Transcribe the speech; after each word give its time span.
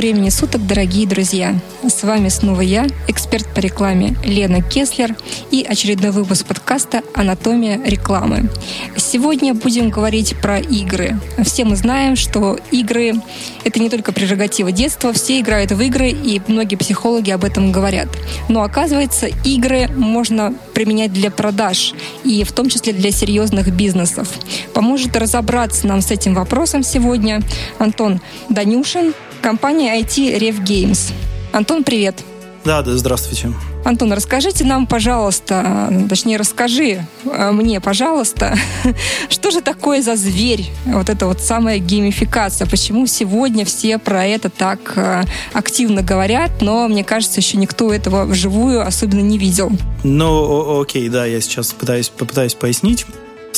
Времени 0.00 0.30
суток, 0.30 0.66
дорогие 0.66 1.06
друзья! 1.06 1.54
С 1.86 2.04
вами 2.04 2.30
снова 2.30 2.62
я, 2.62 2.86
эксперт 3.06 3.46
по 3.54 3.58
рекламе 3.58 4.16
Лена 4.24 4.62
Кеслер 4.62 5.14
и 5.50 5.62
очередной 5.62 6.10
выпуск 6.10 6.46
подкаста 6.46 7.02
«Анатомия 7.14 7.78
рекламы». 7.84 8.48
Сегодня 8.96 9.52
будем 9.52 9.90
говорить 9.90 10.40
про 10.40 10.58
игры. 10.58 11.20
Все 11.44 11.66
мы 11.66 11.76
знаем, 11.76 12.16
что 12.16 12.58
игры— 12.70 13.12
это 13.64 13.78
не 13.78 13.90
только 13.90 14.12
прерогатива 14.12 14.72
детства, 14.72 15.12
все 15.12 15.38
играют 15.38 15.70
в 15.72 15.80
игры, 15.82 16.08
и 16.08 16.40
многие 16.46 16.76
психологи 16.76 17.30
об 17.30 17.44
этом 17.44 17.70
говорят. 17.70 18.08
Но 18.48 18.62
оказывается, 18.62 19.26
игры 19.44 19.86
можно 19.94 20.54
применять 20.72 21.12
для 21.12 21.30
продаж, 21.30 21.92
и 22.24 22.42
в 22.44 22.52
том 22.52 22.70
числе 22.70 22.94
для 22.94 23.10
серьезных 23.10 23.70
бизнесов. 23.70 24.28
Поможет 24.72 25.14
разобраться 25.14 25.86
нам 25.86 26.00
с 26.00 26.10
этим 26.10 26.32
вопросом 26.32 26.82
сегодня 26.82 27.42
Антон 27.78 28.22
Данюшин, 28.48 29.12
компания 29.40 30.00
IT 30.00 30.38
Rev 30.38 30.62
Games. 30.64 31.12
Антон, 31.52 31.82
привет. 31.82 32.22
Да, 32.64 32.82
да, 32.82 32.96
здравствуйте. 32.96 33.52
Антон, 33.84 34.12
расскажите 34.12 34.64
нам, 34.64 34.86
пожалуйста, 34.86 35.90
точнее, 36.08 36.36
расскажи 36.36 37.06
э, 37.24 37.50
мне, 37.52 37.80
пожалуйста, 37.80 38.54
что 39.30 39.50
же 39.50 39.62
такое 39.62 40.02
за 40.02 40.16
зверь, 40.16 40.68
вот 40.84 41.08
это 41.08 41.26
вот 41.26 41.40
самая 41.40 41.78
геймификация, 41.78 42.66
почему 42.66 43.06
сегодня 43.06 43.64
все 43.64 43.98
про 43.98 44.26
это 44.26 44.50
так 44.50 44.92
э, 44.96 45.22
активно 45.54 46.02
говорят, 46.02 46.50
но, 46.60 46.86
мне 46.88 47.04
кажется, 47.04 47.40
еще 47.40 47.56
никто 47.56 47.90
этого 47.92 48.26
вживую 48.26 48.86
особенно 48.86 49.20
не 49.20 49.38
видел. 49.38 49.72
Ну, 50.04 50.82
окей, 50.82 51.08
да, 51.08 51.24
я 51.24 51.40
сейчас 51.40 51.72
пытаюсь, 51.72 52.10
попытаюсь 52.10 52.54
пояснить. 52.54 53.06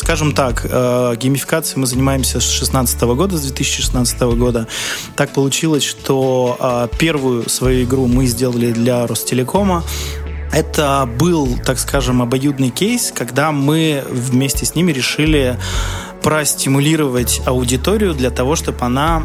Скажем 0.03 0.33
так, 0.33 0.67
э, 0.69 1.14
геймификацией 1.17 1.81
мы 1.81 1.86
занимаемся 1.86 2.41
с 2.41 2.45
2016 2.45 3.03
года, 3.14 3.39
с 3.39 3.42
2016 3.42 4.20
года. 4.34 4.67
Так 5.14 5.33
получилось, 5.33 5.84
что 5.84 6.56
э, 6.58 6.89
первую 6.98 7.48
свою 7.48 7.84
игру 7.84 8.08
мы 8.08 8.27
сделали 8.27 8.73
для 8.73 9.06
Ростелекома. 9.06 9.84
Это 10.53 11.08
был, 11.19 11.56
так 11.64 11.78
скажем, 11.78 12.20
обоюдный 12.20 12.70
кейс, 12.70 13.12
когда 13.14 13.53
мы 13.53 14.03
вместе 14.11 14.67
с 14.67 14.75
ними 14.75 14.91
решили 14.91 15.56
простимулировать 16.20 17.41
аудиторию 17.47 18.12
для 18.12 18.30
того, 18.30 18.56
чтобы 18.56 18.80
она 18.80 19.23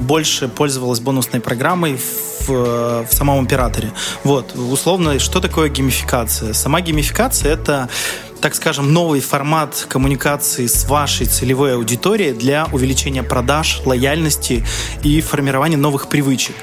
больше 0.00 0.48
пользовалась 0.48 1.00
бонусной 1.00 1.40
программой 1.40 1.98
в, 2.46 2.48
в 2.48 3.08
самом 3.10 3.44
операторе. 3.44 3.92
Вот, 4.24 4.54
условно, 4.54 5.18
что 5.18 5.40
такое 5.40 5.68
геймификация? 5.68 6.52
Сама 6.52 6.80
геймификация— 6.80 7.52
это 7.54 7.88
так 8.40 8.54
скажем, 8.54 8.92
новый 8.92 9.20
формат 9.20 9.86
коммуникации 9.88 10.66
с 10.66 10.84
вашей 10.88 11.26
целевой 11.26 11.74
аудиторией 11.74 12.32
для 12.32 12.68
увеличения 12.70 13.22
продаж, 13.22 13.80
лояльности 13.84 14.64
и 15.02 15.20
формирования 15.20 15.78
новых 15.78 16.08
привычек. 16.08 16.54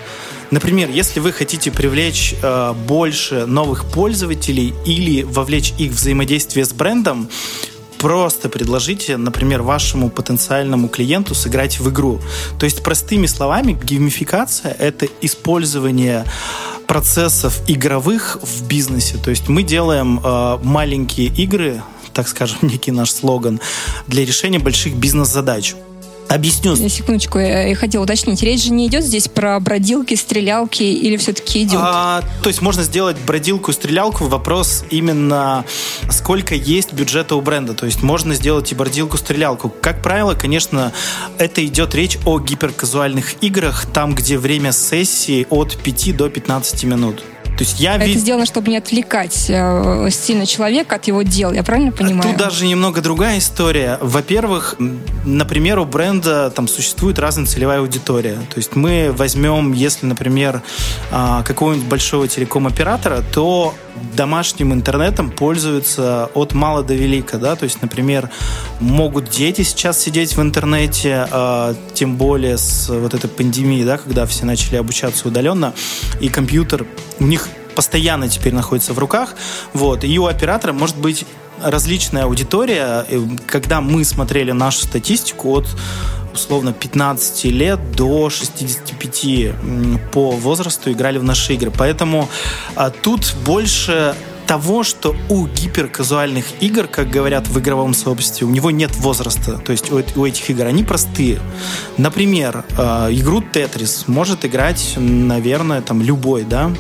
Например, 0.52 0.88
если 0.90 1.20
вы 1.20 1.32
хотите 1.32 1.72
привлечь 1.72 2.36
э, 2.42 2.74
больше 2.88 3.48
новых 3.48 3.86
пользователей 3.86 4.74
или 4.86 5.24
вовлечь 5.24 5.74
их 5.80 5.94
в 5.94 5.96
взаимодействие 5.96 6.64
с 6.64 6.72
брендом, 6.72 7.28
просто 8.04 8.50
предложите, 8.50 9.16
например, 9.16 9.62
вашему 9.62 10.10
потенциальному 10.10 10.90
клиенту 10.90 11.34
сыграть 11.36 11.80
в 11.80 11.90
игру. 11.90 12.20
То 12.60 12.66
есть, 12.66 12.84
простыми 12.84 13.28
словами, 13.28 13.80
геймификация— 13.82 14.76
это 14.80 15.08
использование 15.22 16.26
процессов 16.86 17.62
игровых 17.70 18.40
в 18.42 18.68
бизнесе. 18.68 19.16
То 19.24 19.30
есть 19.30 19.48
мы 19.48 19.64
делаем 19.64 20.20
э, 20.22 20.60
маленькие 20.64 21.28
игры, 21.28 21.82
так 22.14 22.28
скажем, 22.28 22.58
некий 22.62 22.92
наш 22.92 23.10
слоган, 23.10 23.62
для 24.08 24.26
решения 24.26 24.60
больших 24.60 24.96
бизнес-задач. 24.96 25.74
Объясню. 26.34 26.76
Секундочку, 26.90 27.38
я 27.38 27.76
хотела 27.76 28.04
уточнить. 28.04 28.42
Речь 28.42 28.64
же 28.64 28.72
не 28.72 28.88
идет 28.88 29.04
здесь 29.04 29.28
про 29.28 29.60
бродилки, 29.60 30.16
стрелялки 30.16 30.82
или 30.82 31.16
все-таки 31.18 31.62
идет? 31.62 31.80
А, 31.80 32.24
то 32.42 32.50
есть 32.50 32.62
можно 32.62 32.82
сделать 32.82 33.18
бродилку, 33.26 33.72
стрелялку. 33.72 34.26
Вопрос 34.26 34.84
именно 34.90 35.64
сколько 36.10 36.56
есть 36.56 36.92
бюджета 36.94 37.36
у 37.36 37.42
бренда. 37.42 37.76
То 37.76 37.86
есть 37.86 38.02
можно 38.02 38.34
сделать 38.34 38.72
и 38.72 38.76
бродилку, 38.76 39.18
стрелялку. 39.18 39.70
Как 39.70 40.02
правило, 40.02 40.34
конечно, 40.34 40.92
это 41.38 41.64
идет 41.64 41.94
речь 41.94 42.18
о 42.26 42.40
гиперказуальных 42.40 43.44
играх, 43.44 43.86
там, 43.86 44.16
где 44.16 44.40
время 44.40 44.72
сессии 44.72 45.46
от 45.52 45.78
5 45.78 46.18
до 46.18 46.30
15 46.30 46.84
минут. 46.86 47.24
То 47.58 47.64
есть 47.64 47.80
я 47.80 47.96
Это 47.96 48.06
вид... 48.06 48.18
сделано, 48.18 48.46
чтобы 48.46 48.70
не 48.72 48.78
отвлекать 48.78 49.46
э, 49.50 50.10
сильно 50.10 50.46
человека 50.46 50.96
от 50.96 51.06
его 51.06 51.22
дел, 51.22 51.54
я 51.54 51.64
правильно 51.64 51.92
понимаю? 51.92 52.24
Тут 52.24 52.38
даже 52.38 52.66
немного 52.66 53.02
другая 53.02 53.38
история. 53.38 54.00
Во-первых, 54.02 54.76
например, 55.26 55.80
у 55.80 55.86
бренда 55.86 56.50
там 56.50 56.68
существует 56.68 57.20
разная 57.20 57.46
целевая 57.46 57.80
аудитория. 57.80 58.36
То 58.50 58.58
есть 58.58 58.76
мы 58.76 59.14
возьмем, 59.16 59.72
если, 59.74 60.08
например, 60.08 60.62
э, 61.12 61.44
какого-нибудь 61.46 61.88
большого 61.88 62.28
телеком-оператора, 62.28 63.24
то 63.34 63.76
домашним 64.16 64.74
интернетом 64.74 65.32
пользуются 65.32 66.30
от 66.34 66.54
мала 66.54 66.84
до 66.84 66.94
велика, 66.94 67.38
да, 67.38 67.56
то 67.56 67.64
есть, 67.64 67.82
например, 67.82 68.30
могут 68.80 69.30
дети 69.30 69.62
сейчас 69.64 70.00
сидеть 70.00 70.36
в 70.36 70.42
интернете, 70.42 71.28
э, 71.30 71.76
тем 71.94 72.18
более 72.18 72.58
с 72.58 72.90
вот 72.90 73.14
этой 73.14 73.30
пандемией, 73.30 73.86
да, 73.86 73.98
когда 73.98 74.26
все 74.26 74.46
начали 74.46 74.76
обучаться 74.78 75.28
удаленно, 75.28 75.74
и 76.20 76.30
компьютер 76.30 76.86
у 77.20 77.26
них 77.26 77.48
постоянно 77.76 78.30
теперь 78.30 78.54
находится 78.54 78.94
в 78.94 79.00
руках, 79.00 79.36
вот, 79.74 80.04
и 80.04 80.20
у 80.20 80.28
оператора 80.28 80.74
может 80.74 80.98
быть 80.98 81.26
различная 81.62 82.24
аудитория. 82.24 83.06
Когда 83.48 83.82
мы 83.82 84.04
смотрели 84.04 84.52
нашу 84.52 84.84
статистику 84.84 85.52
от 85.52 85.68
условно 86.34 86.74
15 86.74 87.46
лет 87.46 87.80
до 87.92 88.30
65 88.30 90.12
по 90.12 90.32
возрасту 90.32 90.92
играли 90.92 91.18
в 91.18 91.24
наши 91.24 91.54
игры. 91.54 91.72
Поэтому 91.76 92.30
а, 92.76 92.90
тут 92.90 93.34
больше 93.46 94.16
того, 94.46 94.84
что 94.84 95.16
у 95.30 95.48
гиперказуальных 95.48 96.46
игр, 96.62 96.88
как 96.88 97.10
говорят 97.10 97.48
в 97.48 97.60
игровом 97.60 97.94
сообществе, 97.94 98.46
у 98.46 98.50
него 98.50 98.72
нет 98.72 98.96
возраста. 98.98 99.58
То 99.58 99.72
есть 99.72 99.92
у, 99.92 100.04
у 100.16 100.26
этих 100.26 100.50
игр 100.50 100.66
они 100.66 100.84
простые. 100.84 101.40
Например, 101.98 102.66
э, 102.78 103.10
игру 103.12 103.42
Тетрис 103.42 104.06
может 104.08 104.46
играть, 104.46 104.96
наверное, 104.98 105.82
там 105.82 106.02
любой, 106.02 106.44
да, 106.44 106.72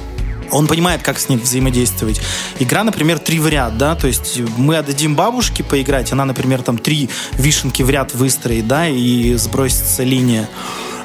он 0.51 0.67
понимает, 0.67 1.01
как 1.01 1.19
с 1.19 1.29
ним 1.29 1.39
взаимодействовать. 1.39 2.21
Игра, 2.59 2.83
например, 2.83 3.19
три 3.19 3.39
в 3.39 3.47
ряд, 3.47 3.77
да, 3.77 3.95
то 3.95 4.07
есть 4.07 4.39
мы 4.57 4.77
отдадим 4.77 5.15
бабушке 5.15 5.63
поиграть, 5.63 6.11
она, 6.11 6.25
например, 6.25 6.61
там 6.61 6.77
три 6.77 7.09
вишенки 7.33 7.83
в 7.83 7.89
ряд 7.89 8.13
выстроит, 8.13 8.67
да, 8.67 8.87
и 8.87 9.35
сбросится 9.35 10.03
линия. 10.03 10.49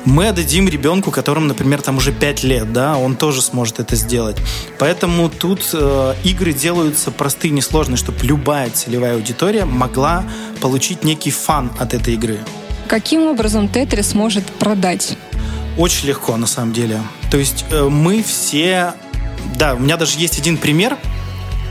Мы 0.05 0.29
отдадим 0.29 0.69
ребенку, 0.69 1.11
которому, 1.11 1.47
например, 1.47 1.83
там 1.83 1.99
уже 1.99 2.13
5 2.13 2.43
лет, 2.45 2.73
да, 2.73 2.97
он 2.97 3.17
тоже 3.17 3.43
сможет 3.43 3.81
это 3.81 3.97
сделать. 3.97 4.37
Поэтому 4.79 5.29
тут 5.29 5.69
э, 5.73 6.15
игры 6.25 6.53
делаются 6.53 7.11
простые, 7.11 7.51
несложные, 7.51 7.97
чтобы 7.97 8.19
любая 8.23 8.71
целевая 8.71 9.15
аудитория 9.15 9.65
могла 9.65 10.25
получить 10.61 11.05
некий 11.05 11.31
фан 11.31 11.71
от 11.79 11.95
этой 11.95 12.15
игры. 12.15 12.39
Каким 12.87 13.27
образом 13.27 13.69
Тетрис 13.69 14.15
может 14.15 14.47
продать? 14.47 15.19
Очень 15.77 16.09
легко, 16.09 16.37
на 16.37 16.47
самом 16.47 16.73
деле. 16.73 17.01
То 17.31 17.37
есть 17.37 17.67
э, 17.71 17.89
мы 17.89 18.23
все 18.23 18.95
да, 19.57 19.75
у 19.75 19.79
меня 19.79 19.97
даже 19.97 20.19
есть 20.19 20.39
один 20.39 20.57
пример. 20.57 20.97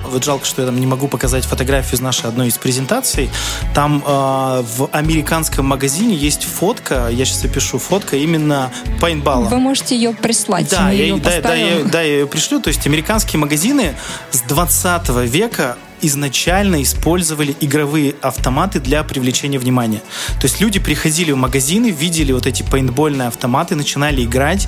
Вот 0.10 0.24
жалко, 0.24 0.46
что 0.46 0.62
я 0.62 0.68
там 0.68 0.80
не 0.80 0.88
могу 0.88 1.08
показать 1.08 1.44
фотографию 1.44 1.96
из 1.96 2.02
нашей 2.02 2.28
одной 2.28 2.48
из 2.48 2.58
презентаций. 2.58 3.30
Там 3.76 4.02
э, 4.06 4.10
в 4.10 4.90
американском 4.94 5.66
магазине 5.66 6.16
есть 6.16 6.46
фотка, 6.46 7.10
я 7.12 7.26
сейчас 7.26 7.44
опишу, 7.44 7.78
фотка 7.78 8.16
именно 8.16 8.72
пейнтбалла. 9.02 9.50
Вы 9.50 9.58
можете 9.58 9.96
ее 9.96 10.14
прислать. 10.14 10.70
Да, 10.70 10.92
я, 10.92 11.04
ее 11.04 11.18
да, 11.18 11.42
да, 11.42 11.56
я, 11.56 11.84
да, 11.84 12.02
я 12.02 12.20
ее 12.20 12.28
пришлю. 12.28 12.62
То 12.62 12.70
есть 12.70 12.88
американские 12.88 13.40
магазины 13.40 13.96
с 14.32 14.42
20 14.42 15.10
века 15.30 15.78
изначально 16.02 16.82
использовали 16.84 17.56
игровые 17.60 18.16
автоматы 18.22 18.80
для 18.80 19.04
привлечения 19.04 19.60
внимания. 19.60 20.02
То 20.40 20.46
есть 20.46 20.62
люди 20.62 20.80
приходили 20.80 21.32
в 21.32 21.38
магазины, 21.38 21.90
видели 21.90 22.32
вот 22.32 22.46
эти 22.46 22.64
пейнтбольные 22.64 23.28
автоматы, 23.28 23.76
начинали 23.76 24.24
играть, 24.24 24.68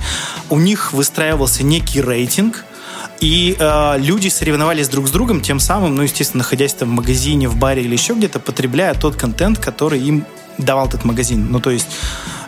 у 0.49 0.57
них 0.57 0.93
выстраивался 0.93 1.63
некий 1.63 2.01
рейтинг, 2.01 2.65
и 3.19 3.55
э, 3.59 3.95
люди 3.99 4.29
соревновались 4.29 4.87
друг 4.87 5.07
с 5.07 5.11
другом, 5.11 5.41
тем 5.41 5.59
самым, 5.59 5.95
ну, 5.95 6.03
естественно, 6.03 6.39
находясь 6.39 6.73
там 6.73 6.89
в 6.89 6.91
магазине, 6.93 7.49
в 7.49 7.57
баре 7.57 7.83
или 7.83 7.93
еще 7.93 8.13
где-то, 8.13 8.39
потребляя 8.39 8.93
тот 8.93 9.15
контент, 9.15 9.59
который 9.59 9.99
им 9.99 10.25
давал 10.57 10.87
этот 10.87 11.05
магазин. 11.05 11.47
Ну, 11.51 11.59
то 11.59 11.69
есть, 11.69 11.87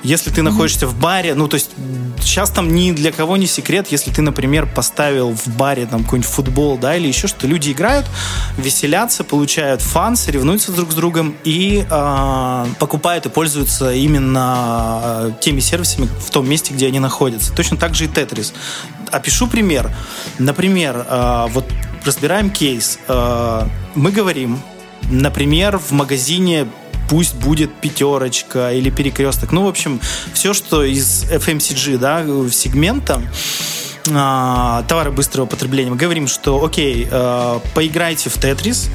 если 0.04 0.32
ты 0.32 0.42
находишься 0.42 0.88
в 0.88 1.00
баре, 1.00 1.34
ну, 1.36 1.48
то 1.48 1.56
есть, 1.56 1.72
сейчас 2.20 2.50
там 2.50 2.74
ни 2.74 2.92
для 2.92 3.12
кого 3.12 3.38
не 3.38 3.48
секрет, 3.48 3.88
если 3.90 4.12
ты, 4.12 4.22
например, 4.22 4.66
поставил 4.66 5.34
в 5.34 5.48
баре 5.56 5.86
там 5.86 6.04
какой-нибудь 6.04 6.30
футбол, 6.30 6.78
да, 6.78 6.96
или 6.96 7.08
еще 7.08 7.28
что, 7.28 7.48
люди 7.48 7.72
играют, 7.72 8.06
веселятся, 8.58 9.24
получают 9.24 9.82
фан, 9.82 10.16
соревнуются 10.16 10.72
друг 10.72 10.92
с 10.92 10.96
другом 10.96 11.36
и 11.44 11.86
э, 11.90 12.66
покупают 12.80 13.26
и 13.26 13.30
пользуются 13.30 13.94
именно 13.94 15.02
э, 15.04 15.32
теми 15.42 15.60
сервисами 15.60 16.08
в 16.20 16.30
том 16.32 16.50
месте, 16.50 16.74
где 16.74 16.88
они 16.88 17.00
находятся. 17.00 17.54
Точно 17.54 17.78
так 17.78 17.96
же 17.96 18.06
и 18.06 18.08
Тетрис 18.08 18.54
опишу 19.12 19.48
пример. 19.48 19.92
Например, 20.40 21.06
э, 21.08 21.46
вот 21.50 21.66
разбираем 22.06 22.50
кейс. 22.50 23.00
Э, 23.08 23.68
мы 23.96 24.12
говорим, 24.12 24.60
например, 25.10 25.78
в 25.78 25.92
магазине 25.92 26.68
пусть 27.10 27.36
будет 27.36 27.74
пятерочка 27.74 28.72
или 28.72 28.90
перекресток. 28.90 29.52
Ну, 29.52 29.66
в 29.66 29.68
общем, 29.68 30.00
все, 30.34 30.54
что 30.54 30.84
из 30.84 31.26
FMCG, 31.26 31.98
да, 31.98 32.24
сегмента, 32.50 33.22
а, 34.10 34.84
товары 34.88 35.12
быстрого 35.12 35.46
потребления. 35.46 35.92
Мы 35.92 35.98
говорим, 35.98 36.28
что, 36.28 36.64
окей, 36.64 37.08
э, 37.12 37.60
поиграйте 37.76 38.30
в 38.30 38.36
Тетрис, 38.36 38.90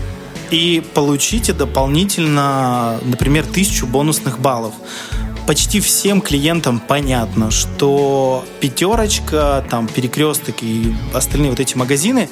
и 0.51 0.83
получите 0.95 1.53
дополнительно, 1.53 2.99
например, 3.03 3.45
тысячу 3.45 3.87
бонусных 3.87 4.39
баллов 4.39 4.75
почти 5.47 5.81
всем 5.81 6.21
клиентам 6.21 6.81
понятно, 6.81 7.51
что 7.51 8.45
пятерочка, 8.61 9.65
там, 9.71 9.87
перекресток 9.87 10.57
и 10.63 10.95
остальные 11.15 11.51
вот 11.51 11.61
эти 11.61 11.77
магазины, 11.77 12.29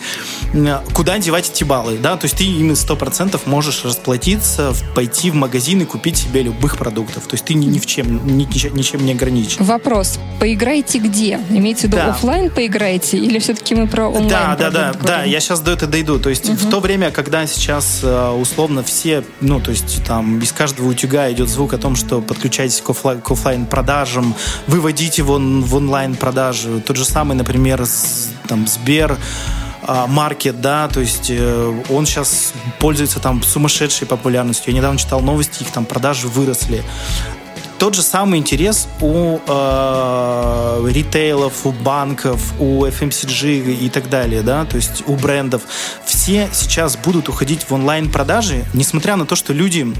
куда 0.92 1.18
девать 1.18 1.50
эти 1.50 1.64
баллы, 1.64 1.98
да, 1.98 2.16
то 2.16 2.24
есть 2.24 2.36
ты 2.36 2.44
ими 2.44 2.74
сто 2.74 2.96
процентов 2.96 3.46
можешь 3.46 3.84
расплатиться, 3.84 4.74
пойти 4.94 5.30
в 5.30 5.34
магазин 5.34 5.82
и 5.82 5.84
купить 5.84 6.16
себе 6.16 6.42
любых 6.42 6.76
продуктов, 6.76 7.26
то 7.26 7.34
есть 7.34 7.44
ты 7.44 7.54
ни, 7.54 7.66
ни 7.66 7.78
в 7.78 7.86
чем, 7.86 8.26
ни, 8.26 8.44
ничем 8.44 9.04
не 9.04 9.12
ограничен. 9.12 9.64
Вопрос, 9.64 10.18
поиграете 10.40 10.98
где? 10.98 11.40
Имеется 11.50 11.86
в 11.86 11.90
виду 11.90 11.96
да. 11.98 12.10
офлайн 12.10 12.50
поиграете 12.50 13.18
или 13.18 13.38
все-таки 13.38 13.74
мы 13.74 13.86
про 13.86 14.08
онлайн 14.08 14.28
Да, 14.28 14.56
да, 14.56 14.70
да, 14.70 14.80
говорим? 14.88 15.06
да, 15.06 15.22
я 15.24 15.40
сейчас 15.40 15.60
до 15.60 15.72
этого 15.72 15.90
дойду, 15.90 16.18
то 16.18 16.30
есть 16.30 16.48
угу. 16.48 16.56
в 16.56 16.70
то 16.70 16.80
время, 16.80 17.10
когда 17.10 17.46
сейчас 17.46 18.00
э, 18.02 18.30
условно 18.30 18.82
все, 18.82 19.24
ну, 19.40 19.60
то 19.60 19.70
есть 19.70 20.04
там 20.04 20.40
из 20.40 20.52
каждого 20.52 20.88
утюга 20.88 21.30
идет 21.30 21.48
звук 21.48 21.74
о 21.74 21.78
том, 21.78 21.96
что 21.96 22.20
подключайтесь 22.20 22.80
к 22.80 22.90
офлайн, 22.90 23.03
к 23.22 23.30
офлайн 23.30 23.66
продажам, 23.66 24.34
выводить 24.66 25.18
его 25.18 25.34
в 25.38 25.74
онлайн 25.74 26.14
продажи. 26.14 26.80
Тот 26.80 26.96
же 26.96 27.04
самый, 27.04 27.36
например, 27.36 27.84
там 28.48 28.66
Сбер, 28.66 29.18
а, 29.86 30.06
маркет, 30.06 30.62
да, 30.62 30.88
то 30.88 31.00
есть 31.00 31.26
э, 31.28 31.82
он 31.90 32.06
сейчас 32.06 32.54
пользуется 32.78 33.20
там 33.20 33.42
сумасшедшей 33.42 34.06
популярностью. 34.06 34.72
Я 34.72 34.78
недавно 34.78 34.98
читал 34.98 35.20
новости, 35.20 35.62
их 35.62 35.70
там 35.70 35.84
продажи 35.84 36.26
выросли. 36.26 36.82
Тот 37.78 37.94
же 37.94 38.00
самый 38.00 38.38
интерес 38.38 38.88
у 39.02 39.40
э, 39.46 40.88
ритейлов, 40.90 41.66
у 41.66 41.72
банков, 41.72 42.54
у 42.58 42.86
FMCG 42.86 43.74
и 43.74 43.90
так 43.90 44.08
далее, 44.08 44.40
да, 44.40 44.64
то 44.64 44.76
есть 44.76 45.02
у 45.06 45.16
брендов. 45.16 45.62
Все 46.06 46.48
сейчас 46.52 46.96
будут 46.96 47.28
уходить 47.28 47.68
в 47.68 47.74
онлайн-продажи, 47.74 48.64
несмотря 48.72 49.16
на 49.16 49.26
то, 49.26 49.36
что 49.36 49.52
люди 49.52 49.92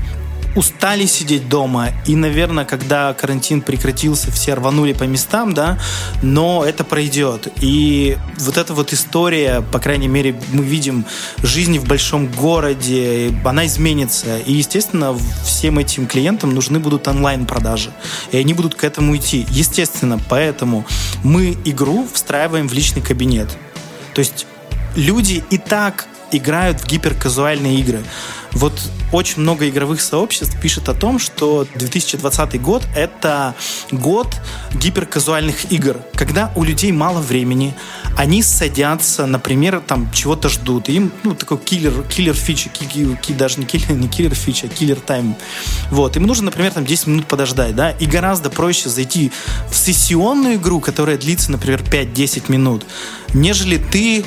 устали 0.54 1.06
сидеть 1.06 1.48
дома, 1.48 1.90
и, 2.06 2.16
наверное, 2.16 2.64
когда 2.64 3.12
карантин 3.14 3.60
прекратился, 3.60 4.30
все 4.30 4.54
рванули 4.54 4.92
по 4.92 5.04
местам, 5.04 5.52
да, 5.54 5.78
но 6.22 6.64
это 6.64 6.84
пройдет. 6.84 7.48
И 7.60 8.16
вот 8.38 8.56
эта 8.56 8.74
вот 8.74 8.92
история, 8.92 9.62
по 9.72 9.78
крайней 9.78 10.08
мере, 10.08 10.40
мы 10.52 10.64
видим 10.64 11.04
жизнь 11.42 11.78
в 11.78 11.86
большом 11.86 12.28
городе, 12.28 13.32
она 13.44 13.66
изменится. 13.66 14.38
И, 14.38 14.52
естественно, 14.52 15.16
всем 15.44 15.78
этим 15.78 16.06
клиентам 16.06 16.54
нужны 16.54 16.78
будут 16.78 17.08
онлайн-продажи. 17.08 17.90
И 18.32 18.36
они 18.36 18.54
будут 18.54 18.74
к 18.74 18.84
этому 18.84 19.16
идти. 19.16 19.46
Естественно, 19.50 20.20
поэтому 20.28 20.86
мы 21.22 21.56
игру 21.64 22.06
встраиваем 22.12 22.68
в 22.68 22.72
личный 22.72 23.02
кабинет. 23.02 23.48
То 24.14 24.20
есть 24.20 24.46
люди 24.94 25.42
и 25.50 25.58
так 25.58 26.06
играют 26.36 26.80
в 26.80 26.86
гиперказуальные 26.86 27.80
игры. 27.80 28.02
Вот 28.54 28.72
очень 29.12 29.42
много 29.42 29.68
игровых 29.68 30.00
сообществ 30.00 30.58
пишет 30.60 30.88
о 30.88 30.94
том, 30.94 31.18
что 31.18 31.66
2020 31.74 32.60
год— 32.60 32.82
это 32.96 33.54
год 33.90 34.28
гиперказуальных 34.74 35.72
игр, 35.72 35.98
когда 36.14 36.52
у 36.54 36.62
людей 36.62 36.92
мало 36.92 37.20
времени, 37.20 37.74
они 38.16 38.42
садятся, 38.42 39.26
например, 39.26 39.82
там 39.84 40.10
чего-то 40.12 40.48
ждут, 40.48 40.88
им, 40.88 41.12
ну, 41.24 41.34
такой 41.34 41.58
киллер, 41.58 42.04
киллер 42.04 42.34
фича, 42.34 42.68
ки, 42.68 42.84
ки, 43.20 43.32
даже 43.32 43.58
не 43.58 43.66
киллер, 43.66 43.92
не 43.96 44.08
киллер 44.08 44.34
фича, 44.34 44.66
а 44.66 44.68
killer 44.68 45.00
time. 45.00 45.34
Вот, 45.90 46.16
им 46.16 46.24
нужно, 46.24 46.46
например, 46.46 46.72
там 46.72 46.84
10 46.84 47.06
минут 47.08 47.26
подождать, 47.26 47.74
да, 47.74 47.90
и 47.90 48.06
гораздо 48.06 48.50
проще 48.50 48.88
зайти 48.88 49.32
в 49.68 49.76
сессионную 49.76 50.56
игру, 50.56 50.80
которая 50.80 51.18
длится, 51.18 51.50
например, 51.50 51.82
5-10 51.82 52.50
минут, 52.52 52.86
нежели 53.32 53.78
ты 53.78 54.24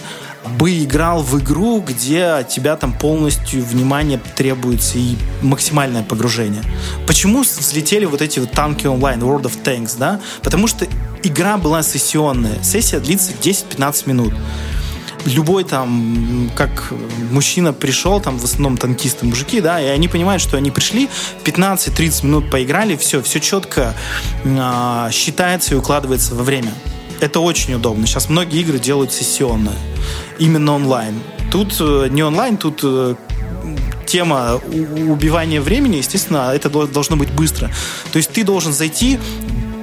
бы 0.48 0.84
играл 0.84 1.22
в 1.22 1.40
игру, 1.40 1.82
где 1.82 2.24
от 2.24 2.50
тебя 2.50 2.76
там 2.76 2.94
полностью 2.94 3.64
внимание 3.64 4.20
требуется 4.36 4.98
и 4.98 5.16
максимальное 5.42 6.04
погружение. 6.04 6.64
Почему 7.06 7.42
взлетели 7.42 8.06
вот 8.06 8.22
эти 8.22 8.40
вот 8.40 8.52
танки 8.52 8.88
онлайн, 8.88 9.22
World 9.22 9.44
of 9.44 9.64
Tanks, 9.64 9.96
да? 9.98 10.20
Потому 10.44 10.68
что 10.68 10.88
игра 11.24 11.58
была 11.58 11.84
сессионная. 11.84 12.62
Сессия 12.64 13.00
длится 13.00 13.32
10-15 13.34 14.10
минут 14.10 14.34
любой 15.26 15.64
там, 15.64 16.50
как 16.56 16.94
мужчина 17.32 17.74
пришел, 17.74 18.22
там 18.22 18.38
в 18.38 18.44
основном 18.44 18.78
танкисты, 18.78 19.26
мужики, 19.26 19.62
да, 19.62 19.82
и 19.82 19.86
они 19.86 20.08
понимают, 20.08 20.42
что 20.42 20.58
они 20.58 20.72
пришли, 20.72 21.10
15-30 21.44 22.26
минут 22.26 22.50
поиграли, 22.50 22.96
все, 22.96 23.22
все 23.22 23.40
четко 23.40 23.94
э, 24.44 25.10
считается 25.12 25.76
и 25.76 25.78
укладывается 25.78 26.36
во 26.36 26.44
время. 26.44 26.72
Это 27.20 27.40
очень 27.40 27.74
удобно. 27.74 28.06
Сейчас 28.06 28.30
многие 28.30 28.62
игры 28.62 28.80
делают 28.80 29.12
сессионно, 29.12 29.74
именно 30.40 30.74
онлайн. 30.74 31.20
Тут 31.52 31.76
э, 31.80 32.08
не 32.10 32.24
онлайн, 32.24 32.58
тут 32.58 32.82
э, 32.84 33.16
тема 34.06 34.56
убивания 34.56 35.62
времени, 35.62 35.98
естественно, 35.98 36.52
это 36.54 36.70
должно 36.70 37.16
быть 37.16 37.32
быстро. 37.32 37.70
То 38.12 38.18
есть 38.18 38.32
ты 38.32 38.44
должен 38.44 38.74
зайти, 38.74 39.20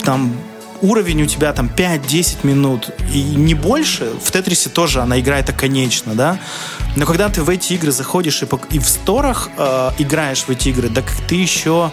там, 0.04 0.36
уровень 0.82 1.22
у 1.22 1.26
тебя 1.26 1.52
там 1.52 1.70
5-10 1.74 2.38
минут 2.46 2.90
и 3.12 3.22
не 3.22 3.54
больше, 3.54 4.12
в 4.22 4.30
Тетрисе 4.30 4.68
тоже 4.68 5.00
она 5.00 5.18
играет 5.18 5.48
оконечно, 5.48 6.14
да, 6.14 6.38
но 6.96 7.06
когда 7.06 7.28
ты 7.28 7.42
в 7.42 7.48
эти 7.48 7.74
игры 7.74 7.90
заходишь 7.90 8.42
и, 8.42 8.46
и 8.70 8.78
в 8.78 8.88
сторах 8.88 9.50
э, 9.56 9.90
играешь 9.98 10.44
в 10.44 10.50
эти 10.50 10.68
игры, 10.68 10.88
так 10.88 11.04
ты 11.26 11.36
еще 11.36 11.90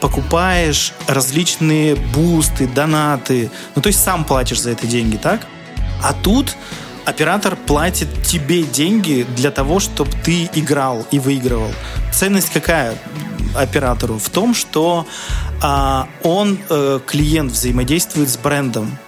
покупаешь 0.00 0.92
различные 1.08 1.96
бусты, 1.96 2.68
донаты. 2.68 3.50
Ну, 3.74 3.82
то 3.82 3.88
есть 3.88 4.02
сам 4.02 4.24
платишь 4.24 4.60
за 4.60 4.70
это 4.70 4.86
деньги, 4.86 5.16
так? 5.16 5.40
А 6.02 6.12
тут 6.12 6.56
оператор 7.08 7.56
платит 7.56 8.08
тебе 8.22 8.62
деньги 8.62 9.26
для 9.36 9.50
того, 9.50 9.80
чтобы 9.80 10.10
ты 10.24 10.50
играл 10.54 11.06
и 11.10 11.18
выигрывал. 11.18 11.70
Ценность 12.12 12.50
какая 12.52 12.94
оператору? 13.56 14.18
В 14.18 14.28
том, 14.28 14.54
что 14.54 15.06
а, 15.62 16.08
он, 16.22 16.58
э, 16.68 17.00
клиент, 17.06 17.52
взаимодействует 17.52 18.28
с 18.28 18.36
брендом. 18.36 18.98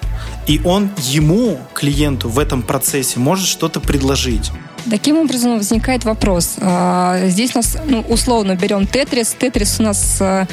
И 0.46 0.60
он 0.64 0.90
ему, 0.96 1.60
клиенту, 1.74 2.28
в 2.28 2.38
этом 2.38 2.62
процессе 2.62 3.20
может 3.20 3.46
что-то 3.46 3.80
предложить. 3.80 4.50
Таким 4.88 5.18
образом 5.18 5.58
возникает 5.58 6.04
вопрос. 6.04 6.56
А, 6.60 7.18
здесь 7.26 7.54
нас, 7.54 7.76
ну, 7.86 8.00
условно 8.08 8.54
берем 8.56 8.86
Тетрис. 8.86 9.34
Тетрис 9.38 9.80
у 9.80 9.82
нас 9.82 10.18
а, 10.20 10.46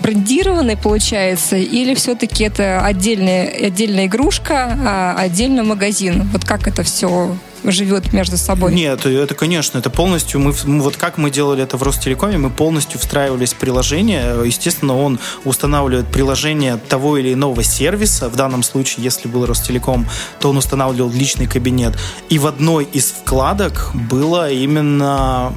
брендированный 0.00 0.76
получается, 0.76 1.56
или 1.56 1.94
все-таки 1.94 2.44
это 2.44 2.84
отдельная, 2.84 3.66
отдельная 3.66 4.06
игрушка, 4.06 4.78
а 4.84 5.16
отдельный 5.18 5.62
магазин? 5.62 6.28
Вот 6.32 6.44
как 6.44 6.68
это 6.68 6.82
все 6.82 7.36
живет 7.72 8.12
между 8.12 8.36
собой? 8.36 8.74
Нет, 8.74 9.06
это, 9.06 9.34
конечно, 9.34 9.78
это 9.78 9.90
полностью, 9.90 10.40
мы, 10.40 10.52
вот 10.52 10.96
как 10.96 11.18
мы 11.18 11.30
делали 11.30 11.62
это 11.62 11.76
в 11.76 11.82
Ростелекоме, 11.82 12.38
мы 12.38 12.50
полностью 12.50 12.98
встраивались 12.98 13.52
в 13.52 13.56
приложение. 13.56 14.36
Естественно, 14.44 14.96
он 14.96 15.18
устанавливает 15.44 16.06
приложение 16.08 16.76
того 16.76 17.16
или 17.18 17.32
иного 17.32 17.62
сервиса. 17.62 18.28
В 18.28 18.36
данном 18.36 18.62
случае, 18.62 19.04
если 19.04 19.28
был 19.28 19.46
Ростелеком, 19.46 20.06
то 20.40 20.50
он 20.50 20.56
устанавливал 20.56 21.10
личный 21.10 21.46
кабинет. 21.46 21.94
И 22.28 22.38
в 22.38 22.46
одной 22.46 22.84
из 22.84 23.10
вкладок 23.10 23.90
было 23.94 24.50
именно 24.50 25.52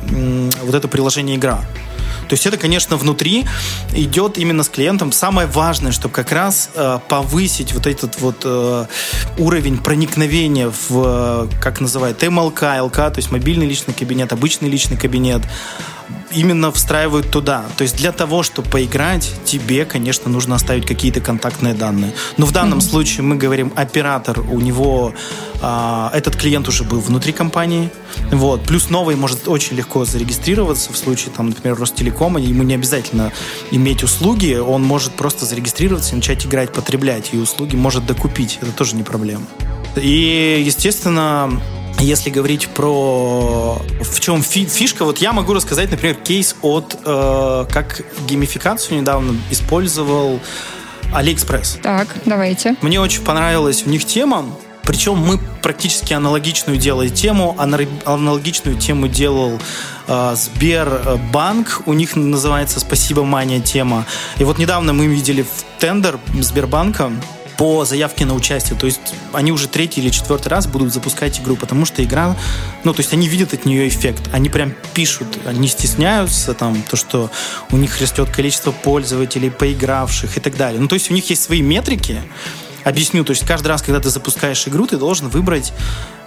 вот 0.64 0.76
это 0.76 0.88
приложение 0.88 1.36
игра. 1.38 1.62
То 2.30 2.34
есть 2.34 2.46
это, 2.46 2.58
конечно, 2.58 2.96
внутри 2.96 3.46
идет 3.94 4.38
именно 4.38 4.64
с 4.64 4.70
клиентом. 4.70 5.12
Самое 5.12 5.48
важное, 5.48 5.92
чтобы 5.92 6.14
как 6.14 6.32
раз 6.32 6.70
э, 6.76 7.00
повысить 7.08 7.74
вот 7.74 7.88
этот 7.88 8.22
вот 8.22 8.42
э, 8.44 8.86
уровень 9.40 9.80
проникновения 9.80 10.70
в, 10.70 11.48
э, 11.52 11.60
как 11.60 11.82
называют, 11.82 12.22
МЛК, 12.22 12.64
ЛК, 12.82 12.96
то 12.96 13.16
есть 13.18 13.32
мобильный 13.32 13.66
личный 13.66 13.96
кабинет, 13.96 14.32
обычный 14.32 14.70
личный 14.70 14.96
кабинет, 14.96 15.42
именно 16.32 16.72
встраивают 16.72 17.32
туда. 17.32 17.66
То 17.78 17.84
есть 17.84 17.98
для 17.98 18.12
того, 18.12 18.44
чтобы 18.44 18.70
поиграть, 18.70 19.32
тебе, 19.46 19.86
конечно, 19.86 20.30
нужно 20.30 20.56
оставить 20.56 20.86
какие-то 20.86 21.22
контактные 21.22 21.74
данные. 21.74 22.14
Но 22.38 22.46
в 22.46 22.52
данном 22.52 22.80
mm-hmm. 22.80 22.90
случае 22.90 23.24
мы 23.24 23.36
говорим 23.36 23.72
оператор, 23.76 24.40
у 24.40 24.60
него 24.60 25.14
а, 25.62 26.12
этот 26.14 26.36
клиент 26.36 26.68
уже 26.68 26.84
был 26.84 27.00
внутри 27.00 27.34
компании, 27.34 27.90
вот. 28.32 28.64
Плюс 28.64 28.90
новый 28.90 29.16
может 29.16 29.48
очень 29.48 29.76
легко 29.76 30.06
зарегистрироваться 30.06 30.94
в 30.94 30.98
случае, 30.98 31.32
там, 31.36 31.50
например, 31.50 31.78
Ростелекома, 31.78 32.40
ему 32.40 32.64
не 32.64 32.76
обязательно 32.76 33.32
иметь 33.72 34.04
услуги, 34.04 34.56
он 34.56 34.84
может 34.84 35.14
просто 35.14 35.46
зарегистрироваться 35.46 36.14
и 36.14 36.16
начать 36.16 36.46
играть, 36.46 36.72
потреблять, 36.72 37.30
и 37.34 37.38
услуги 37.38 37.76
может 37.76 38.06
докупить. 38.06 38.60
Это 38.62 38.72
тоже 38.72 38.96
не 38.96 39.04
проблема. 39.04 39.46
И, 39.96 40.64
естественно, 40.66 41.60
если 42.00 42.30
говорить 42.30 42.68
про 42.70 43.82
в 44.02 44.20
чем 44.20 44.42
фи 44.42 44.66
фишка, 44.66 45.06
вот 45.06 45.20
я 45.20 45.34
могу 45.34 45.54
рассказать, 45.54 45.92
например, 45.92 46.16
кейс 46.16 46.56
от 46.62 46.98
э, 47.06 47.66
как 47.72 48.02
геймификацию 48.28 49.00
недавно 49.00 49.36
использовал 49.52 50.40
AliExpress. 51.14 51.82
Так, 51.82 52.08
давайте. 52.26 52.76
Мне 52.82 53.00
очень 53.00 53.24
понравилась 53.24 53.84
у 53.86 53.90
них 53.90 54.06
тема 54.06 54.46
Причем 54.84 55.18
мы 55.18 55.40
практически 55.62 56.14
аналогичную 56.14 56.80
делали 56.80 57.10
тему, 57.10 57.56
аналогичную 57.58 58.76
тему 58.78 59.08
делал 59.08 59.60
э, 60.08 60.36
Сбербанк, 60.36 61.84
у 61.86 61.94
них 61.94 62.16
называется 62.16 62.80
«Спасибо, 62.80 63.24
мания» 63.24 63.60
тема. 63.60 64.06
И 64.40 64.44
вот 64.44 64.58
недавно 64.58 64.94
мы 64.94 65.06
видели 65.06 65.44
в 65.44 65.80
тендер 65.80 66.20
Сбербанка, 66.40 67.12
по 67.60 67.84
заявке 67.84 68.24
на 68.24 68.36
участие. 68.36 68.80
То 68.80 68.86
есть 68.86 69.14
они 69.34 69.52
уже 69.52 69.68
третий 69.68 70.00
или 70.00 70.10
четвертый 70.10 70.48
раз 70.48 70.66
будут 70.66 70.94
запускать 70.94 71.42
игру, 71.42 71.58
потому 71.58 71.84
что 71.84 72.02
игра, 72.02 72.38
ну, 72.86 72.94
то 72.94 73.02
есть 73.02 73.12
они 73.12 73.28
видят 73.28 73.54
от 73.54 73.66
нее 73.66 73.90
эффект. 73.90 74.30
Они 74.32 74.48
прям 74.48 74.74
пишут, 74.94 75.28
они 75.46 75.68
стесняются 75.68 76.54
там, 76.54 76.82
то, 76.90 76.96
что 76.96 77.30
у 77.72 77.76
них 77.76 78.00
растет 78.00 78.30
количество 78.30 78.72
пользователей, 78.72 79.52
поигравших 79.52 80.38
и 80.38 80.40
так 80.40 80.56
далее. 80.56 80.80
Ну, 80.80 80.88
то 80.88 80.94
есть 80.94 81.12
у 81.12 81.14
них 81.14 81.30
есть 81.30 81.44
свои 81.44 81.62
метрики, 81.62 82.22
Объясню, 82.86 83.26
то 83.26 83.32
есть 83.32 83.46
каждый 83.46 83.68
раз, 83.68 83.82
когда 83.82 84.00
ты 84.00 84.10
запускаешь 84.10 84.66
игру, 84.68 84.88
ты 84.88 84.98
должен 84.98 85.28
выбрать 85.28 85.74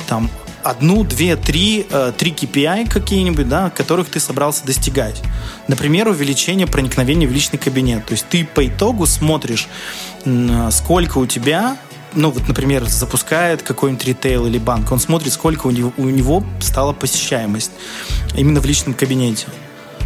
там 0.06 0.30
одну, 0.62 1.04
две, 1.04 1.36
три, 1.36 1.86
э, 1.90 2.12
три 2.16 2.30
KPI 2.30 2.88
какие-нибудь, 2.88 3.48
да, 3.48 3.70
которых 3.70 4.08
ты 4.08 4.20
собрался 4.20 4.64
достигать. 4.64 5.20
Например, 5.68 6.08
увеличение 6.08 6.66
проникновения 6.66 7.26
в 7.26 7.32
личный 7.32 7.58
кабинет. 7.58 8.06
То 8.06 8.12
есть 8.12 8.26
ты 8.28 8.44
по 8.44 8.66
итогу 8.66 9.06
смотришь, 9.06 9.68
сколько 10.70 11.18
у 11.18 11.26
тебя 11.26 11.76
ну 12.14 12.30
вот, 12.30 12.46
например, 12.46 12.84
запускает 12.84 13.62
какой-нибудь 13.62 14.04
ритейл 14.04 14.46
или 14.46 14.58
банк, 14.58 14.92
он 14.92 15.00
смотрит, 15.00 15.32
сколько 15.32 15.66
у 15.66 15.70
него, 15.70 15.94
у 15.96 16.04
него 16.04 16.44
стала 16.60 16.92
посещаемость 16.92 17.70
именно 18.36 18.60
в 18.60 18.66
личном 18.66 18.92
кабинете. 18.92 19.46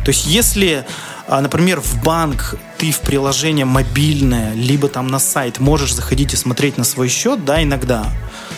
То 0.04 0.10
есть 0.10 0.26
если 0.26 0.86
а, 1.28 1.40
например, 1.40 1.80
в 1.80 2.02
банк 2.04 2.54
ты 2.78 2.92
в 2.92 3.00
приложение 3.00 3.64
мобильное, 3.64 4.54
либо 4.54 4.88
там 4.88 5.08
на 5.08 5.18
сайт 5.18 5.58
можешь 5.58 5.92
заходить 5.92 6.32
и 6.32 6.36
смотреть 6.36 6.78
на 6.78 6.84
свой 6.84 7.08
счет, 7.08 7.44
да, 7.44 7.60
иногда, 7.62 8.06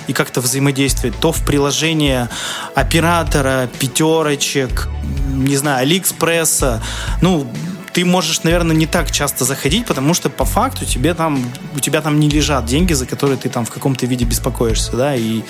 и 0.09 0.13
как-то 0.13 0.41
взаимодействовать, 0.41 1.17
то 1.21 1.31
в 1.31 1.45
приложение 1.45 2.29
оператора, 2.75 3.69
пятерочек, 3.79 4.89
не 5.29 5.57
знаю, 5.57 5.83
Алиэкспресса, 5.83 6.83
ну, 7.23 7.47
ты 7.93 8.05
можешь, 8.05 8.43
наверное, 8.43 8.77
не 8.77 8.87
так 8.87 9.11
часто 9.11 9.45
заходить, 9.45 9.87
потому 9.87 10.15
что 10.15 10.31
по 10.31 10.45
факту 10.45 10.85
тебе 10.85 11.15
там, 11.15 11.45
у 11.75 11.79
тебя 11.79 12.01
там 12.01 12.21
не 12.21 12.29
лежат 12.29 12.65
деньги, 12.67 12.93
за 12.93 13.07
которые 13.07 13.39
ты 13.39 13.49
там 13.49 13.65
в 13.65 13.71
каком-то 13.71 14.07
виде 14.07 14.25
беспокоишься, 14.25 14.97
да, 14.97 15.15
и 15.15 15.43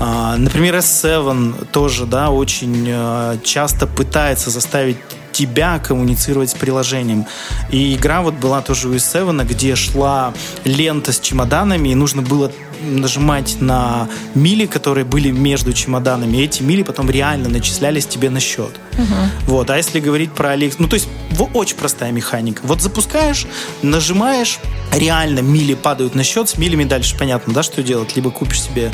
а, 0.00 0.36
Например, 0.36 0.76
S7 0.76 1.66
тоже, 1.66 2.06
да, 2.06 2.30
очень 2.30 2.88
а, 2.90 3.38
часто 3.44 3.86
пытается 3.86 4.50
заставить 4.50 4.96
тебя 5.34 5.78
коммуницировать 5.78 6.50
с 6.50 6.54
приложением. 6.54 7.26
И 7.70 7.94
игра 7.94 8.22
вот 8.22 8.34
была 8.34 8.62
тоже 8.62 8.88
у 8.88 8.94
S7, 8.94 9.44
где 9.44 9.74
шла 9.74 10.32
лента 10.64 11.12
с 11.12 11.20
чемоданами, 11.20 11.90
и 11.90 11.94
нужно 11.94 12.22
было 12.22 12.50
нажимать 12.80 13.60
на 13.60 14.08
мили, 14.34 14.66
которые 14.66 15.04
были 15.04 15.30
между 15.30 15.72
чемоданами, 15.72 16.38
и 16.38 16.44
эти 16.44 16.62
мили 16.62 16.82
потом 16.82 17.10
реально 17.10 17.48
начислялись 17.48 18.06
тебе 18.06 18.30
на 18.30 18.40
счет. 18.40 18.78
Угу. 18.94 19.14
Вот. 19.46 19.70
А 19.70 19.76
если 19.76 20.00
говорить 20.00 20.32
про 20.32 20.50
Алекс, 20.50 20.78
ну 20.78 20.88
то 20.88 20.94
есть 20.94 21.08
очень 21.54 21.76
простая 21.76 22.12
механика. 22.12 22.60
Вот 22.64 22.80
запускаешь, 22.80 23.46
нажимаешь, 23.82 24.58
реально 24.92 25.40
мили 25.40 25.74
падают 25.74 26.14
на 26.14 26.24
счет, 26.24 26.48
с 26.48 26.58
милями 26.58 26.84
дальше 26.84 27.16
понятно, 27.18 27.52
да, 27.52 27.62
что 27.62 27.82
делать. 27.82 28.14
Либо 28.16 28.30
купишь 28.30 28.62
себе 28.62 28.90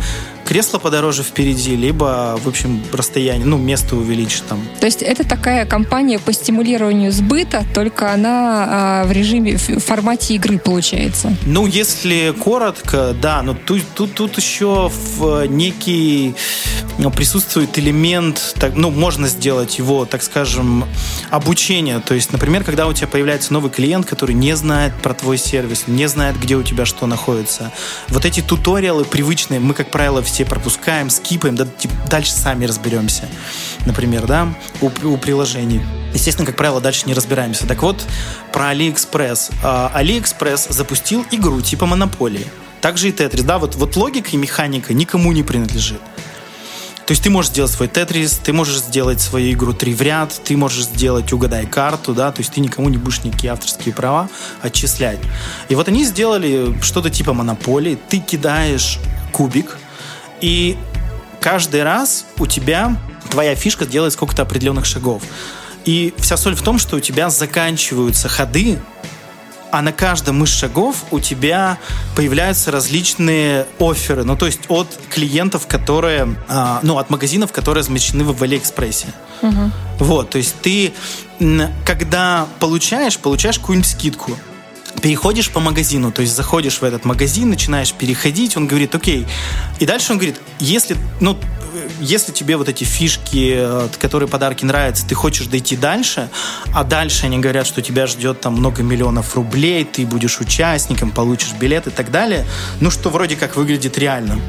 кресло 0.50 0.80
подороже 0.80 1.22
впереди, 1.22 1.76
либо, 1.76 2.36
в 2.42 2.48
общем, 2.48 2.82
расстояние, 2.92 3.46
ну, 3.46 3.56
место 3.56 3.94
увеличишь 3.94 4.42
там. 4.48 4.60
То 4.80 4.86
есть 4.86 5.00
это 5.00 5.22
такая 5.22 5.64
компания 5.64 6.18
по 6.18 6.32
стимулированию 6.32 7.12
сбыта, 7.12 7.64
только 7.72 8.12
она 8.12 8.66
а, 8.68 9.04
в 9.04 9.12
режиме, 9.12 9.58
в 9.58 9.78
формате 9.78 10.34
игры 10.34 10.58
получается. 10.58 11.36
Ну, 11.46 11.68
если 11.68 12.34
коротко, 12.36 13.14
да, 13.22 13.42
но 13.42 13.54
тут, 13.54 13.82
тут, 13.94 14.14
тут 14.14 14.38
еще 14.38 14.90
в 14.90 15.46
некий 15.46 16.34
ну, 16.98 17.12
присутствует 17.12 17.78
элемент, 17.78 18.54
так, 18.58 18.74
ну, 18.74 18.90
можно 18.90 19.28
сделать 19.28 19.78
его, 19.78 20.04
так 20.04 20.20
скажем, 20.20 20.84
обучение. 21.30 22.00
То 22.00 22.14
есть, 22.14 22.32
например, 22.32 22.64
когда 22.64 22.88
у 22.88 22.92
тебя 22.92 23.06
появляется 23.06 23.52
новый 23.52 23.70
клиент, 23.70 24.04
который 24.04 24.34
не 24.34 24.56
знает 24.56 24.92
про 25.00 25.14
твой 25.14 25.38
сервис, 25.38 25.84
не 25.86 26.08
знает, 26.08 26.38
где 26.40 26.56
у 26.56 26.62
тебя 26.64 26.84
что 26.84 27.06
находится. 27.06 27.70
Вот 28.08 28.24
эти 28.24 28.40
туториалы 28.40 29.04
привычные, 29.04 29.60
мы, 29.60 29.74
как 29.74 29.90
правило, 29.90 30.22
все 30.22 30.39
пропускаем, 30.44 31.10
скипаем, 31.10 31.56
да, 31.56 31.66
типа, 31.66 31.94
дальше 32.08 32.32
сами 32.32 32.64
разберемся, 32.64 33.28
например, 33.86 34.26
да, 34.26 34.48
у, 34.80 34.86
у 34.86 35.16
приложений. 35.16 35.82
Естественно, 36.12 36.46
как 36.46 36.56
правило, 36.56 36.80
дальше 36.80 37.02
не 37.06 37.14
разбираемся. 37.14 37.66
Так 37.66 37.82
вот, 37.82 38.04
про 38.52 38.72
AliExpress. 38.72 39.52
AliExpress 39.94 40.72
запустил 40.72 41.24
игру 41.30 41.60
типа 41.60 41.86
Монополии. 41.86 42.46
Также 42.80 43.10
и 43.10 43.12
Tetris. 43.12 43.42
Да, 43.42 43.58
вот, 43.58 43.76
вот 43.76 43.96
логика 43.96 44.30
и 44.32 44.36
механика 44.36 44.92
никому 44.94 45.32
не 45.32 45.42
принадлежит. 45.42 46.00
То 47.06 47.12
есть 47.12 47.24
ты 47.24 47.30
можешь 47.30 47.50
сделать 47.50 47.72
свой 47.72 47.88
тетрис, 47.88 48.34
ты 48.34 48.52
можешь 48.52 48.78
сделать 48.78 49.20
свою 49.20 49.52
игру 49.52 49.72
три 49.72 49.94
в 49.94 50.00
ряд, 50.00 50.32
ты 50.44 50.56
можешь 50.56 50.84
сделать 50.84 51.32
угадай 51.32 51.66
карту, 51.66 52.14
да, 52.14 52.30
то 52.30 52.40
есть 52.40 52.52
ты 52.52 52.60
никому 52.60 52.88
не 52.88 52.98
будешь 52.98 53.24
никакие 53.24 53.52
авторские 53.52 53.92
права 53.92 54.28
отчислять. 54.62 55.18
И 55.68 55.74
вот 55.74 55.88
они 55.88 56.04
сделали 56.04 56.72
что-то 56.80 57.10
типа 57.10 57.32
монополии. 57.32 57.98
Ты 58.08 58.20
кидаешь 58.20 59.00
кубик, 59.32 59.76
и 60.40 60.76
каждый 61.40 61.82
раз 61.82 62.26
у 62.38 62.46
тебя 62.46 62.96
твоя 63.30 63.54
фишка 63.54 63.86
делает 63.86 64.12
сколько-то 64.12 64.42
определенных 64.42 64.84
шагов. 64.84 65.22
И 65.84 66.14
вся 66.18 66.36
соль 66.36 66.54
в 66.54 66.62
том, 66.62 66.78
что 66.78 66.96
у 66.96 67.00
тебя 67.00 67.30
заканчиваются 67.30 68.28
ходы, 68.28 68.78
а 69.72 69.82
на 69.82 69.92
каждом 69.92 70.42
из 70.42 70.50
шагов 70.50 71.04
у 71.10 71.20
тебя 71.20 71.78
появляются 72.16 72.70
различные 72.70 73.66
оферы, 73.78 74.24
ну 74.24 74.36
то 74.36 74.46
есть 74.46 74.60
от 74.68 74.88
клиентов, 75.08 75.66
которые, 75.68 76.36
а, 76.48 76.80
ну 76.82 76.98
от 76.98 77.08
магазинов, 77.08 77.52
которые 77.52 77.82
размещены 77.82 78.24
в 78.24 78.42
Алиэкспрессе. 78.42 79.06
Угу. 79.42 79.70
Вот, 80.00 80.30
то 80.30 80.38
есть 80.38 80.56
ты, 80.60 80.92
когда 81.86 82.46
получаешь, 82.58 83.16
получаешь 83.18 83.58
какую-нибудь 83.58 83.88
скидку 83.90 84.36
переходишь 85.02 85.50
по 85.50 85.60
магазину, 85.60 86.12
то 86.12 86.22
есть 86.22 86.34
заходишь 86.34 86.80
в 86.80 86.84
этот 86.84 87.04
магазин, 87.04 87.50
начинаешь 87.50 87.92
переходить, 87.92 88.56
он 88.56 88.66
говорит, 88.66 88.94
окей. 88.94 89.26
И 89.78 89.86
дальше 89.86 90.12
он 90.12 90.18
говорит, 90.18 90.40
если, 90.58 90.96
ну, 91.20 91.38
если 92.00 92.32
тебе 92.32 92.56
вот 92.56 92.68
эти 92.68 92.84
фишки, 92.84 93.54
э, 93.56 93.88
которые 93.98 94.28
подарки 94.28 94.64
нравятся, 94.64 95.06
ты 95.06 95.14
хочешь 95.14 95.46
дойти 95.46 95.76
дальше, 95.76 96.28
а 96.74 96.84
дальше 96.84 97.26
они 97.26 97.38
говорят, 97.38 97.66
что 97.66 97.82
тебя 97.82 98.06
ждет 98.06 98.40
там 98.40 98.54
много 98.54 98.82
миллионов 98.82 99.34
рублей, 99.34 99.84
ты 99.84 100.06
будешь 100.06 100.40
участником, 100.40 101.10
получишь 101.10 101.52
билет 101.52 101.86
и 101.86 101.90
так 101.90 102.10
далее, 102.10 102.46
ну, 102.80 102.90
что 102.90 103.10
вроде 103.10 103.36
как 103.36 103.56
выглядит 103.56 103.98
реально. 103.98 104.40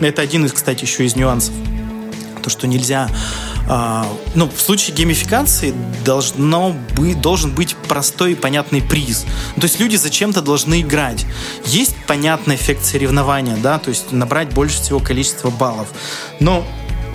Это 0.00 0.22
один 0.22 0.46
из, 0.46 0.52
кстати, 0.52 0.84
еще 0.84 1.04
из 1.04 1.16
нюансов. 1.16 1.54
То, 2.42 2.50
что 2.50 2.66
нельзя 2.66 3.08
а, 3.68 4.06
ну, 4.34 4.48
в 4.48 4.60
случае 4.60 4.96
геймификации 4.96 5.72
должно 6.04 6.74
быть, 6.96 7.20
должен 7.20 7.54
быть 7.54 7.76
простой 7.88 8.32
и 8.32 8.34
понятный 8.34 8.82
приз. 8.82 9.24
то 9.54 9.62
есть 9.62 9.78
люди 9.78 9.96
зачем-то 9.96 10.42
должны 10.42 10.80
играть. 10.80 11.24
Есть 11.66 11.94
понятный 12.06 12.56
эффект 12.56 12.84
соревнования, 12.84 13.56
да, 13.56 13.78
то 13.78 13.90
есть 13.90 14.10
набрать 14.10 14.52
больше 14.52 14.80
всего 14.80 14.98
количества 14.98 15.50
баллов. 15.50 15.88
Но 16.40 16.66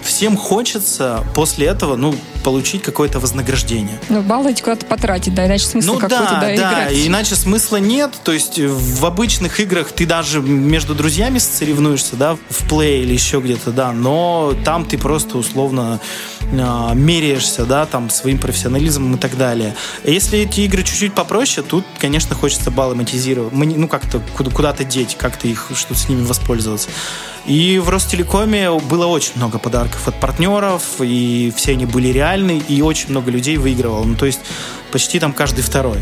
всем 0.04 0.38
хочется 0.38 1.26
после 1.36 1.68
этого, 1.68 1.98
ну, 1.98 2.16
получить 2.46 2.84
какое-то 2.84 3.20
вознаграждение. 3.20 4.00
Ну, 4.08 4.22
баллы 4.22 4.52
эти 4.52 4.62
куда-то 4.62 4.86
потратить, 4.86 5.34
да, 5.34 5.48
иначе 5.48 5.66
смысла 5.66 5.94
ну, 5.94 6.00
какой-то, 6.00 6.24
да, 6.26 6.42
да, 6.42 6.42
да, 6.42 6.56
играть. 6.56 7.08
иначе 7.08 7.36
смысла 7.36 7.78
нет, 7.78 8.12
то 8.24 8.32
есть 8.32 8.60
в 8.60 9.04
обычных 9.04 9.60
играх 9.60 9.92
ты 9.92 10.06
даже 10.06 10.42
между 10.42 10.94
друзьями 10.94 11.40
соревнуешься, 11.40 12.16
да, 12.16 12.36
в 12.36 12.70
плей 12.70 13.02
или 13.02 13.14
еще 13.14 13.40
где-то, 13.40 13.72
да, 13.72 13.92
но 13.94 14.54
там 14.64 14.86
ты 14.86 15.00
просто 15.00 15.40
условно 15.40 16.00
э, 16.42 16.92
меряешься, 16.94 17.66
да, 17.66 17.88
там 17.88 18.12
своим 18.12 18.38
профессионализмом 18.38 19.16
и 19.16 19.18
так 19.18 19.36
далее. 19.38 19.76
Если 20.04 20.38
эти 20.38 20.62
игры 20.62 20.84
чуть-чуть 20.84 21.16
попроще, 21.16 21.66
тут, 21.68 21.84
конечно, 21.98 22.36
хочется 22.36 22.70
баллы 22.70 22.94
монетизировать, 22.94 23.54
ну, 23.54 23.88
как-то 23.88 24.22
куда-то 24.38 24.84
деть, 24.84 25.18
как-то 25.18 25.48
их, 25.48 25.72
что-то 25.74 26.00
с 26.00 26.08
ними 26.08 26.24
воспользоваться. 26.24 26.90
И 27.46 27.78
в 27.78 27.90
Ростелекоме 27.90 28.72
было 28.72 29.06
очень 29.06 29.34
много 29.36 29.60
подарков 29.60 30.08
от 30.08 30.20
партнеров, 30.20 30.82
и 31.00 31.54
все 31.56 31.74
они 31.74 31.86
были 31.86 32.08
реальны, 32.08 32.35
и 32.44 32.82
очень 32.82 33.10
много 33.10 33.32
людей 33.32 33.58
выигрывало. 33.58 34.04
Ну, 34.04 34.16
то 34.16 34.26
есть 34.26 34.40
почти 34.92 35.20
там 35.20 35.34
каждый 35.34 35.62
второй. 35.62 36.00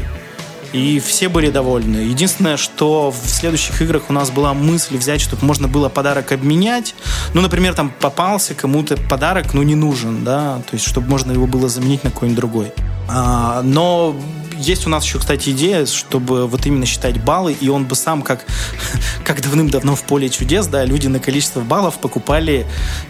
И 0.73 0.99
все 0.99 1.29
были 1.29 1.51
довольны. 1.51 1.97
Единственное, 1.97 2.57
что 2.57 3.11
в 3.11 3.29
следующих 3.29 3.79
играх 3.83 4.09
у 4.09 4.13
нас 4.13 4.31
была 4.31 4.55
мысль 4.55 4.97
взять, 4.97 5.21
чтобы 5.21 5.45
можно 5.45 5.67
было 5.67 5.87
подарок 5.87 6.31
обменять. 6.31 6.95
Ну, 7.35 7.41
например, 7.41 7.75
там 7.75 7.91
попался 7.91 8.55
кому-то 8.55 8.97
подарок, 8.97 9.53
но 9.53 9.61
не 9.61 9.75
нужен, 9.75 10.23
да, 10.23 10.63
то 10.67 10.73
есть, 10.73 10.87
чтобы 10.87 11.09
можно 11.09 11.31
его 11.31 11.45
было 11.45 11.69
заменить 11.69 12.03
на 12.03 12.09
какой-нибудь 12.09 12.39
другой. 12.39 12.71
А, 13.07 13.61
но 13.61 14.15
есть 14.63 14.87
у 14.87 14.89
нас 14.89 15.03
еще, 15.03 15.19
кстати, 15.19 15.49
идея, 15.49 15.85
чтобы 15.85 16.47
вот 16.47 16.65
именно 16.65 16.85
считать 16.85 17.21
баллы, 17.23 17.53
и 17.53 17.69
он 17.69 17.85
бы 17.85 17.95
сам, 17.95 18.21
как, 18.21 18.45
как 19.23 19.41
давным-давно 19.41 19.95
в 19.95 20.03
поле 20.03 20.29
чудес, 20.29 20.67
да, 20.67 20.85
люди 20.85 21.07
на 21.07 21.19
количество 21.19 21.61
баллов 21.61 21.99
покупали, 21.99 22.65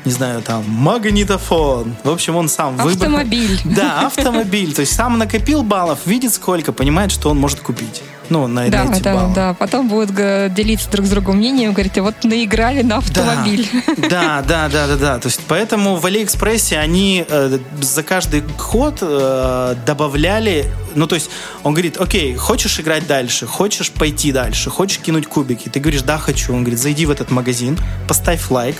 не 0.06 0.12
знаю, 0.12 0.42
там, 0.42 0.66
магнитофон. 0.68 1.96
В 2.04 2.10
общем, 2.10 2.36
он 2.36 2.50
сам 2.50 2.78
выбрал. 2.78 2.94
Автомобиль. 2.94 3.60
Да, 3.64 4.08
автомобиль. 4.08 4.74
То 4.74 4.82
есть 4.82 4.96
сам 4.96 5.18
накопил 5.18 5.64
баллов, 5.64 6.00
видит 6.06 6.34
сколько, 6.34 6.72
понимает, 6.74 7.12
что 7.12 7.30
он 7.30 7.38
может 7.38 7.60
купить. 7.60 8.02
Ну, 8.30 8.48
на, 8.48 8.70
да, 8.70 8.86
эти 8.86 9.02
да, 9.02 9.14
баллы. 9.14 9.34
Да, 9.34 9.54
потом 9.54 9.88
будут 9.88 10.16
делиться 10.54 10.90
друг 10.90 11.06
с 11.06 11.10
другом 11.10 11.38
мнением, 11.38 11.74
говорить, 11.74 11.98
вот 11.98 12.24
наиграли 12.24 12.82
на 12.82 12.98
автомобиль. 12.98 13.68
Да, 14.10 14.44
да, 14.48 14.70
да, 14.70 14.88
да, 14.88 14.96
да. 14.96 15.20
То 15.20 15.28
есть 15.28 15.42
поэтому 15.48 15.96
в 15.96 16.06
Алиэкспрессе 16.06 16.78
они 16.78 17.26
э, 17.28 17.60
за 17.82 18.04
каждый 18.04 18.44
ход 18.58 19.00
э, 19.02 19.76
добавляли, 19.86 20.66
ну 20.96 21.08
то 21.08 21.16
есть 21.16 21.30
он 21.64 21.74
говорит, 21.74 21.98
окей, 21.98 22.36
хочешь 22.36 22.80
играть 22.80 23.08
дальше, 23.08 23.48
хочешь 23.48 23.92
пойти 23.92 24.32
дальше, 24.32 24.70
хочешь 24.70 25.00
кинуть 25.00 25.28
кубики, 25.28 25.70
ты 25.70 25.80
говоришь, 25.80 26.02
да, 26.02 26.18
хочу. 26.18 26.54
Он 26.54 26.62
говорит, 26.62 26.80
зайди 26.80 27.06
в 27.06 27.12
этот 27.12 27.32
магазин, 27.32 27.78
поставь 28.08 28.50
лайк, 28.50 28.76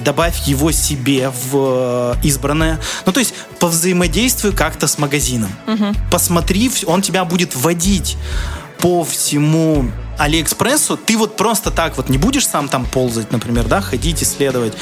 добавь 0.00 0.38
его 0.46 0.72
себе 0.72 1.30
в 1.30 2.14
э, 2.14 2.14
избранное. 2.24 2.80
Ну, 3.06 3.12
то 3.12 3.20
есть 3.20 3.34
повзаимодействуй 3.58 4.52
как-то 4.52 4.86
с 4.86 4.98
магазином. 4.98 5.50
Угу. 5.66 5.94
Посмотри, 6.10 6.70
он 6.86 7.02
тебя 7.02 7.24
будет 7.24 7.54
водить 7.56 8.16
по 8.78 9.04
всему 9.04 9.90
Алиэкспрессу, 10.18 10.96
ты 10.96 11.16
вот 11.16 11.36
просто 11.36 11.70
так 11.70 11.96
вот 11.96 12.08
не 12.08 12.18
будешь 12.18 12.46
сам 12.46 12.68
там 12.68 12.84
ползать, 12.86 13.30
например, 13.30 13.66
да, 13.66 13.80
ходить, 13.80 14.22
исследовать, 14.22 14.72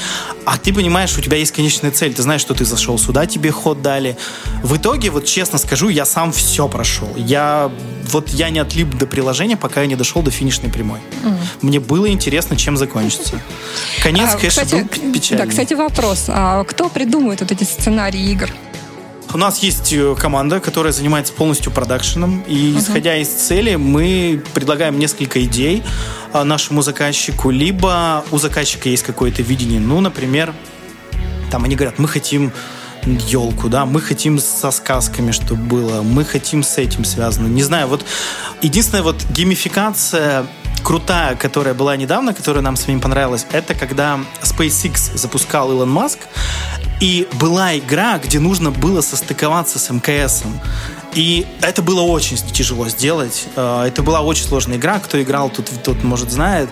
а 0.45 0.57
ты 0.57 0.73
понимаешь, 0.73 1.15
у 1.15 1.21
тебя 1.21 1.37
есть 1.37 1.51
конечная 1.51 1.91
цель, 1.91 2.13
ты 2.13 2.23
знаешь, 2.23 2.41
что 2.41 2.55
ты 2.55 2.65
зашел 2.65 2.97
сюда, 2.97 3.27
тебе 3.27 3.51
ход 3.51 3.81
дали. 3.83 4.17
В 4.63 4.77
итоге, 4.77 5.11
вот 5.11 5.25
честно 5.25 5.59
скажу, 5.59 5.89
я 5.89 6.05
сам 6.05 6.31
все 6.31 6.67
прошел. 6.67 7.09
Я 7.15 7.71
вот 8.11 8.29
я 8.29 8.49
не 8.49 8.59
отлип 8.59 8.95
до 8.95 9.05
приложения, 9.05 9.57
пока 9.57 9.81
я 9.81 9.87
не 9.87 9.95
дошел 9.95 10.21
до 10.23 10.31
финишной 10.31 10.71
прямой. 10.71 10.99
Mm. 11.23 11.37
Мне 11.61 11.79
было 11.79 12.09
интересно, 12.09 12.55
чем 12.55 12.77
закончится. 12.77 13.39
Конец, 14.03 14.29
а, 14.33 14.37
конечно, 14.37 14.63
кстати, 14.63 14.81
был 14.81 15.13
печальный. 15.13 15.45
Да, 15.45 15.49
кстати, 15.49 15.73
вопрос. 15.73 16.25
А 16.29 16.63
кто 16.63 16.89
придумывает 16.89 17.41
вот 17.41 17.51
эти 17.51 17.63
сценарии 17.63 18.31
игр? 18.31 18.49
У 19.33 19.37
нас 19.37 19.59
есть 19.59 19.91
э, 19.93 20.15
команда, 20.17 20.59
которая 20.59 20.93
занимается 20.93 21.33
полностью 21.33 21.71
продакшеном, 21.71 22.43
и 22.47 22.55
uh-huh. 22.55 22.79
исходя 22.79 23.17
из 23.17 23.27
цели 23.27 23.75
мы 23.75 24.41
предлагаем 24.53 24.97
несколько 24.97 25.43
идей 25.43 25.83
а, 26.33 26.43
нашему 26.43 26.81
заказчику, 26.81 27.49
либо 27.49 28.23
у 28.31 28.37
заказчика 28.37 28.89
есть 28.89 29.03
какое-то 29.03 29.41
видение, 29.43 29.79
ну, 29.79 29.99
например, 29.99 30.53
там 31.51 31.65
они 31.65 31.75
говорят, 31.75 31.99
мы 31.99 32.07
хотим 32.07 32.51
елку, 33.05 33.69
да, 33.69 33.85
мы 33.85 34.01
хотим 34.01 34.39
со 34.39 34.71
сказками, 34.71 35.31
чтобы 35.31 35.61
было, 35.61 36.01
мы 36.01 36.25
хотим 36.25 36.63
с 36.63 36.77
этим 36.77 37.05
связано. 37.05 37.47
Не 37.47 37.63
знаю, 37.63 37.87
вот 37.87 38.05
единственная 38.61 39.03
вот 39.03 39.23
геймификация 39.29 40.45
крутая, 40.81 41.35
которая 41.35 41.73
была 41.73 41.95
недавно, 41.95 42.33
которая 42.33 42.63
нам 42.63 42.75
с 42.75 42.87
вами 42.87 42.99
понравилась, 42.99 43.45
это 43.51 43.73
когда 43.73 44.19
SpaceX 44.41 45.17
запускал 45.17 45.71
Илон 45.71 45.89
Маск, 45.89 46.19
и 46.99 47.27
была 47.33 47.77
игра, 47.77 48.17
где 48.17 48.39
нужно 48.39 48.71
было 48.71 49.01
состыковаться 49.01 49.79
с 49.79 49.89
МКС. 49.89 50.43
И 51.13 51.45
это 51.61 51.81
было 51.81 52.01
очень 52.01 52.37
тяжело 52.37 52.89
сделать. 52.89 53.45
Э, 53.55 53.83
это 53.87 54.01
была 54.01 54.21
очень 54.21 54.45
сложная 54.45 54.77
игра. 54.77 54.99
Кто 54.99 55.21
играл, 55.21 55.49
тут, 55.49 55.69
тот, 55.83 56.03
может, 56.03 56.31
знает. 56.31 56.69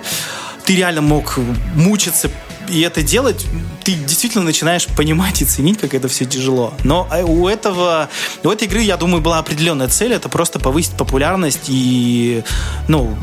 Ты 0.66 0.76
реально 0.76 1.02
мог 1.02 1.38
мучиться 1.76 2.32
и 2.70 2.82
это 2.82 3.04
делать, 3.04 3.46
ты 3.84 3.94
действительно 3.94 4.44
начинаешь 4.44 4.88
понимать 4.88 5.42
и 5.42 5.46
ценить, 5.46 5.80
как 5.80 5.94
это 5.94 6.08
все 6.08 6.26
тяжело. 6.26 6.74
Но 6.84 7.08
э, 7.12 7.24
у 7.24 7.48
этого, 7.48 8.10
у 8.44 8.50
этой 8.50 8.68
игры, 8.68 8.82
я 8.82 8.98
думаю, 8.98 9.22
была 9.22 9.40
определенная 9.40 9.88
цель, 9.88 10.14
это 10.14 10.30
просто 10.30 10.60
повысить 10.60 10.94
популярность 10.94 11.66
и, 11.68 12.44
ну, 12.88 13.16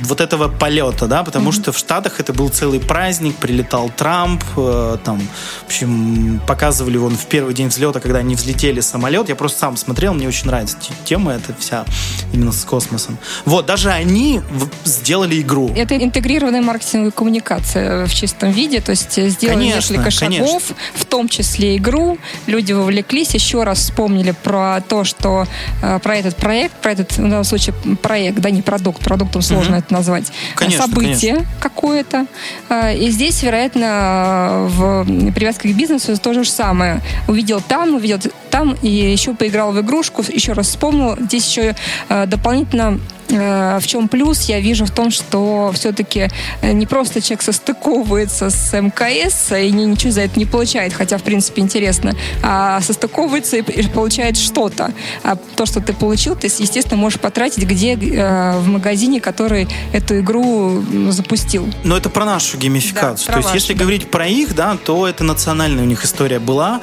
вот 0.00 0.20
этого 0.20 0.48
полета, 0.48 1.06
да, 1.06 1.22
потому 1.24 1.50
mm-hmm. 1.50 1.62
что 1.62 1.72
в 1.72 1.78
Штатах 1.78 2.20
это 2.20 2.32
был 2.32 2.48
целый 2.48 2.80
праздник, 2.80 3.36
прилетал 3.36 3.90
Трамп, 3.90 4.42
э, 4.56 4.98
там, 5.04 5.20
в 5.20 5.66
общем, 5.66 6.40
показывали 6.46 6.96
он 6.96 7.16
в 7.16 7.26
первый 7.26 7.54
день 7.54 7.68
взлета, 7.68 8.00
когда 8.00 8.18
они 8.20 8.34
взлетели 8.34 8.80
самолет, 8.80 9.28
я 9.28 9.36
просто 9.36 9.58
сам 9.60 9.76
смотрел, 9.76 10.14
мне 10.14 10.28
очень 10.28 10.46
нравится 10.46 10.76
тема 11.04 11.32
эта 11.32 11.54
вся, 11.58 11.84
именно 12.32 12.52
с 12.52 12.64
космосом. 12.64 13.18
Вот, 13.44 13.66
даже 13.66 13.90
они 13.90 14.40
сделали 14.84 15.40
игру. 15.40 15.70
Это 15.76 15.96
интегрированная 15.96 16.62
маркетинговая 16.62 17.10
коммуникация 17.10 18.06
в 18.06 18.14
чистом 18.14 18.50
виде, 18.50 18.80
то 18.80 18.90
есть 18.90 19.12
сделали 19.12 19.56
конечно, 19.56 19.92
несколько 19.92 20.10
шагов, 20.10 20.38
конечно. 20.40 20.76
в 20.94 21.04
том 21.04 21.28
числе 21.28 21.76
игру, 21.76 22.18
люди 22.46 22.72
вовлеклись, 22.72 23.34
еще 23.34 23.64
раз 23.64 23.78
вспомнили 23.78 24.34
про 24.42 24.80
то, 24.80 25.04
что 25.04 25.46
э, 25.82 25.98
про 25.98 26.16
этот 26.16 26.36
проект, 26.36 26.74
про 26.76 26.92
этот, 26.92 27.12
в 27.12 27.16
данном 27.16 27.44
случае, 27.44 27.74
проект, 28.02 28.38
да, 28.38 28.50
не 28.50 28.62
продукт, 28.62 29.02
продуктом 29.02 29.42
сложно 29.42 29.76
mm-hmm. 29.76 29.87
Это 29.88 29.94
назвать, 29.94 30.30
конечно, 30.54 30.86
событие 30.86 31.34
конечно. 31.34 31.52
какое-то. 31.60 32.26
А, 32.68 32.92
и 32.92 33.10
здесь, 33.10 33.42
вероятно, 33.42 34.66
в 34.68 35.04
привязке 35.32 35.70
к 35.70 35.76
бизнесу 35.76 36.16
то 36.18 36.32
же 36.34 36.44
самое. 36.44 37.00
Увидел 37.26 37.60
там, 37.60 37.94
увидел 37.94 38.18
там, 38.50 38.76
и 38.82 38.88
еще 38.88 39.34
поиграл 39.34 39.72
в 39.72 39.80
игрушку, 39.80 40.22
еще 40.28 40.52
раз 40.52 40.68
вспомнил. 40.68 41.16
Здесь 41.20 41.48
еще 41.48 41.74
а, 42.08 42.26
дополнительно 42.26 43.00
в 43.28 43.86
чем 43.86 44.08
плюс 44.08 44.42
я 44.44 44.60
вижу 44.60 44.86
в 44.86 44.90
том, 44.90 45.10
что 45.10 45.70
все-таки 45.74 46.28
э, 46.62 46.72
не 46.72 46.86
просто 46.86 47.20
человек 47.20 47.42
состыковывается 47.42 48.50
с 48.50 48.72
МКС 48.78 49.52
и 49.52 49.70
ничего 49.70 50.12
за 50.12 50.22
это 50.22 50.38
не 50.38 50.46
получает, 50.46 50.92
хотя, 50.92 51.18
в 51.18 51.22
принципе, 51.22 51.62
интересно, 51.62 52.14
а 52.42 52.80
состыковывается 52.80 53.56
и 53.56 53.88
получает 53.88 54.36
что-то. 54.36 54.92
А 55.22 55.36
то, 55.36 55.66
что 55.66 55.80
ты 55.80 55.92
получил, 55.92 56.36
ты, 56.36 56.46
естественно, 56.46 56.96
можешь 56.96 57.20
потратить 57.20 57.64
где 57.64 57.94
э, 57.94 58.58
в 58.58 58.68
магазине, 58.68 59.20
который 59.20 59.68
эту 59.92 60.20
игру 60.20 60.82
запустил. 61.10 61.68
Но 61.84 61.96
это 61.96 62.08
про 62.08 62.24
нашу 62.24 62.56
геймификацию. 62.58 63.26
Да, 63.28 63.32
то 63.34 63.38
есть, 63.40 63.54
если 63.54 63.74
да. 63.74 63.80
говорить 63.80 64.10
про 64.10 64.26
их, 64.26 64.54
да, 64.54 64.76
то 64.84 65.06
это 65.06 65.24
национальная 65.24 65.84
у 65.84 65.86
них 65.86 66.04
история 66.04 66.38
была. 66.38 66.80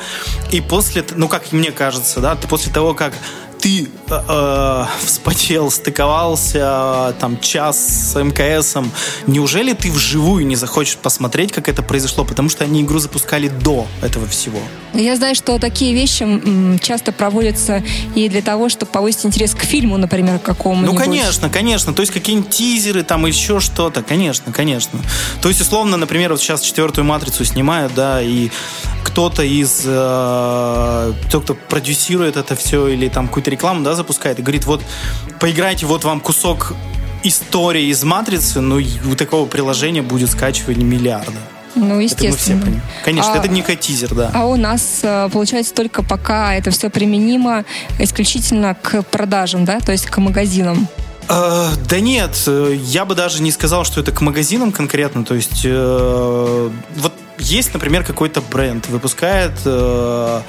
И 0.52 0.62
после, 0.62 1.04
ну, 1.16 1.28
как 1.28 1.52
мне 1.52 1.72
кажется, 1.72 2.20
да, 2.20 2.36
после 2.36 2.72
того, 2.72 2.94
как 2.94 3.14
ты 3.66 3.90
э, 4.10 4.22
э, 4.28 4.86
вспотел, 5.04 5.72
стыковался 5.72 7.16
там 7.20 7.40
час 7.40 8.12
с 8.12 8.24
МКСом, 8.24 8.92
неужели 9.26 9.74
ты 9.74 9.92
вживую 9.92 10.46
не 10.46 10.56
захочешь 10.56 10.98
посмотреть, 10.98 11.52
как 11.52 11.68
это 11.68 11.82
произошло? 11.82 12.26
Потому 12.26 12.48
что 12.50 12.64
они 12.64 12.84
игру 12.84 13.00
запускали 13.00 13.48
до 13.48 13.88
этого 14.04 14.28
всего. 14.28 14.60
Я 14.94 15.16
знаю, 15.16 15.34
что 15.34 15.58
такие 15.58 15.96
вещи 15.96 16.80
часто 16.80 17.12
проводятся 17.12 17.84
и 18.14 18.30
для 18.30 18.44
того, 18.44 18.70
чтобы 18.70 18.92
повысить 18.92 19.26
интерес 19.26 19.56
к 19.56 19.64
фильму, 19.64 19.98
например, 19.98 20.38
какому-нибудь. 20.38 20.94
Ну, 20.94 21.00
конечно, 21.00 21.50
конечно. 21.50 21.92
То 21.92 22.02
есть 22.02 22.14
какие-нибудь 22.14 22.52
тизеры, 22.52 23.02
там 23.02 23.26
еще 23.26 23.60
что-то. 23.60 24.04
Конечно, 24.04 24.54
конечно. 24.54 25.00
То 25.42 25.50
есть, 25.50 25.60
условно, 25.60 25.98
например, 25.98 26.30
вот 26.30 26.40
сейчас 26.40 26.62
четвертую 26.62 27.06
матрицу 27.06 27.44
снимают, 27.44 27.96
да, 27.96 28.22
и 28.22 28.52
кто-то 29.16 29.44
из 29.44 29.84
э, 29.86 31.14
тех, 31.32 31.42
кто 31.42 31.54
продюсирует 31.54 32.36
это 32.36 32.54
все, 32.58 32.90
или 32.90 33.08
там 33.08 33.28
какую-то 33.30 33.50
рекламу, 33.50 33.82
да, 33.82 33.96
запускает, 33.96 34.40
и 34.40 34.42
говорит, 34.42 34.66
вот, 34.66 34.82
поиграйте, 35.40 35.86
вот 35.86 36.04
вам 36.04 36.20
кусок 36.20 36.74
истории 37.24 37.86
из 37.86 38.04
матрицы, 38.04 38.60
ну, 38.60 38.82
у 39.10 39.16
такого 39.16 39.46
приложения 39.46 40.02
будет 40.02 40.32
скачивание 40.32 40.84
миллиарда. 40.84 41.32
Ну, 41.76 41.98
естественно. 42.02 42.60
Это 42.60 43.06
Конечно, 43.06 43.34
а, 43.36 43.38
это 43.38 43.48
не 43.48 43.62
тизер, 43.62 44.14
да. 44.14 44.32
А 44.34 44.48
у 44.48 44.58
нас, 44.58 45.00
э, 45.02 45.30
получается, 45.32 45.74
только 45.74 46.04
пока 46.04 46.54
это 46.54 46.72
все 46.72 46.90
применимо 46.90 47.64
исключительно 47.98 48.76
к 48.76 49.02
продажам, 49.04 49.64
да, 49.64 49.80
то 49.80 49.94
есть 49.94 50.08
к 50.08 50.18
магазинам. 50.18 50.90
Э, 51.28 51.70
да 51.90 52.00
нет, 52.00 52.32
э, 52.48 52.78
я 52.84 53.06
бы 53.06 53.16
даже 53.16 53.42
не 53.42 53.52
сказал, 53.52 53.84
что 53.86 54.02
это 54.02 54.12
к 54.12 54.22
магазинам 54.22 54.72
конкретно. 54.72 55.24
То 55.24 55.36
есть, 55.36 55.62
э, 55.64 56.70
вот 56.98 57.14
есть, 57.38 57.74
например, 57.74 58.04
какой-то 58.04 58.42
бренд, 58.42 58.88
выпускает... 58.88 59.54
Э, 59.66 60.42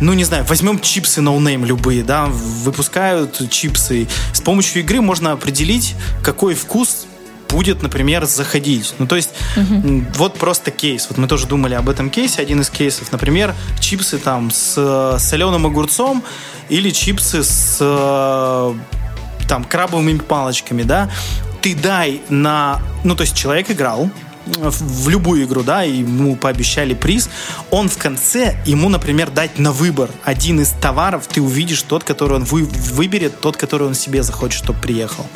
ну, 0.00 0.14
не 0.14 0.24
знаю, 0.24 0.44
возьмем 0.48 0.80
чипсы 0.80 1.20
no 1.20 1.36
name 1.38 1.66
любые, 1.66 2.02
да, 2.02 2.26
выпускают 2.26 3.50
чипсы. 3.50 4.08
С 4.32 4.40
помощью 4.40 4.80
игры 4.82 5.02
можно 5.02 5.32
определить, 5.32 5.94
какой 6.22 6.54
вкус 6.54 7.06
будет, 7.50 7.82
например, 7.82 8.24
заходить. 8.24 8.94
Ну, 8.98 9.06
то 9.06 9.16
есть, 9.16 9.30
угу. 9.56 10.04
вот 10.14 10.34
просто 10.38 10.70
кейс. 10.70 11.06
Вот 11.10 11.18
мы 11.18 11.26
тоже 11.28 11.46
думали 11.46 11.74
об 11.74 11.88
этом 11.88 12.08
кейсе. 12.08 12.40
Один 12.40 12.60
из 12.60 12.70
кейсов, 12.70 13.12
например, 13.12 13.54
чипсы 13.80 14.18
там 14.18 14.50
с 14.50 15.18
соленым 15.18 15.66
огурцом 15.66 16.22
или 16.68 16.90
чипсы 16.90 17.42
с 17.42 17.78
там 19.48 19.64
крабовыми 19.64 20.18
палочками, 20.18 20.84
да. 20.84 21.10
Ты 21.60 21.74
дай 21.74 22.22
на... 22.28 22.80
Ну, 23.02 23.16
то 23.16 23.22
есть 23.22 23.36
человек 23.36 23.70
играл, 23.70 24.08
в 24.56 25.08
любую 25.08 25.44
игру, 25.44 25.62
да, 25.62 25.82
ему 25.82 26.36
пообещали 26.36 26.94
приз, 26.94 27.30
он 27.70 27.88
в 27.88 27.96
конце, 27.98 28.56
ему, 28.66 28.88
например, 28.88 29.30
дать 29.30 29.58
на 29.58 29.72
выбор 29.72 30.10
один 30.24 30.60
из 30.60 30.70
товаров, 30.70 31.26
ты 31.26 31.40
увидишь 31.40 31.82
тот, 31.82 32.04
который 32.04 32.34
он 32.34 32.44
вы, 32.44 32.64
выберет, 32.64 33.40
тот, 33.40 33.56
который 33.56 33.86
он 33.86 33.94
себе 33.94 34.22
захочет, 34.22 34.62
чтобы 34.62 34.80
приехал. 34.80 35.26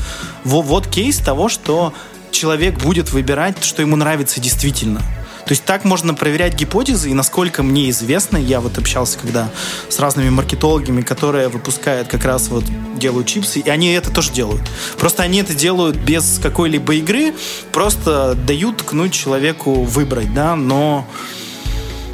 Вот, 0.44 0.66
вот 0.66 0.86
кейс 0.86 1.18
того, 1.18 1.48
что 1.48 1.92
человек 2.30 2.78
будет 2.82 3.12
выбирать, 3.12 3.62
что 3.64 3.82
ему 3.82 3.96
нравится 3.96 4.40
действительно. 4.40 5.00
То 5.46 5.52
есть 5.52 5.64
так 5.64 5.84
можно 5.84 6.14
проверять 6.14 6.54
гипотезы, 6.54 7.10
и 7.10 7.14
насколько 7.14 7.62
мне 7.62 7.90
известно, 7.90 8.38
я 8.38 8.60
вот 8.60 8.78
общался 8.78 9.18
когда 9.18 9.50
с 9.88 9.98
разными 9.98 10.30
маркетологами, 10.30 11.02
которые 11.02 11.48
выпускают 11.48 12.08
как 12.08 12.24
раз 12.24 12.48
вот 12.48 12.64
делают 12.96 13.26
чипсы, 13.26 13.60
и 13.60 13.68
они 13.68 13.92
это 13.92 14.10
тоже 14.10 14.32
делают. 14.32 14.62
Просто 14.98 15.22
они 15.22 15.38
это 15.40 15.54
делают 15.54 15.96
без 15.96 16.38
какой-либо 16.42 16.94
игры, 16.94 17.34
просто 17.72 18.34
дают 18.34 18.78
ткнуть 18.78 19.12
человеку 19.12 19.82
выбрать, 19.82 20.32
да, 20.32 20.56
но 20.56 21.06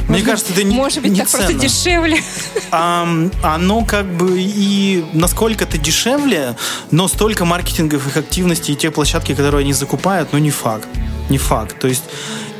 Мне 0.08 0.22
кажется, 0.22 0.52
это 0.52 0.64
не 0.64 0.74
Может 0.74 1.02
быть, 1.02 1.12
не 1.12 1.20
так 1.20 1.28
просто 1.28 1.48
ценно. 1.48 1.60
дешевле. 1.60 2.20
А, 2.72 3.08
оно 3.44 3.84
как 3.84 4.06
бы 4.06 4.40
и 4.40 5.04
насколько 5.12 5.64
это 5.64 5.78
дешевле, 5.78 6.56
но 6.90 7.06
столько 7.06 7.44
маркетинговых 7.44 8.16
активностей 8.16 8.74
и 8.74 8.76
те 8.76 8.90
площадки, 8.90 9.34
которые 9.36 9.60
они 9.60 9.72
закупают, 9.72 10.32
ну 10.32 10.38
не 10.38 10.50
факт. 10.50 10.88
Не 11.28 11.38
факт. 11.38 11.78
То 11.78 11.86
есть, 11.86 12.02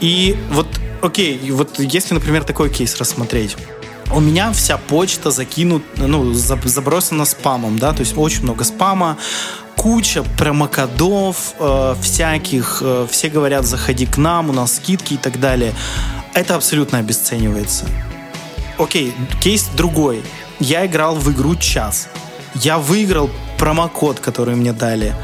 и 0.00 0.36
вот, 0.50 0.66
окей, 1.02 1.50
вот 1.50 1.78
если, 1.78 2.14
например, 2.14 2.44
такой 2.44 2.70
кейс 2.70 2.96
рассмотреть. 2.96 3.56
У 4.12 4.18
меня 4.18 4.52
вся 4.52 4.76
почта 4.76 5.30
закинут, 5.30 5.84
ну, 5.96 6.32
за- 6.32 6.58
забросана 6.64 7.24
спамом, 7.24 7.78
да, 7.78 7.92
то 7.92 8.00
есть 8.00 8.16
очень 8.16 8.42
много 8.42 8.64
спама, 8.64 9.18
куча 9.76 10.24
промокодов 10.36 11.54
э, 11.60 11.94
всяких, 12.02 12.82
э, 12.84 13.06
все 13.08 13.28
говорят, 13.28 13.64
заходи 13.66 14.06
к 14.06 14.16
нам, 14.18 14.50
у 14.50 14.52
нас 14.52 14.76
скидки 14.76 15.14
и 15.14 15.16
так 15.16 15.38
далее. 15.38 15.74
Это 16.34 16.56
абсолютно 16.56 16.98
обесценивается. 16.98 17.86
Окей, 18.78 19.14
кейс 19.40 19.68
другой. 19.76 20.22
Я 20.58 20.86
играл 20.86 21.14
в 21.14 21.30
игру 21.32 21.54
час. 21.54 22.08
Я 22.54 22.78
выиграл 22.78 23.30
промокод, 23.58 24.18
который 24.20 24.56
мне 24.56 24.72
дали. 24.72 25.14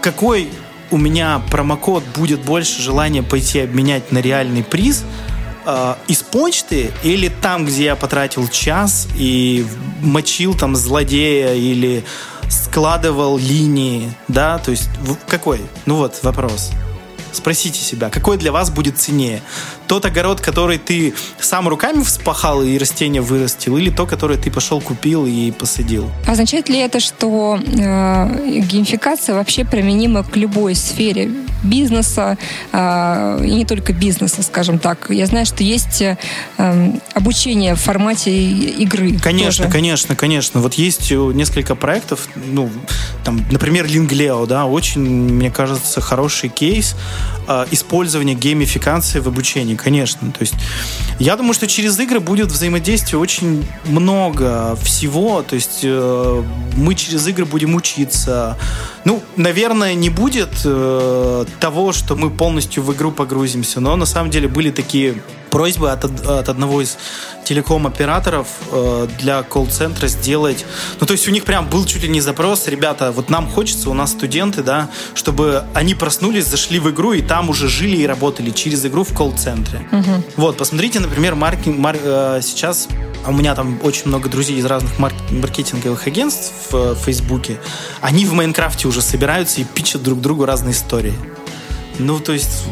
Какой 0.00 0.50
у 0.90 0.96
меня 0.96 1.42
промокод 1.50 2.04
будет 2.16 2.40
больше 2.40 2.80
желания 2.80 3.22
пойти 3.22 3.60
обменять 3.60 4.12
на 4.12 4.18
реальный 4.18 4.64
приз 4.64 5.04
э, 5.66 5.94
из 6.08 6.22
почты 6.22 6.90
или 7.02 7.28
там, 7.28 7.66
где 7.66 7.84
я 7.84 7.96
потратил 7.96 8.48
час 8.48 9.08
и 9.16 9.66
мочил 10.00 10.54
там 10.54 10.76
злодея 10.76 11.54
или 11.54 12.04
складывал 12.48 13.36
линии, 13.38 14.12
да, 14.28 14.58
то 14.58 14.70
есть 14.70 14.88
какой? 15.28 15.60
Ну 15.86 15.96
вот 15.96 16.18
вопрос. 16.22 16.70
Спросите 17.32 17.78
себя, 17.80 18.08
какой 18.08 18.38
для 18.38 18.52
вас 18.52 18.70
будет 18.70 18.98
ценнее? 18.98 19.42
Тот 19.88 20.04
огород, 20.04 20.40
который 20.40 20.78
ты 20.78 21.14
сам 21.40 21.66
руками 21.68 22.02
вспахал 22.02 22.62
и 22.62 22.78
растения 22.78 23.22
вырастил, 23.22 23.76
или 23.78 23.90
то, 23.90 24.06
которое 24.06 24.38
ты 24.38 24.50
пошел 24.50 24.80
купил 24.80 25.26
и 25.26 25.50
посадил? 25.50 26.10
Означает 26.26 26.68
ли 26.68 26.78
это, 26.78 27.00
что 27.00 27.58
э, 27.58 28.60
геймификация 28.60 29.34
вообще 29.34 29.64
применима 29.64 30.22
к 30.22 30.36
любой 30.36 30.74
сфере 30.74 31.30
бизнеса, 31.62 32.36
э, 32.72 33.44
и 33.44 33.54
не 33.54 33.64
только 33.64 33.92
бизнеса, 33.92 34.42
скажем 34.42 34.78
так? 34.78 35.06
Я 35.08 35.26
знаю, 35.26 35.46
что 35.46 35.64
есть 35.64 36.02
э, 36.02 36.16
обучение 37.14 37.74
в 37.74 37.80
формате 37.80 38.30
игры. 38.30 39.18
Конечно, 39.18 39.64
тоже. 39.64 39.72
конечно, 39.72 40.16
конечно. 40.16 40.60
Вот 40.60 40.74
есть 40.74 41.10
э, 41.10 41.14
несколько 41.14 41.74
проектов, 41.74 42.28
ну, 42.36 42.70
там, 43.24 43.44
например, 43.50 43.86
Lingleo, 43.86 44.46
да, 44.46 44.66
очень, 44.66 45.00
мне 45.00 45.50
кажется, 45.50 46.00
хороший 46.00 46.50
кейс 46.50 46.94
э, 47.46 47.66
использования 47.70 48.34
геймификации 48.34 49.20
в 49.20 49.28
обучении, 49.28 49.74
конечно. 49.82 50.30
То 50.32 50.40
есть 50.40 50.54
я 51.18 51.36
думаю, 51.36 51.54
что 51.54 51.66
через 51.66 51.98
игры 51.98 52.20
будет 52.20 52.48
взаимодействие 52.48 53.18
очень 53.18 53.66
много 53.84 54.76
всего, 54.82 55.42
то 55.42 55.54
есть 55.54 55.80
э, 55.82 56.42
мы 56.76 56.94
через 56.94 57.26
игры 57.26 57.44
будем 57.44 57.74
учиться. 57.74 58.56
Ну, 59.04 59.22
наверное, 59.36 59.94
не 59.94 60.10
будет 60.10 60.50
э, 60.64 61.44
того, 61.60 61.92
что 61.92 62.16
мы 62.16 62.30
полностью 62.30 62.82
в 62.82 62.92
игру 62.92 63.12
погрузимся, 63.12 63.80
но 63.80 63.96
на 63.96 64.06
самом 64.06 64.30
деле 64.30 64.48
были 64.48 64.70
такие 64.70 65.14
просьбы 65.58 65.90
от, 65.90 66.04
от 66.04 66.48
одного 66.48 66.82
из 66.82 66.96
телеком-операторов 67.44 68.46
э, 68.70 69.08
для 69.18 69.42
колл-центра 69.42 70.06
сделать... 70.06 70.64
Ну, 71.00 71.06
то 71.06 71.14
есть 71.14 71.26
у 71.26 71.32
них 71.32 71.42
прям 71.42 71.68
был 71.68 71.84
чуть 71.84 72.04
ли 72.04 72.08
не 72.08 72.20
запрос, 72.20 72.68
ребята, 72.68 73.10
вот 73.10 73.28
нам 73.28 73.50
хочется, 73.50 73.90
у 73.90 73.94
нас 73.94 74.12
студенты, 74.12 74.62
да, 74.62 74.88
чтобы 75.14 75.64
они 75.74 75.96
проснулись, 75.96 76.46
зашли 76.46 76.78
в 76.78 76.88
игру 76.90 77.12
и 77.12 77.22
там 77.22 77.50
уже 77.50 77.66
жили 77.68 77.96
и 77.96 78.06
работали 78.06 78.50
через 78.50 78.86
игру 78.86 79.02
в 79.02 79.12
колл-центре. 79.12 79.80
Вот, 80.36 80.56
посмотрите, 80.56 81.00
например, 81.00 81.34
маркетинг, 81.34 81.76
мар- 81.76 81.98
э, 82.00 82.40
сейчас 82.40 82.86
у 83.26 83.32
меня 83.32 83.56
там 83.56 83.80
очень 83.82 84.06
много 84.06 84.28
друзей 84.28 84.58
из 84.58 84.64
разных 84.64 84.96
марк- 85.00 85.32
маркетинговых 85.32 86.06
агентств 86.06 86.52
в 86.70 86.76
э, 86.76 86.94
Фейсбуке. 87.04 87.58
Они 88.00 88.24
в 88.26 88.32
Майнкрафте 88.32 88.86
уже 88.86 89.02
собираются 89.02 89.60
и 89.60 89.64
пичат 89.64 90.04
друг 90.04 90.20
другу 90.20 90.44
разные 90.44 90.72
истории. 90.72 91.14
Ну, 91.98 92.20
то 92.20 92.32
есть 92.32 92.62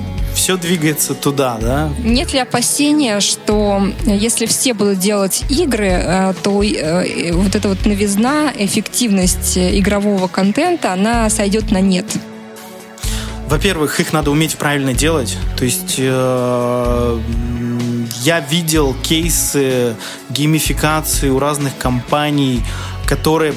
все 0.47 0.57
двигается 0.57 1.15
туда, 1.15 1.59
да? 1.61 1.91
Нет 1.99 2.33
ли 2.33 2.39
опасения, 2.39 3.19
что 3.19 3.83
если 4.05 4.47
все 4.47 4.75
будут 4.75 5.01
делать 5.01 5.43
игры, 5.49 5.89
э, 5.89 6.35
то 6.41 6.63
э, 6.63 7.33
вот 7.33 7.57
эта 7.57 7.69
вот 7.69 7.85
новизна, 7.85 8.53
эффективность 8.57 9.57
э, 9.57 9.77
игрового 9.77 10.29
контента, 10.29 10.93
она 10.93 11.29
сойдет 11.31 11.73
на 11.73 11.81
нет? 11.81 12.07
Во-первых, 13.49 13.99
их 13.99 14.13
надо 14.13 14.31
уметь 14.31 14.55
правильно 14.55 14.95
делать. 14.95 15.37
То 15.57 15.65
есть 15.65 15.97
э, 15.99 17.21
я 18.21 18.39
видел 18.39 18.95
кейсы 19.03 19.97
геймификации 20.31 21.29
у 21.29 21.41
разных 21.41 21.77
компаний, 21.77 22.63
которые 23.05 23.53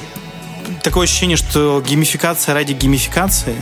такое 0.82 1.04
ощущение, 1.04 1.38
что 1.38 1.84
геймификация 1.88 2.56
ради 2.56 2.74
геймификации. 2.74 3.54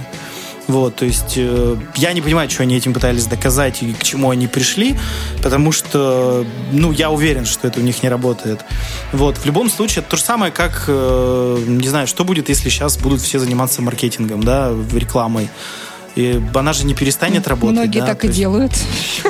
Вот, 0.67 0.97
то 0.97 1.06
есть 1.06 1.34
э, 1.38 1.77
я 1.95 2.13
не 2.13 2.21
понимаю, 2.21 2.49
что 2.49 2.63
они 2.63 2.75
этим 2.75 2.93
пытались 2.93 3.25
доказать 3.25 3.82
и 3.84 3.93
к 3.93 4.03
чему 4.03 4.30
они 4.30 4.47
пришли, 4.47 4.97
потому 5.41 5.71
что, 5.71 6.45
ну, 6.73 6.91
я 6.91 7.10
уверен, 7.10 7.45
что 7.45 7.67
это 7.67 7.80
у 7.80 7.84
них 7.84 8.03
не 8.03 8.10
работает. 8.10 8.60
Вот, 9.13 9.38
в 9.38 9.45
любом 9.45 9.69
случае, 9.69 10.01
это 10.01 10.12
то 10.12 10.17
же 10.17 10.23
самое, 10.23 10.51
как, 10.51 10.86
э, 10.88 11.63
не 11.65 11.88
знаю, 11.88 12.08
что 12.08 12.25
будет, 12.25 12.49
если 12.49 12.69
сейчас 12.69 12.97
будут 12.97 13.21
все 13.21 13.39
заниматься 13.39 13.82
маркетингом, 13.82 14.43
да, 14.43 14.73
рекламой. 14.93 15.49
И 16.17 16.41
она 16.56 16.73
же 16.73 16.86
не 16.86 16.95
перестанет 16.95 17.47
работать. 17.47 17.77
Многие 17.77 17.99
да, 17.99 18.08
так 18.08 18.21
то 18.21 18.25
и 18.25 18.30
есть- 18.30 18.39
делают. 18.39 18.71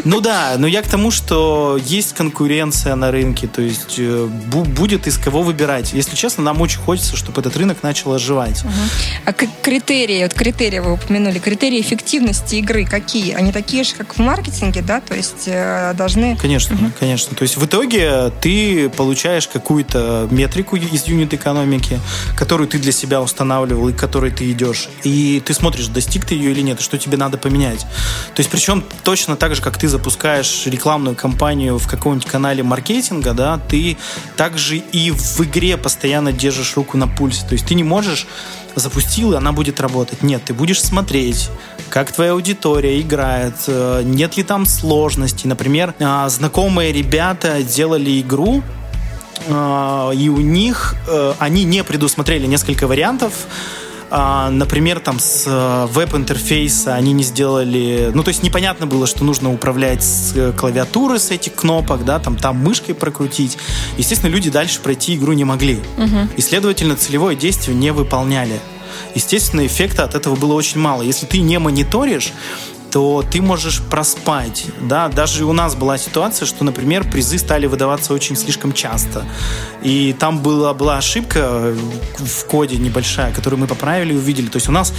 ну 0.05 0.21
да, 0.21 0.55
но 0.57 0.67
я 0.67 0.81
к 0.81 0.87
тому, 0.87 1.11
что 1.11 1.77
есть 1.85 2.13
конкуренция 2.13 2.95
на 2.95 3.11
рынке, 3.11 3.47
то 3.47 3.61
есть 3.61 3.95
э, 3.99 4.29
бу- 4.49 4.63
будет 4.65 5.05
из 5.05 5.17
кого 5.17 5.41
выбирать. 5.41 5.91
Если 5.93 6.15
честно, 6.15 6.43
нам 6.43 6.61
очень 6.61 6.79
хочется, 6.79 7.17
чтобы 7.17 7.41
этот 7.41 7.57
рынок 7.57 7.83
начал 7.83 8.13
оживать. 8.13 8.63
А 9.25 9.33
к- 9.33 9.47
критерии, 9.61 10.23
вот 10.23 10.33
критерии 10.33 10.79
вы 10.79 10.93
упомянули, 10.93 11.39
критерии 11.39 11.81
эффективности 11.81 12.55
игры 12.55 12.85
какие? 12.85 13.33
Они 13.33 13.51
такие 13.51 13.83
же, 13.83 13.93
как 13.95 14.15
в 14.15 14.19
маркетинге, 14.19 14.81
да? 14.81 15.01
То 15.01 15.13
есть 15.13 15.43
э, 15.47 15.93
должны... 15.93 16.37
Конечно, 16.37 16.91
конечно. 16.99 17.35
То 17.35 17.43
есть 17.43 17.57
в 17.57 17.65
итоге 17.65 18.31
ты 18.41 18.89
получаешь 18.89 19.47
какую-то 19.49 20.27
метрику 20.31 20.77
из 20.77 21.05
юнит-экономики, 21.07 21.99
которую 22.37 22.67
ты 22.69 22.79
для 22.79 22.93
себя 22.93 23.21
устанавливал 23.21 23.89
и 23.89 23.93
к 23.93 23.97
которой 23.99 24.31
ты 24.31 24.49
идешь. 24.51 24.87
И 25.03 25.41
ты 25.45 25.53
смотришь, 25.53 25.87
достиг 25.87 26.25
ты 26.25 26.35
ее 26.35 26.51
или 26.51 26.61
нет, 26.61 26.76
и 26.79 26.83
что 26.83 26.97
тебе 26.97 27.17
надо 27.17 27.37
поменять. 27.37 27.81
То 28.35 28.39
есть 28.39 28.49
причем 28.49 28.83
точно 29.03 29.35
так 29.35 29.55
же, 29.55 29.61
как 29.61 29.77
ты 29.77 29.87
запускаешь 29.87 30.65
рекламную 30.65 31.15
кампанию 31.15 31.77
в 31.77 31.87
каком-нибудь 31.87 32.27
канале 32.27 32.63
маркетинга, 32.63 33.33
да, 33.33 33.59
ты 33.69 33.97
также 34.35 34.77
и 34.77 35.11
в 35.11 35.41
игре 35.41 35.77
постоянно 35.77 36.31
держишь 36.31 36.75
руку 36.75 36.97
на 36.97 37.07
пульсе. 37.07 37.45
То 37.47 37.53
есть 37.53 37.65
ты 37.65 37.75
не 37.75 37.83
можешь 37.83 38.27
запустил, 38.75 39.33
и 39.33 39.35
она 39.35 39.51
будет 39.51 39.79
работать. 39.79 40.21
Нет, 40.21 40.43
ты 40.45 40.53
будешь 40.53 40.81
смотреть, 40.81 41.49
как 41.89 42.11
твоя 42.11 42.33
аудитория 42.33 42.99
играет, 43.01 43.55
э, 43.67 44.01
нет 44.03 44.37
ли 44.37 44.43
там 44.43 44.65
сложностей. 44.65 45.49
Например, 45.49 45.93
а, 45.99 46.29
знакомые 46.29 46.91
ребята 46.91 47.63
делали 47.63 48.21
игру, 48.21 48.63
а, 49.49 50.11
и 50.11 50.29
у 50.29 50.37
них 50.37 50.95
э, 51.07 51.33
они 51.39 51.63
не 51.63 51.83
предусмотрели 51.83 52.45
несколько 52.45 52.87
вариантов. 52.87 53.33
А, 54.09 54.49
Например, 54.49 54.99
там 54.99 55.19
с 55.19 55.43
э, 55.45 55.85
веб-интерфейса 55.91 56.95
они 56.95 57.13
не 57.13 57.23
сделали... 57.23 58.11
Ну, 58.13 58.23
то 58.23 58.29
есть 58.29 58.43
непонятно 58.43 58.87
было, 58.87 59.05
что 59.05 59.23
нужно 59.23 59.51
управлять 59.51 60.03
с 60.03 60.33
э, 60.35 60.53
клавиатуры, 60.53 61.19
с 61.19 61.31
этих 61.31 61.55
кнопок, 61.55 62.05
да, 62.05 62.19
там, 62.19 62.37
там 62.37 62.57
мышкой 62.57 62.95
прокрутить. 62.95 63.57
Естественно, 63.97 64.29
люди 64.29 64.49
дальше 64.49 64.79
пройти 64.81 65.15
игру 65.15 65.33
не 65.33 65.43
могли. 65.43 65.79
И, 66.37 66.41
следовательно, 66.41 66.95
целевое 66.95 67.35
действие 67.35 67.75
не 67.75 67.91
выполняли. 67.91 68.59
Естественно, 69.15 69.65
эффекта 69.65 70.03
от 70.03 70.15
этого 70.15 70.35
было 70.35 70.53
очень 70.53 70.79
мало. 70.79 71.01
Если 71.01 71.25
ты 71.25 71.39
не 71.39 71.59
мониторишь, 71.59 72.31
то 72.91 73.23
ты 73.29 73.41
можешь 73.41 73.81
проспать. 73.81 74.65
Да? 74.81 75.07
Даже 75.09 75.45
у 75.45 75.53
нас 75.53 75.75
была 75.75 75.97
ситуация, 75.97 76.45
что, 76.45 76.63
например, 76.63 77.09
призы 77.09 77.37
стали 77.37 77.65
выдаваться 77.65 78.13
очень 78.13 78.35
слишком 78.35 78.73
часто. 78.73 79.25
И 79.81 80.15
там 80.19 80.39
была, 80.39 80.73
была 80.73 80.97
ошибка 80.97 81.73
в 82.17 82.45
коде 82.45 82.77
небольшая, 82.77 83.33
которую 83.33 83.59
мы 83.59 83.67
поправили 83.67 84.13
и 84.13 84.17
увидели. 84.17 84.47
То 84.47 84.57
есть 84.57 84.69
у 84.69 84.71
нас 84.71 84.93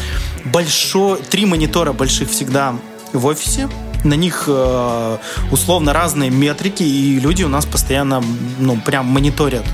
большой, 0.44 1.18
три 1.18 1.46
монитора 1.46 1.92
больших 1.92 2.30
всегда 2.30 2.76
в 3.12 3.26
офисе, 3.26 3.68
на 4.04 4.14
них 4.14 4.44
э, 4.46 5.16
условно 5.50 5.92
разные 5.92 6.30
метрики, 6.30 6.82
и 6.82 7.18
люди 7.18 7.42
у 7.42 7.48
нас 7.48 7.66
постоянно, 7.66 8.22
ну, 8.58 8.76
прям 8.76 9.06
мониторят. 9.06 9.64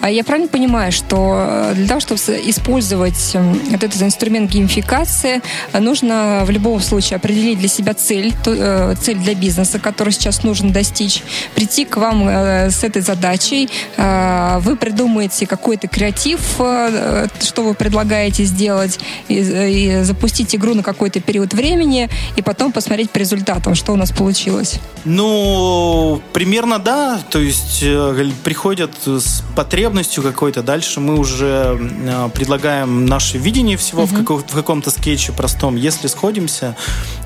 А 0.00 0.10
я 0.10 0.24
правильно 0.24 0.48
понимаю, 0.48 0.92
что 0.92 1.70
э, 1.70 1.74
для 1.74 1.88
того, 1.88 2.00
чтобы 2.00 2.20
использовать 2.20 3.34
м, 3.34 3.58
вот 3.70 3.82
этот 3.82 4.00
инструмент 4.02 4.50
геймификации, 4.50 5.42
э, 5.72 5.80
нужно 5.80 6.42
в 6.44 6.50
любом 6.50 6.80
случае 6.80 7.16
определить 7.16 7.58
для 7.58 7.68
себя 7.68 7.94
цель, 7.94 8.32
цель 8.44 9.18
для 9.18 9.34
бизнеса, 9.34 9.78
которую 9.78 10.12
сейчас 10.12 10.44
нужно 10.44 10.70
достичь, 10.70 11.22
прийти 11.54 11.84
к 11.84 11.96
вам 11.96 12.28
с 12.28 12.84
этой 12.84 13.02
задачей, 13.02 13.68
вы 13.96 14.76
придумаете 14.76 15.46
какой-то 15.46 15.88
креатив, 15.88 16.40
что 16.56 17.62
вы 17.62 17.74
предлагаете 17.74 18.44
сделать, 18.44 18.98
и 19.28 20.00
запустить 20.02 20.54
игру 20.54 20.74
на 20.74 20.82
какой-то 20.82 21.20
период 21.20 21.54
времени, 21.54 22.08
и 22.36 22.42
потом 22.42 22.72
посмотреть 22.72 23.10
по 23.10 23.18
результатам 23.18 23.47
результатом? 23.48 23.74
Что 23.74 23.92
у 23.92 23.96
нас 23.96 24.12
получилось? 24.12 24.80
Ну, 25.04 26.20
примерно 26.32 26.78
да. 26.78 27.20
То 27.30 27.38
есть 27.38 27.80
э, 27.82 28.30
приходят 28.44 28.90
с 29.06 29.42
потребностью 29.56 30.22
какой-то. 30.22 30.62
Дальше 30.62 31.00
мы 31.00 31.18
уже 31.18 31.78
э, 31.80 32.28
предлагаем 32.34 33.06
наше 33.06 33.38
видение 33.38 33.76
всего 33.76 34.02
угу. 34.02 34.14
в, 34.14 34.18
каком- 34.18 34.42
в 34.42 34.54
каком-то 34.54 34.90
скетче 34.90 35.32
простом. 35.32 35.76
Если 35.76 36.08
сходимся 36.08 36.76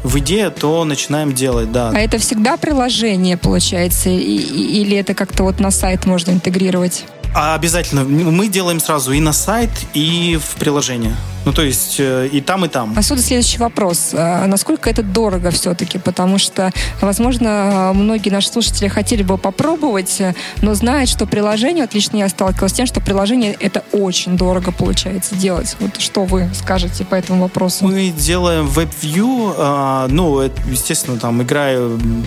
в 0.03 0.19
идее, 0.19 0.51
то 0.51 0.85
начинаем 0.85 1.33
делать, 1.33 1.73
да. 1.73 1.91
А 1.91 1.99
это 1.99 2.19
всегда 2.19 2.57
приложение, 2.57 3.37
получается? 3.37 4.11
И, 4.11 4.37
или 4.83 4.97
это 4.97 5.15
как-то 5.15 5.43
вот 5.45 5.61
на 5.61 5.71
сайт 5.71 6.07
можно 6.07 6.31
интегрировать? 6.33 7.05
А 7.35 7.55
обязательно. 7.55 8.05
Мы 8.05 8.49
делаем 8.49 8.79
сразу 8.79 9.13
и 9.13 9.21
на 9.21 9.33
сайт, 9.33 9.71
и 9.95 10.39
в 10.43 10.57
приложение. 10.57 11.17
Ну, 11.45 11.53
то 11.53 11.63
есть 11.63 11.97
э, 11.99 12.29
и 12.33 12.41
там, 12.41 12.65
и 12.65 12.69
там. 12.69 12.95
Отсюда 12.97 13.23
следующий 13.23 13.59
вопрос. 13.59 14.11
А 14.13 14.47
насколько 14.47 14.89
это 14.89 15.03
дорого 15.03 15.51
все-таки? 15.51 15.99
Потому 15.99 16.39
что, 16.39 16.71
возможно, 17.01 17.93
многие 17.95 18.31
наши 18.31 18.49
слушатели 18.49 18.89
хотели 18.89 19.23
бы 19.23 19.39
попробовать, 19.39 20.23
но 20.61 20.75
знают, 20.75 21.11
что 21.11 21.27
приложение, 21.27 21.85
вот 21.85 21.95
лично 21.95 22.19
я 22.19 22.29
сталкивалась 22.29 22.73
с 22.73 22.75
тем, 22.75 22.87
что 22.87 23.01
приложение 23.01 23.57
это 23.59 23.83
очень 23.93 24.37
дорого 24.37 24.73
получается 24.73 25.35
делать. 25.35 25.77
Вот 25.81 26.01
что 26.01 26.25
вы 26.25 26.49
скажете 26.55 27.05
по 27.05 27.15
этому 27.15 27.43
вопросу? 27.43 27.87
Мы 27.87 28.11
делаем 28.11 28.67
WebView, 28.67 29.55
а, 29.59 30.07
ну, 30.09 30.41
естественно, 30.71 31.19
там 31.19 31.43
игра 31.43 31.73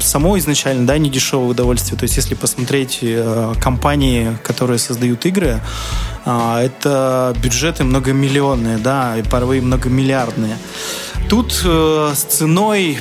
само 0.01 0.37
изначально, 0.37 0.85
да, 0.85 0.97
не 0.97 1.09
дешевое 1.09 1.49
удовольствие. 1.49 1.97
То 1.97 2.03
есть 2.03 2.17
если 2.17 2.35
посмотреть 2.35 2.99
э, 3.01 3.53
компании, 3.61 4.37
которые 4.43 4.79
создают 4.79 5.25
игры, 5.25 5.61
это 6.25 7.35
бюджеты 7.41 7.83
многомиллионные, 7.83 8.77
да, 8.77 9.17
и 9.17 9.23
порой 9.23 9.61
многомиллиардные. 9.61 10.57
Тут 11.29 11.61
э, 11.63 12.11
с 12.15 12.23
ценой 12.23 12.99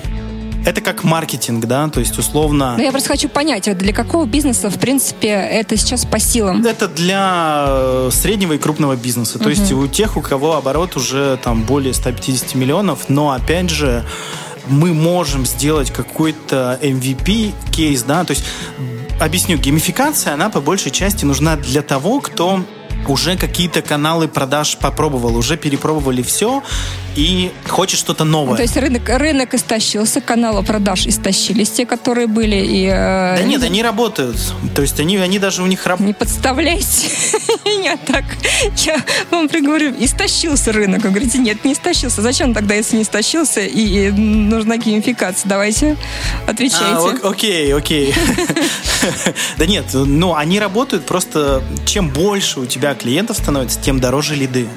это 0.66 0.80
как 0.80 1.04
маркетинг, 1.04 1.66
да, 1.66 1.88
то 1.88 2.00
есть 2.00 2.18
условно... 2.18 2.74
Ну, 2.76 2.82
я 2.82 2.90
просто 2.90 3.10
хочу 3.10 3.28
понять, 3.28 3.76
для 3.76 3.92
какого 3.92 4.24
бизнеса, 4.24 4.70
в 4.70 4.78
принципе, 4.78 5.28
это 5.28 5.76
сейчас 5.76 6.06
по 6.06 6.18
силам? 6.18 6.64
Это 6.64 6.88
для 6.88 7.64
э, 7.68 8.10
среднего 8.12 8.54
и 8.54 8.58
крупного 8.58 8.96
бизнеса, 8.96 9.38
то 9.38 9.50
есть 9.50 9.70
у 9.72 9.86
тех, 9.86 10.16
у 10.16 10.22
кого 10.22 10.56
оборот 10.56 10.96
уже 10.96 11.38
там 11.42 11.64
более 11.64 11.92
150 11.92 12.54
миллионов, 12.54 13.08
но, 13.08 13.32
опять 13.32 13.68
же, 13.68 14.04
мы 14.66 14.94
можем 14.94 15.44
сделать 15.44 15.90
какой-то 15.90 16.78
MVP 16.80 17.52
кейс, 17.70 18.02
да, 18.02 18.24
то 18.24 18.30
есть 18.30 18.44
объясню, 19.20 19.58
геймификация, 19.58 20.32
она 20.32 20.48
по 20.48 20.60
большей 20.60 20.90
части 20.90 21.24
нужна 21.24 21.56
для 21.56 21.82
того, 21.82 22.20
кто 22.20 22.64
уже 23.08 23.36
какие-то 23.36 23.82
каналы 23.82 24.28
продаж 24.28 24.76
попробовал, 24.76 25.36
уже 25.36 25.56
перепробовали 25.56 26.22
все 26.22 26.62
и 27.16 27.52
хочет 27.68 27.98
что-то 27.98 28.24
новое. 28.24 28.56
То 28.56 28.62
есть 28.62 28.76
рынок, 28.76 29.08
рынок 29.08 29.54
истощился, 29.54 30.20
каналы 30.20 30.62
продаж 30.62 31.06
истощились, 31.06 31.70
те, 31.70 31.86
которые 31.86 32.26
были. 32.26 32.56
И, 32.56 32.86
э... 32.86 33.36
Да 33.38 33.42
нет, 33.42 33.62
они 33.62 33.82
работают. 33.82 34.36
То 34.74 34.82
есть 34.82 34.98
они, 35.00 35.16
они 35.16 35.38
даже 35.38 35.62
у 35.62 35.66
них 35.66 35.86
работают. 35.86 36.08
Не 36.08 36.14
подставляйте 36.14 37.08
меня 37.64 37.96
так. 37.96 38.24
Я 38.78 39.00
вам 39.30 39.48
приговорю, 39.48 39.94
истощился 39.98 40.72
рынок. 40.72 41.04
Вы 41.04 41.10
говорите, 41.10 41.38
нет, 41.38 41.64
не 41.64 41.72
истощился. 41.72 42.22
Зачем 42.22 42.52
тогда, 42.52 42.74
если 42.74 42.96
не 42.96 43.02
истощился 43.02 43.60
и, 43.60 44.08
и 44.08 44.10
нужна 44.10 44.76
геймификация? 44.76 45.48
Давайте 45.48 45.96
отвечайте. 46.46 47.20
А, 47.22 47.28
окей, 47.28 47.74
окей. 47.74 48.14
Да 49.58 49.66
нет, 49.66 49.84
ну 49.92 50.34
они 50.34 50.58
работают, 50.58 51.04
просто 51.04 51.62
чем 51.84 52.08
больше 52.08 52.60
у 52.60 52.66
тебя 52.66 52.93
клиентов 52.94 53.36
становится, 53.36 53.80
тем 53.80 54.00
дороже 54.00 54.34
лиды. 54.34 54.68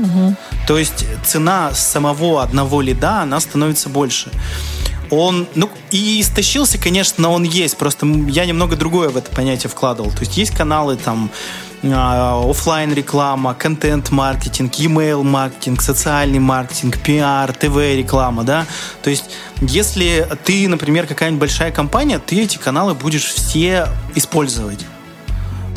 То 0.68 0.78
есть 0.78 1.06
цена 1.26 1.72
самого 1.74 2.44
одного, 2.44 2.82
лида, 2.82 3.22
она 3.22 3.40
становится 3.40 3.90
больше. 3.90 4.32
Он, 5.10 5.48
ну, 5.56 5.70
и 5.90 6.20
истощился, 6.20 6.78
конечно, 6.78 7.24
но 7.24 7.34
он 7.34 7.44
есть. 7.44 7.78
Просто 7.78 8.06
я 8.28 8.46
немного 8.46 8.76
другое 8.76 9.10
в 9.10 9.16
это 9.16 9.32
понятие 9.32 9.70
вкладывал. 9.70 10.12
То 10.12 10.20
есть 10.20 10.38
есть 10.38 10.56
каналы 10.56 10.98
там 10.98 11.32
а, 11.84 12.42
офлайн 12.50 12.94
реклама, 12.94 13.54
контент-маркетинг, 13.54 14.74
e-mail 14.80 15.24
маркетинг, 15.24 15.82
социальный 15.82 16.40
маркетинг, 16.40 16.98
пиар, 17.00 17.54
ТВ-реклама, 17.54 18.44
да. 18.44 18.66
То 19.04 19.10
есть, 19.10 19.26
если 19.62 20.28
ты, 20.44 20.68
например, 20.68 21.08
какая-нибудь 21.08 21.40
большая 21.40 21.72
компания, 21.72 22.20
ты 22.20 22.44
эти 22.44 22.58
каналы 22.58 22.94
будешь 22.94 23.26
все 23.26 23.88
использовать. 24.16 24.86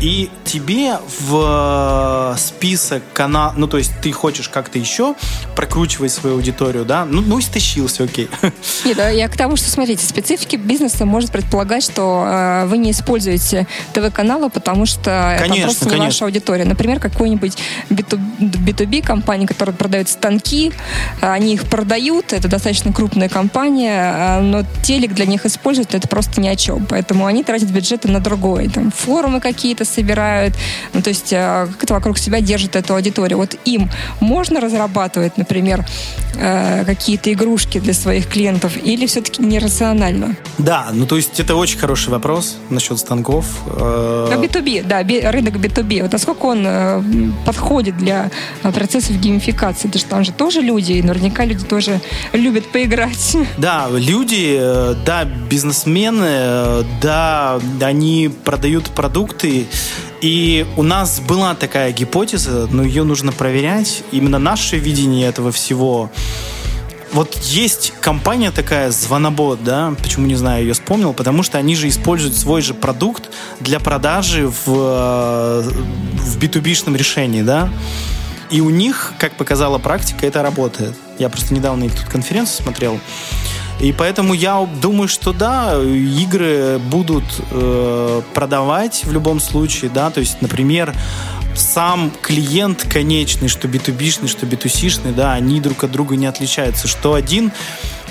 И 0.01 0.31
тебе 0.45 0.97
в 1.21 2.35
э, 2.35 2.39
список 2.39 3.03
канал, 3.13 3.53
ну 3.57 3.67
то 3.67 3.77
есть 3.77 3.93
ты 4.01 4.13
хочешь 4.13 4.49
как-то 4.49 4.79
еще 4.79 5.15
прокручивать 5.55 6.11
свою 6.11 6.37
аудиторию, 6.37 6.87
да? 6.87 7.05
Ну, 7.05 7.21
ну 7.21 7.39
истощился, 7.39 8.05
окей. 8.05 8.31
Нет, 8.87 8.97
я 8.97 9.29
к 9.29 9.37
тому, 9.37 9.57
что, 9.57 9.69
смотрите, 9.69 10.05
специфики 10.07 10.57
бизнеса 10.57 11.05
может 11.05 11.31
предполагать, 11.31 11.85
что 11.85 12.25
э, 12.27 12.67
вы 12.67 12.79
не 12.79 12.93
используете 12.93 13.67
ТВ-каналы, 13.93 14.49
потому 14.49 14.87
что 14.87 15.37
конечно, 15.39 15.55
это 15.55 15.63
просто 15.65 15.85
не 15.85 15.91
конечно. 15.91 16.07
ваша 16.07 16.25
аудитория. 16.25 16.65
Например, 16.65 16.99
какой-нибудь 16.99 17.59
B2B 17.91 19.05
компания, 19.05 19.47
которая 19.47 19.77
продает 19.77 20.09
станки, 20.09 20.73
они 21.21 21.55
их 21.55 21.65
продают, 21.65 22.33
это 22.33 22.49
достаточно 22.49 22.93
крупная 22.93 23.29
компания, 23.29 24.15
э, 24.17 24.41
но 24.41 24.65
телек 24.83 25.13
для 25.13 25.27
них 25.27 25.45
использовать 25.45 25.95
это 25.95 26.09
просто 26.09 26.41
ни 26.41 26.49
о 26.49 26.57
чем. 26.57 26.87
Поэтому 26.87 27.27
они 27.27 27.45
тратят 27.45 27.69
бюджеты 27.69 28.09
на 28.09 28.21
другое. 28.21 28.71
Там 28.71 28.91
форумы 28.91 29.41
какие-то 29.41 29.85
собирают, 29.91 30.55
ну, 30.93 31.03
то 31.03 31.11
есть 31.11 31.33
э, 31.33 31.67
как-то 31.79 31.95
вокруг 31.95 32.19
себя 32.19 32.41
держит 32.41 32.77
эту 32.77 32.95
аудиторию. 32.95 33.39
Вот 33.39 33.57
им 33.65 33.91
можно 34.21 34.61
разрабатывать, 34.61 35.37
например, 35.37 35.85
э, 36.37 36.85
какие-то 36.85 37.33
игрушки 37.33 37.79
для 37.79 37.95
своих 37.95 38.29
клиентов 38.29 38.77
или 38.83 39.07
все-таки 39.07 39.43
нерационально? 39.43 40.37
Да, 40.59 40.89
ну 40.93 41.07
то 41.07 41.17
есть 41.17 41.41
это 41.41 41.55
очень 41.57 41.79
хороший 41.79 42.11
вопрос 42.11 42.57
насчет 42.71 42.99
станков. 42.99 43.47
B2B, 43.67 44.81
э, 44.81 44.83
да, 44.85 45.31
рынок 45.31 45.55
B2B. 45.57 46.03
Вот 46.03 46.13
насколько 46.13 46.47
он 46.47 47.35
подходит 47.45 47.97
для 47.97 48.31
процессов 48.63 49.17
геймификации? 49.17 49.89
Потому 49.89 50.01
что 50.01 50.11
там 50.11 50.25
же 50.25 50.33
тоже 50.33 50.61
люди, 50.61 50.93
и 50.93 51.03
наверняка 51.03 51.45
люди 51.45 51.65
тоже 51.65 52.01
любят 52.33 52.67
поиграть. 52.73 53.37
Да, 53.59 53.89
люди, 53.91 54.59
да, 55.05 55.25
бизнесмены, 55.25 56.85
да, 57.03 57.61
они 57.81 58.31
продают 58.45 58.91
продукты, 58.91 59.67
и 60.21 60.67
у 60.77 60.83
нас 60.83 61.21
была 61.21 61.55
такая 61.55 61.93
гипотеза, 61.93 62.69
но 62.71 62.83
ее 62.83 63.05
нужно 63.05 63.33
проверять. 63.33 64.03
Именно 64.13 64.39
наше 64.39 64.77
видение 64.77 65.29
этого 65.29 65.51
всего. 65.53 66.11
Вот 67.13 67.35
есть 67.43 67.93
компания 68.01 68.53
такая, 68.53 68.91
Звонобот, 68.91 69.65
да, 69.65 69.95
почему 70.01 70.27
не 70.27 70.37
знаю, 70.37 70.65
ее 70.65 70.75
вспомнил, 70.75 71.13
потому 71.13 71.43
что 71.43 71.59
они 71.59 71.75
же 71.75 71.89
используют 71.89 72.37
свой 72.37 72.63
же 72.63 72.73
продукт 72.73 73.31
для 73.59 73.81
продажи 73.81 74.47
в, 74.47 74.69
э, 74.69 75.63
в 75.63 76.39
B2B-шном 76.39 76.97
решении, 76.97 77.43
да. 77.43 77.69
И 78.51 78.61
у 78.61 78.71
них, 78.71 79.15
как 79.19 79.33
показала 79.33 79.79
практика, 79.79 80.27
это 80.27 80.43
работает. 80.43 80.95
Я 81.19 81.29
просто 81.29 81.53
недавно 81.55 81.85
их 81.85 81.97
тут 81.97 82.07
конференцию 82.07 82.63
смотрел. 82.63 83.01
И 83.81 83.93
поэтому 83.93 84.35
я 84.35 84.69
думаю, 84.83 85.09
что 85.09 85.33
да, 85.33 85.81
игры 85.83 86.79
будут 86.79 87.25
э, 87.51 88.23
продавать 88.35 89.05
в 89.05 89.13
любом 89.13 89.41
случае, 89.41 89.91
да, 89.91 90.11
то 90.11 90.21
есть, 90.21 90.43
например, 90.43 90.95
сам 91.55 92.13
клиент 92.23 92.87
конечный, 92.89 93.49
что 93.49 93.69
B2B-шный, 93.69 94.29
что 94.29 94.47
B2C-шный, 94.47 95.15
да, 95.15 95.33
они 95.33 95.61
друг 95.61 95.83
от 95.85 95.93
друга 95.93 96.17
не 96.17 96.27
отличаются. 96.27 96.89
Что 96.89 97.15
один 97.15 97.53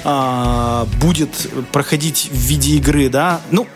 э, 0.03 0.85
будет 0.99 1.29
проходить 1.71 2.29
в 2.31 2.37
виде 2.37 2.75
игры, 2.77 3.09
да, 3.09 3.39
ну, 3.51 3.67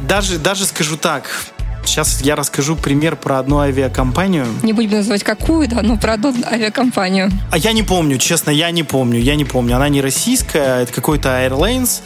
даже, 0.00 0.38
даже 0.38 0.64
скажу 0.64 0.96
так, 0.96 1.52
Сейчас 1.84 2.22
я 2.22 2.36
расскажу 2.36 2.76
пример 2.76 3.16
про 3.16 3.38
одну 3.38 3.58
авиакомпанию. 3.58 4.46
Не 4.62 4.72
будем 4.72 4.92
называть 4.92 5.22
какую, 5.22 5.68
да, 5.68 5.82
но 5.82 5.96
про 5.96 6.14
одну 6.14 6.34
авиакомпанию. 6.50 7.30
А 7.50 7.58
я 7.58 7.72
не 7.72 7.82
помню, 7.82 8.18
честно, 8.18 8.50
я 8.50 8.70
не 8.70 8.82
помню, 8.82 9.20
я 9.20 9.34
не 9.34 9.44
помню. 9.44 9.76
Она 9.76 9.88
не 9.88 10.00
российская, 10.00 10.82
это 10.82 10.92
какой-то 10.92 11.28
Airlines. 11.28 12.02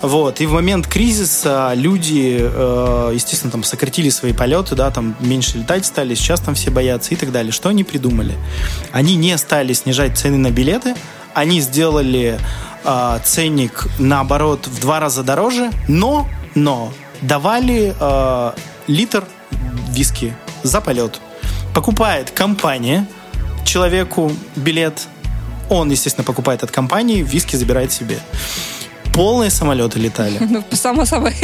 Вот. 0.00 0.40
И 0.40 0.46
в 0.46 0.52
момент 0.52 0.86
кризиса 0.86 1.72
люди, 1.74 2.38
э, 2.40 3.10
естественно, 3.14 3.50
там 3.50 3.64
сократили 3.64 4.10
свои 4.10 4.32
полеты, 4.32 4.74
да, 4.74 4.90
там 4.90 5.16
меньше 5.20 5.58
летать 5.58 5.86
стали, 5.86 6.14
сейчас 6.14 6.40
там 6.40 6.54
все 6.54 6.70
боятся 6.70 7.14
и 7.14 7.16
так 7.16 7.32
далее. 7.32 7.52
Что 7.52 7.68
они 7.68 7.84
придумали? 7.84 8.34
Они 8.92 9.16
не 9.16 9.36
стали 9.38 9.72
снижать 9.72 10.16
цены 10.16 10.38
на 10.38 10.50
билеты, 10.50 10.94
они 11.34 11.60
сделали 11.60 12.38
э, 12.84 13.18
ценник, 13.24 13.86
наоборот, 13.98 14.66
в 14.66 14.80
два 14.80 15.00
раза 15.00 15.22
дороже, 15.22 15.70
но, 15.88 16.28
но 16.54 16.92
давали 17.20 17.94
э, 17.98 18.52
литр 18.88 19.24
виски 19.90 20.34
за 20.64 20.80
полет. 20.80 21.20
Покупает 21.74 22.30
компания 22.32 23.06
человеку 23.64 24.32
билет. 24.56 25.06
Он, 25.70 25.90
естественно, 25.90 26.24
покупает 26.24 26.62
от 26.62 26.70
компании, 26.70 27.22
виски 27.22 27.54
забирает 27.54 27.92
себе. 27.92 28.18
Полные 29.18 29.50
самолеты 29.50 29.98
летали. 29.98 30.38
Ну, 30.48 30.64
само 30.72 31.04
собой. 31.04 31.34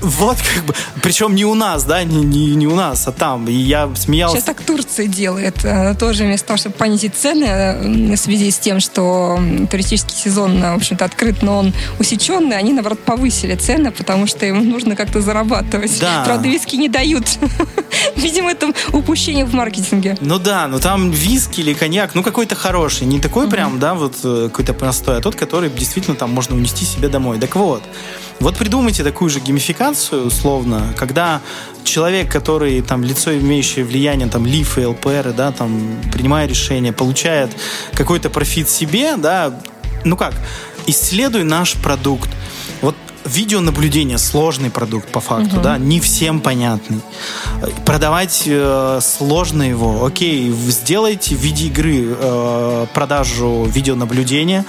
Вот 0.00 0.36
как 0.54 0.64
бы, 0.64 0.74
причем 1.02 1.34
не 1.34 1.44
у 1.44 1.54
нас, 1.54 1.84
да, 1.84 2.02
не, 2.04 2.24
не, 2.24 2.54
не 2.54 2.66
у 2.66 2.74
нас, 2.74 3.06
а 3.06 3.12
там. 3.12 3.48
И 3.48 3.52
я 3.52 3.90
смеялся. 3.94 4.36
Сейчас 4.36 4.44
так 4.44 4.62
Турция 4.62 5.06
делает. 5.06 5.64
Она 5.64 5.94
тоже 5.94 6.24
вместо 6.24 6.48
того, 6.48 6.56
чтобы 6.56 6.74
понизить 6.74 7.14
цены 7.14 8.14
в 8.14 8.16
связи 8.16 8.50
с 8.50 8.58
тем, 8.58 8.80
что 8.80 9.38
туристический 9.70 10.16
сезон, 10.16 10.60
в 10.60 10.76
общем-то, 10.76 11.04
открыт, 11.04 11.42
но 11.42 11.58
он 11.58 11.74
усеченный, 11.98 12.56
они, 12.56 12.72
наоборот, 12.72 13.00
повысили 13.00 13.54
цены, 13.54 13.90
потому 13.90 14.26
что 14.26 14.46
им 14.46 14.68
нужно 14.68 14.96
как-то 14.96 15.20
зарабатывать. 15.20 15.98
Да. 16.00 16.22
Правда, 16.24 16.48
виски 16.48 16.76
не 16.76 16.88
дают. 16.88 17.26
Видимо, 18.16 18.50
это 18.50 18.72
упущение 18.92 19.44
в 19.44 19.54
маркетинге. 19.54 20.16
Ну 20.20 20.38
да, 20.38 20.68
ну 20.68 20.78
там 20.78 21.10
виски 21.10 21.60
или 21.60 21.74
коньяк, 21.74 22.14
ну 22.14 22.22
какой-то 22.22 22.54
хороший. 22.54 23.06
Не 23.06 23.20
такой 23.20 23.48
прям, 23.48 23.78
да, 23.78 23.94
вот 23.94 24.14
э, 24.24 24.48
какой-то 24.50 24.74
простой, 24.74 25.18
а 25.18 25.20
тот, 25.20 25.34
который 25.34 25.70
действительно 25.70 26.05
там 26.14 26.30
можно 26.30 26.54
унести 26.54 26.84
себе 26.84 27.08
домой. 27.08 27.38
Так 27.38 27.56
вот, 27.56 27.82
вот 28.40 28.56
придумайте 28.56 29.02
такую 29.02 29.30
же 29.30 29.40
геймификацию, 29.40 30.26
условно, 30.26 30.94
когда 30.96 31.40
человек, 31.84 32.30
который 32.30 32.82
там 32.82 33.02
лицо 33.02 33.34
имеющее 33.36 33.84
влияние, 33.84 34.28
там 34.28 34.46
лифы, 34.46 34.86
ЛПР, 34.86 35.32
да, 35.36 35.52
там 35.52 35.98
принимая 36.12 36.46
решения, 36.46 36.92
получает 36.92 37.50
какой-то 37.94 38.30
профит 38.30 38.68
себе, 38.68 39.16
да, 39.16 39.58
ну 40.04 40.16
как, 40.16 40.34
исследуй 40.86 41.44
наш 41.44 41.74
продукт. 41.74 42.30
Видеонаблюдение 43.26 44.18
сложный 44.18 44.70
продукт 44.70 45.10
по 45.10 45.20
факту, 45.20 45.56
угу. 45.56 45.62
да, 45.62 45.78
не 45.78 46.00
всем 46.00 46.40
понятный. 46.40 47.00
Продавать 47.84 48.44
э, 48.46 49.00
сложно 49.02 49.62
его. 49.62 50.04
Окей, 50.04 50.50
сделайте 50.52 51.34
в 51.34 51.40
виде 51.40 51.66
игры 51.66 52.06
э, 52.08 52.86
продажу 52.94 53.64
видеонаблюдения. 53.64 54.64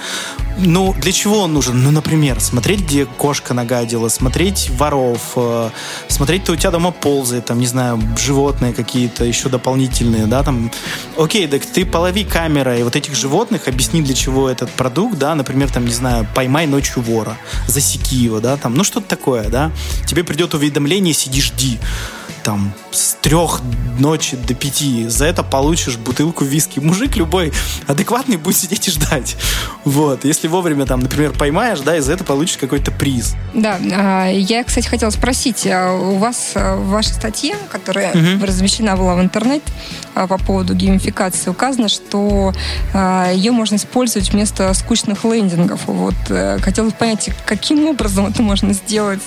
Ну, 0.59 0.95
для 0.99 1.11
чего 1.11 1.41
он 1.41 1.53
нужен? 1.53 1.83
Ну, 1.83 1.91
например, 1.91 2.39
смотреть, 2.39 2.81
где 2.81 3.05
кошка 3.05 3.53
нагадила, 3.53 4.07
смотреть 4.07 4.71
воров, 4.71 5.33
э, 5.35 5.69
смотреть, 6.07 6.43
кто 6.43 6.53
у 6.53 6.55
тебя 6.55 6.71
дома 6.71 6.91
ползает, 6.91 7.45
там, 7.45 7.59
не 7.59 7.67
знаю, 7.67 8.01
животные 8.17 8.73
какие-то 8.73 9.23
еще 9.23 9.49
дополнительные, 9.49 10.25
да, 10.25 10.41
там. 10.41 10.71
Окей, 11.15 11.47
так 11.47 11.63
ты 11.63 11.85
полови 11.85 12.23
камерой 12.23 12.83
вот 12.83 12.95
этих 12.95 13.15
животных, 13.15 13.67
объясни, 13.67 14.01
для 14.01 14.15
чего 14.15 14.49
этот 14.49 14.71
продукт, 14.71 15.19
да, 15.19 15.35
например, 15.35 15.71
там, 15.71 15.85
не 15.85 15.93
знаю, 15.93 16.27
поймай 16.33 16.65
ночью 16.65 17.03
вора, 17.03 17.37
засеки 17.67 18.15
его, 18.15 18.39
да, 18.39 18.46
там, 18.55 18.75
ну, 18.75 18.85
что-то 18.85 19.07
такое, 19.07 19.49
да. 19.49 19.71
Тебе 20.05 20.23
придет 20.23 20.53
уведомление, 20.53 21.13
сиди, 21.13 21.41
жди 21.41 21.79
там 22.47 22.71
с 22.91 23.17
трех 23.21 23.59
ночи 23.99 24.37
до 24.37 24.53
пяти. 24.53 25.09
За 25.09 25.25
это 25.25 25.43
получишь 25.43 25.97
бутылку 25.97 26.45
виски. 26.45 26.79
Мужик 26.79 27.17
любой 27.17 27.51
адекватный 27.87 28.37
будет 28.37 28.55
сидеть 28.55 28.87
и 28.87 28.91
ждать. 28.91 29.35
Вот. 29.83 30.23
Если 30.23 30.47
вовремя 30.47 30.85
там, 30.85 31.01
например, 31.01 31.33
поймаешь, 31.33 31.81
да, 31.81 31.97
и 31.97 31.99
за 31.99 32.13
это 32.13 32.23
получишь 32.23 32.55
какой-то 32.55 32.91
приз. 32.91 33.35
Да. 33.53 33.77
А, 33.91 34.29
я, 34.29 34.63
кстати, 34.63 34.87
хотела 34.87 35.09
спросить, 35.09 35.67
а 35.67 35.93
у 35.93 36.19
вас 36.19 36.53
а, 36.55 36.77
в 36.77 36.87
вашей 36.87 37.15
статье, 37.15 37.53
которая 37.69 38.11
угу. 38.11 38.45
размещена 38.45 38.95
была 38.95 39.15
в 39.15 39.21
интернете 39.21 39.65
по 40.13 40.37
поводу 40.37 40.73
геймификации, 40.73 41.49
указано, 41.49 41.89
что 41.89 42.53
ее 43.33 43.51
можно 43.51 43.75
использовать 43.75 44.31
вместо 44.31 44.73
скучных 44.73 45.23
лендингов. 45.25 45.81
Вот 45.85 46.15
э, 46.29 46.57
хотелось 46.59 46.93
понять, 46.93 47.29
каким 47.45 47.85
образом 47.85 48.25
это 48.25 48.41
можно 48.41 48.73
сделать? 48.73 49.21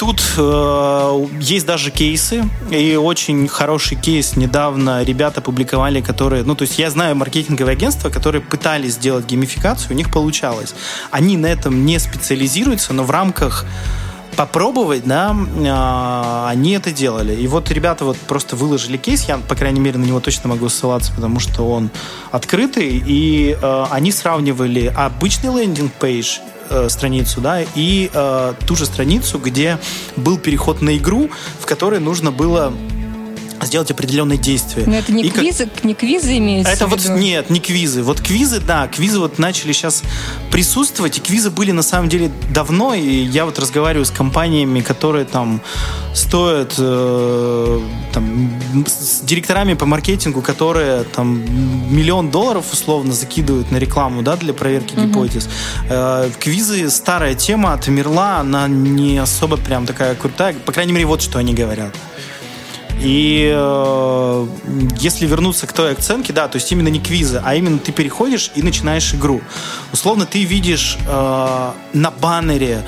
Тут 0.00 0.22
э, 0.38 1.26
есть 1.40 1.66
даже 1.66 1.90
кейсы, 1.90 2.48
и 2.70 2.96
очень 2.96 3.46
хороший 3.48 3.98
кейс 3.98 4.34
недавно 4.34 5.02
ребята 5.02 5.42
публиковали, 5.42 6.00
которые, 6.00 6.42
ну, 6.42 6.54
то 6.54 6.62
есть 6.62 6.78
я 6.78 6.88
знаю 6.88 7.16
маркетинговые 7.16 7.74
агентства, 7.74 8.08
которые 8.08 8.40
пытались 8.40 8.94
сделать 8.94 9.26
геймификацию, 9.26 9.92
у 9.92 9.94
них 9.94 10.10
получалось. 10.10 10.74
Они 11.10 11.36
на 11.36 11.48
этом 11.48 11.84
не 11.84 11.98
специализируются, 11.98 12.94
но 12.94 13.04
в 13.04 13.10
рамках 13.10 13.66
попробовать, 14.36 15.04
да, 15.04 15.36
э, 15.36 16.48
они 16.48 16.70
это 16.70 16.92
делали. 16.92 17.34
И 17.34 17.46
вот 17.46 17.70
ребята 17.70 18.06
вот 18.06 18.16
просто 18.16 18.56
выложили 18.56 18.96
кейс, 18.96 19.28
я, 19.28 19.36
по 19.36 19.54
крайней 19.54 19.80
мере, 19.80 19.98
на 19.98 20.06
него 20.06 20.20
точно 20.20 20.48
могу 20.48 20.70
ссылаться, 20.70 21.12
потому 21.14 21.40
что 21.40 21.68
он 21.68 21.90
открытый, 22.30 23.02
и 23.06 23.54
э, 23.60 23.84
они 23.90 24.12
сравнивали 24.12 24.90
обычный 24.96 25.50
лендинг-пейдж 25.50 26.38
э, 26.70 26.88
страницу, 26.88 27.40
да, 27.40 27.62
и 27.74 28.10
э, 28.12 28.54
ту 28.66 28.76
же 28.76 28.86
страницу, 28.86 29.38
где 29.38 29.78
был 30.16 30.38
переход 30.38 30.80
на 30.80 30.96
игру, 30.96 31.30
в 31.58 31.66
которой 31.66 32.00
нужно 32.00 32.30
было 32.30 32.72
сделать 33.66 33.90
определенные 33.90 34.38
действия. 34.38 34.84
Но 34.86 34.96
это 34.96 35.12
не, 35.12 35.24
и 35.24 35.30
квизы, 35.30 35.66
как... 35.66 35.84
не 35.84 35.94
квизы 35.94 36.38
имеются 36.38 36.72
Это 36.72 36.86
вот, 36.86 37.04
нет, 37.08 37.50
не 37.50 37.60
квизы. 37.60 38.02
Вот 38.02 38.20
квизы, 38.20 38.60
да, 38.60 38.88
квизы 38.88 39.18
вот 39.18 39.38
начали 39.38 39.72
сейчас 39.72 40.02
присутствовать, 40.50 41.18
и 41.18 41.20
квизы 41.20 41.50
были 41.50 41.72
на 41.72 41.82
самом 41.82 42.08
деле 42.08 42.30
давно, 42.52 42.94
и 42.94 43.24
я 43.24 43.44
вот 43.44 43.58
разговариваю 43.58 44.04
с 44.04 44.10
компаниями, 44.10 44.80
которые 44.80 45.24
там 45.24 45.60
стоят, 46.14 46.74
э, 46.78 47.80
там, 48.12 48.60
с 48.86 49.20
директорами 49.20 49.74
по 49.74 49.86
маркетингу, 49.86 50.42
которые 50.42 51.04
там 51.04 51.40
миллион 51.94 52.30
долларов 52.30 52.72
условно 52.72 53.12
закидывают 53.12 53.70
на 53.70 53.76
рекламу, 53.76 54.22
да, 54.22 54.36
для 54.36 54.52
проверки 54.54 54.94
угу. 54.94 55.06
гипотез. 55.06 55.48
Э, 55.88 56.30
квизы 56.38 56.90
старая 56.90 57.34
тема, 57.34 57.74
отмерла, 57.74 58.38
она 58.38 58.68
не 58.68 59.18
особо 59.18 59.56
прям 59.56 59.86
такая 59.86 60.14
крутая, 60.14 60.54
по 60.54 60.72
крайней 60.72 60.92
мере, 60.92 61.06
вот 61.06 61.22
что 61.22 61.38
они 61.38 61.54
говорят. 61.54 61.94
И 63.00 63.50
э, 63.54 64.46
если 64.98 65.26
вернуться 65.26 65.66
к 65.66 65.72
той 65.72 65.92
оценке, 65.92 66.32
да, 66.32 66.48
то 66.48 66.56
есть 66.56 66.70
именно 66.70 66.88
не 66.88 67.00
квизы, 67.00 67.40
а 67.44 67.54
именно 67.54 67.78
ты 67.78 67.92
переходишь 67.92 68.50
и 68.54 68.62
начинаешь 68.62 69.14
игру. 69.14 69.40
Условно 69.92 70.26
ты 70.26 70.44
видишь 70.44 70.98
э, 71.08 71.70
на 71.94 72.10
баннере 72.10 72.84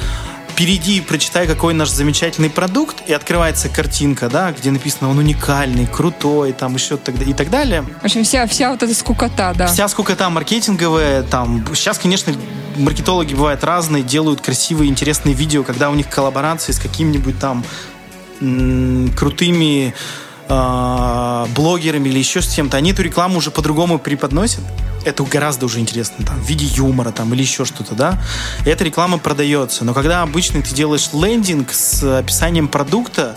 перейди 0.55 0.99
и 0.99 1.01
прочитай, 1.01 1.47
какой 1.47 1.75
наш 1.75 1.91
замечательный 1.91 2.51
продукт, 2.51 3.03
и 3.07 3.13
открывается 3.13 3.69
картинка, 3.69 4.29
да, 4.29 4.53
где 4.53 4.71
написано, 4.71 5.11
он 5.11 5.19
уникальный, 5.19 5.87
крутой, 5.87 6.53
там 6.53 6.75
еще 6.75 6.97
тогда 6.97 7.25
и 7.25 7.33
так 7.33 7.51
далее. 7.51 7.83
В 8.01 8.05
общем, 8.05 8.23
вся, 8.25 8.47
вся 8.47 8.71
вот 8.71 8.83
эта 8.83 8.95
скукота, 8.95 9.55
да. 9.57 9.67
Вся 9.67 9.89
скукота 9.89 10.29
маркетинговая, 10.31 11.23
там, 11.23 11.65
сейчас, 11.75 11.99
конечно, 11.99 12.35
маркетологи 12.77 13.35
бывают 13.35 13.65
разные, 13.65 14.03
делают 14.03 14.41
красивые, 14.41 14.91
интересные 14.91 15.35
видео, 15.35 15.63
когда 15.63 15.91
у 15.91 15.95
них 15.95 16.09
коллаборации 16.09 16.73
с 16.73 16.79
каким-нибудь 16.79 17.39
там 17.39 17.65
крутыми 19.17 19.95
э, 20.49 21.47
блогерами 21.55 22.09
или 22.09 22.19
еще 22.19 22.43
с 22.43 22.55
кем-то, 22.55 22.77
они 22.77 22.93
эту 22.93 23.03
рекламу 23.03 23.39
уже 23.39 23.51
по-другому 23.51 23.99
преподносят. 23.99 24.61
Это 25.05 25.25
гораздо 25.25 25.67
уже 25.67 25.81
интересно, 25.81 26.25
там, 26.25 26.41
в 26.41 26.49
виде 26.49 26.65
юмора 26.67 27.11
там, 27.11 27.33
или 27.35 27.43
еще 27.43 27.65
что-то, 27.65 27.95
да. 27.95 28.23
И 28.65 28.69
эта 28.69 28.85
реклама 28.85 29.19
продается. 29.19 29.85
Но 29.85 29.95
когда 29.95 30.23
обычно 30.23 30.63
ты 30.63 30.75
делаешь 30.75 31.11
лендинг 31.13 31.73
с 31.73 32.03
описанием 32.19 32.69
продукта, 32.69 33.37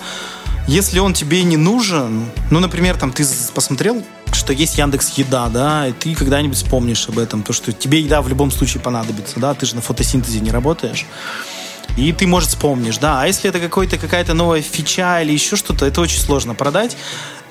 если 0.68 1.00
он 1.00 1.14
тебе 1.14 1.44
не 1.44 1.58
нужен, 1.58 2.26
ну, 2.50 2.60
например, 2.60 2.98
там, 2.98 3.12
ты 3.12 3.26
посмотрел, 3.54 4.04
что 4.32 4.54
есть 4.54 4.78
Яндекс 4.78 5.10
Еда, 5.18 5.48
да, 5.48 5.88
и 5.88 5.94
ты 5.94 6.14
когда-нибудь 6.16 6.58
вспомнишь 6.58 7.08
об 7.08 7.20
этом, 7.20 7.44
то, 7.44 7.54
что 7.54 7.72
тебе 7.72 8.00
еда 8.02 8.22
в 8.22 8.30
любом 8.30 8.52
случае 8.52 8.82
понадобится, 8.82 9.40
да, 9.40 9.54
ты 9.54 9.66
же 9.66 9.76
на 9.76 9.82
фотосинтезе 9.82 10.40
не 10.40 10.52
работаешь. 10.52 11.06
И 11.98 12.12
ты, 12.12 12.28
может, 12.28 12.50
вспомнишь, 12.50 12.98
да. 12.98 13.22
А 13.22 13.28
если 13.28 13.50
это 13.50 13.60
какой-то, 13.60 13.98
какая-то 13.98 14.34
новая 14.34 14.62
фича 14.62 15.22
или 15.22 15.32
еще 15.32 15.56
что-то, 15.56 15.86
это 15.86 16.02
очень 16.02 16.20
сложно 16.20 16.54
продать. 16.54 16.98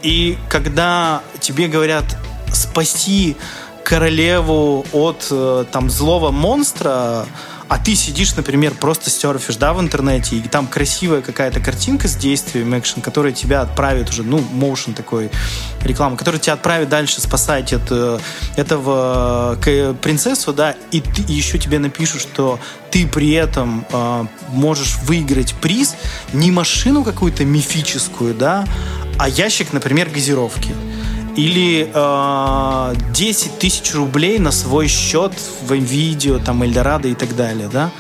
И 0.03 0.37
когда 0.49 1.23
тебе 1.41 1.67
говорят 1.67 2.05
спасти 2.53 3.37
королеву 3.85 4.87
от 4.93 5.27
э, 5.31 5.65
там 5.71 5.91
злого 5.91 6.31
монстра, 6.31 7.27
а 7.69 7.79
ты 7.79 7.95
сидишь, 7.95 8.37
например, 8.37 8.75
просто 8.75 9.11
серфишь, 9.11 9.57
да, 9.57 9.73
в 9.73 9.81
интернете, 9.81 10.37
и 10.37 10.43
там 10.43 10.67
красивая 10.67 11.23
какая-то 11.23 11.61
картинка 11.61 12.09
с 12.09 12.17
действием 12.17 12.79
экшен, 12.79 13.01
которая 13.03 13.33
тебя 13.33 13.63
отправит 13.63 14.11
уже, 14.11 14.23
ну, 14.23 14.39
motion 14.39 14.95
такой, 14.95 15.31
реклама, 15.83 16.17
которая 16.17 16.41
тебя 16.41 16.55
отправит 16.55 16.89
дальше 16.89 17.21
спасать 17.21 17.73
от 17.73 17.91
э, 17.91 18.19
этого 18.57 19.59
к, 19.63 19.95
принцессу, 19.95 20.53
да, 20.53 20.75
и, 20.91 21.01
ты, 21.01 21.23
и 21.23 21.33
еще 21.33 21.59
тебе 21.59 21.79
напишут, 21.79 22.21
что 22.21 22.59
ты 22.91 23.07
при 23.07 23.33
этом 23.33 23.87
э, 23.91 24.27
можешь 24.51 24.97
выиграть 25.05 25.55
приз 25.55 25.97
не 26.33 26.51
машину 26.51 27.03
какую-то 27.03 27.45
мифическую, 27.45 28.35
да, 28.35 28.67
а 29.19 29.29
ящик, 29.29 29.73
например, 29.73 30.11
газировки 30.11 30.75
или 31.37 31.91
э, 31.93 32.95
10 33.13 33.59
тысяч 33.59 33.95
рублей 33.95 34.39
на 34.39 34.53
свой 34.53 34.89
счет 34.89 35.33
в 35.63 35.73
видео, 35.73 36.39
там, 36.39 36.63
Эльдорадо 36.63 37.09
и 37.09 37.15
так 37.15 37.35
далее, 37.37 37.69
да? 37.73 37.91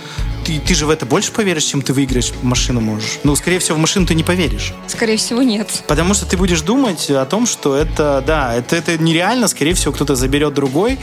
Ты, 0.45 0.61
ты 0.61 0.75
же 0.75 0.85
в 0.85 0.91
это 0.91 1.07
больше 1.07 1.33
поверишь, 1.33 1.65
чем 1.65 1.81
ты 1.81 1.95
выиграешь 1.95 2.33
машину 2.43 2.81
можешь. 2.81 3.19
Ну, 3.25 3.35
скорее 3.35 3.59
всего, 3.61 3.79
в 3.79 3.81
машину 3.81 4.07
ты 4.07 4.15
не 4.15 4.23
поверишь. 4.23 4.75
Скорее 4.87 5.17
всего, 5.17 5.43
нет. 5.43 5.83
Потому 5.89 6.13
что 6.13 6.27
ты 6.27 6.37
будешь 6.37 6.61
думать 6.61 7.11
о 7.11 7.25
том, 7.25 7.47
что 7.47 7.75
это, 7.75 8.23
да, 8.27 8.55
это, 8.55 8.77
это 8.77 8.99
нереально, 8.99 9.49
скорее 9.49 9.73
всего, 9.73 9.93
кто-то 9.93 10.15
заберет 10.17 10.53
другой. 10.53 10.99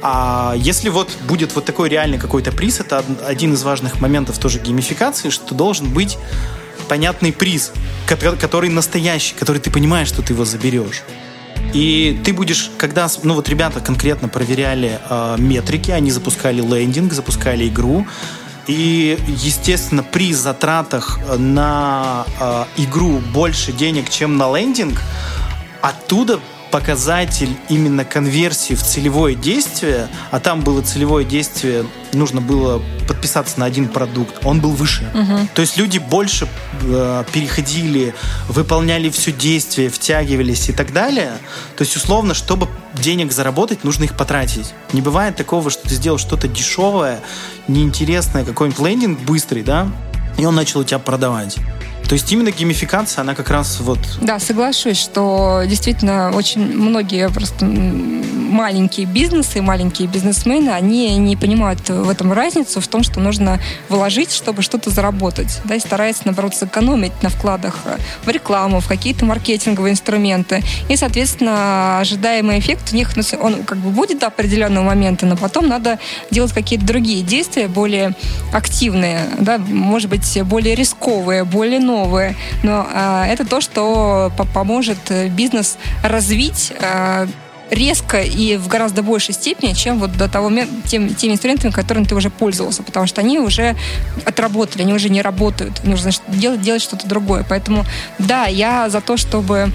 А 0.00 0.54
если 0.56 0.88
вот 0.88 1.10
будет 1.28 1.54
вот 1.54 1.66
такой 1.66 1.90
реальный 1.90 2.18
какой-то 2.18 2.52
приз, 2.52 2.80
это 2.80 3.04
один 3.26 3.52
из 3.52 3.62
важных 3.62 4.00
моментов 4.00 4.38
тоже 4.38 4.60
геймификации, 4.60 5.28
что 5.28 5.54
должен 5.54 5.92
быть 5.92 6.16
понятный 6.88 7.32
приз, 7.32 7.72
который 8.06 8.70
настоящий, 8.70 9.34
который 9.34 9.58
ты 9.58 9.70
понимаешь, 9.70 10.08
что 10.08 10.22
ты 10.22 10.32
его 10.32 10.46
заберешь. 10.46 11.02
И 11.74 12.18
ты 12.24 12.32
будешь, 12.32 12.70
когда, 12.78 13.08
ну 13.22 13.34
вот 13.34 13.48
ребята 13.48 13.80
конкретно 13.80 14.28
проверяли 14.28 14.98
э, 15.08 15.36
метрики, 15.38 15.90
они 15.90 16.10
запускали 16.10 16.60
лендинг, 16.60 17.12
запускали 17.12 17.68
игру, 17.68 18.06
И, 18.66 19.16
естественно, 19.28 20.02
при 20.02 20.32
затратах 20.34 21.20
на 21.38 22.26
э, 22.40 22.64
игру 22.78 23.20
больше 23.32 23.72
денег, 23.72 24.10
чем 24.10 24.36
на 24.36 24.56
лендинг, 24.56 25.00
оттуда 25.82 26.40
показатель 26.76 27.56
именно 27.70 28.04
конверсии 28.04 28.74
в 28.74 28.82
целевое 28.82 29.34
действие, 29.34 30.08
а 30.30 30.40
там 30.40 30.60
было 30.60 30.82
целевое 30.82 31.24
действие, 31.24 31.86
нужно 32.12 32.42
было 32.42 32.82
подписаться 33.08 33.58
на 33.58 33.64
один 33.64 33.88
продукт, 33.88 34.44
он 34.44 34.60
был 34.60 34.72
выше. 34.72 35.10
Угу. 35.14 35.48
То 35.54 35.62
есть 35.62 35.78
люди 35.78 35.96
больше 35.96 36.46
э, 36.82 37.24
переходили, 37.32 38.14
выполняли 38.50 39.08
все 39.08 39.32
действие, 39.32 39.88
втягивались 39.88 40.68
и 40.68 40.74
так 40.74 40.92
далее. 40.92 41.32
То 41.78 41.82
есть, 41.84 41.96
условно, 41.96 42.34
чтобы 42.34 42.68
денег 42.92 43.32
заработать, 43.32 43.82
нужно 43.82 44.04
их 44.04 44.14
потратить. 44.14 44.74
Не 44.92 45.00
бывает 45.00 45.34
такого, 45.34 45.70
что 45.70 45.88
ты 45.88 45.94
сделал 45.94 46.18
что-то 46.18 46.46
дешевое, 46.46 47.20
неинтересное, 47.68 48.44
какой-нибудь 48.44 48.86
лендинг 48.86 49.20
быстрый, 49.20 49.62
да, 49.62 49.88
и 50.36 50.44
он 50.44 50.54
начал 50.54 50.80
у 50.80 50.84
тебя 50.84 50.98
продавать. 50.98 51.56
То 52.08 52.12
есть 52.12 52.30
именно 52.32 52.52
геймификация, 52.52 53.22
она 53.22 53.34
как 53.34 53.50
раз 53.50 53.80
вот... 53.80 53.98
Да, 54.20 54.38
соглашусь, 54.38 54.98
что 54.98 55.62
действительно 55.66 56.30
очень 56.34 56.60
многие 56.60 57.28
просто 57.30 57.66
маленькие 57.66 59.06
бизнесы, 59.06 59.60
маленькие 59.60 60.06
бизнесмены, 60.06 60.70
они 60.70 61.16
не 61.16 61.36
понимают 61.36 61.88
в 61.88 62.08
этом 62.08 62.32
разницу, 62.32 62.80
в 62.80 62.86
том, 62.86 63.02
что 63.02 63.18
нужно 63.18 63.60
вложить, 63.88 64.32
чтобы 64.32 64.62
что-то 64.62 64.90
заработать. 64.90 65.60
Да, 65.64 65.74
и 65.74 65.80
стараются, 65.80 66.22
наоборот, 66.26 66.54
сэкономить 66.54 67.22
на 67.22 67.28
вкладах 67.28 67.76
в 68.24 68.28
рекламу, 68.28 68.80
в 68.80 68.86
какие-то 68.86 69.24
маркетинговые 69.24 69.92
инструменты. 69.92 70.62
И, 70.88 70.96
соответственно, 70.96 71.98
ожидаемый 71.98 72.60
эффект 72.60 72.92
у 72.92 72.96
них, 72.96 73.16
ну, 73.16 73.22
он 73.40 73.64
как 73.64 73.78
бы 73.78 73.90
будет 73.90 74.20
до 74.20 74.28
определенного 74.28 74.84
момента, 74.84 75.26
но 75.26 75.36
потом 75.36 75.66
надо 75.66 75.98
делать 76.30 76.52
какие-то 76.52 76.86
другие 76.86 77.22
действия, 77.22 77.66
более 77.66 78.14
активные, 78.52 79.26
да, 79.40 79.58
может 79.58 80.08
быть, 80.08 80.40
более 80.44 80.76
рисковые, 80.76 81.44
более 81.44 81.80
новые 81.80 81.95
новые, 81.96 82.34
но 82.62 82.86
э, 82.92 83.24
это 83.32 83.44
то, 83.44 83.60
что 83.60 84.30
поможет 84.54 85.10
э, 85.10 85.28
бизнес 85.28 85.78
развить 86.02 86.72
э, 86.78 87.26
резко 87.70 88.22
и 88.22 88.56
в 88.56 88.68
гораздо 88.68 89.02
большей 89.02 89.34
степени, 89.34 89.72
чем 89.72 89.98
вот 89.98 90.16
до 90.16 90.28
того 90.28 90.50
тем, 90.86 91.14
теми 91.14 91.32
инструментами, 91.32 91.70
которыми 91.70 92.04
ты 92.04 92.14
уже 92.14 92.30
пользовался, 92.30 92.82
потому 92.82 93.06
что 93.06 93.20
они 93.20 93.38
уже 93.38 93.76
отработали, 94.24 94.82
они 94.82 94.94
уже 94.94 95.08
не 95.08 95.22
работают, 95.22 95.82
нужно 95.84 96.10
делать, 96.28 96.60
делать 96.60 96.82
что-то 96.82 97.06
другое. 97.08 97.44
Поэтому, 97.48 97.84
да, 98.18 98.46
я 98.46 98.88
за 98.88 99.00
то, 99.00 99.16
чтобы 99.16 99.72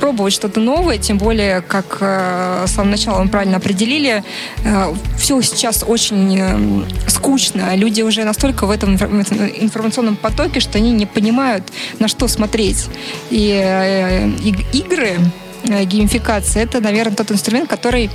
пробовать 0.00 0.32
что-то 0.32 0.60
новое, 0.60 0.98
тем 0.98 1.18
более, 1.18 1.60
как 1.60 1.98
э, 2.00 2.64
с 2.66 2.72
самого 2.72 2.92
начала 2.92 3.22
мы 3.22 3.28
правильно 3.28 3.56
определили, 3.56 4.24
э, 4.64 4.94
все 5.18 5.40
сейчас 5.42 5.84
очень 5.86 6.38
э, 6.38 7.08
скучно. 7.08 7.74
Люди 7.76 8.02
уже 8.02 8.24
настолько 8.24 8.66
в 8.66 8.70
этом 8.70 8.94
информационном 8.94 10.16
потоке, 10.16 10.60
что 10.60 10.78
они 10.78 10.92
не 10.92 11.06
понимают, 11.06 11.64
на 11.98 12.08
что 12.08 12.28
смотреть. 12.28 12.86
И 13.30 13.60
э, 13.62 14.28
игры 14.72 15.18
Э, 15.66 15.84
геймификация, 15.84 16.62
это, 16.64 16.80
наверное, 16.80 17.16
тот 17.16 17.30
инструмент, 17.32 17.68
который 17.68 18.10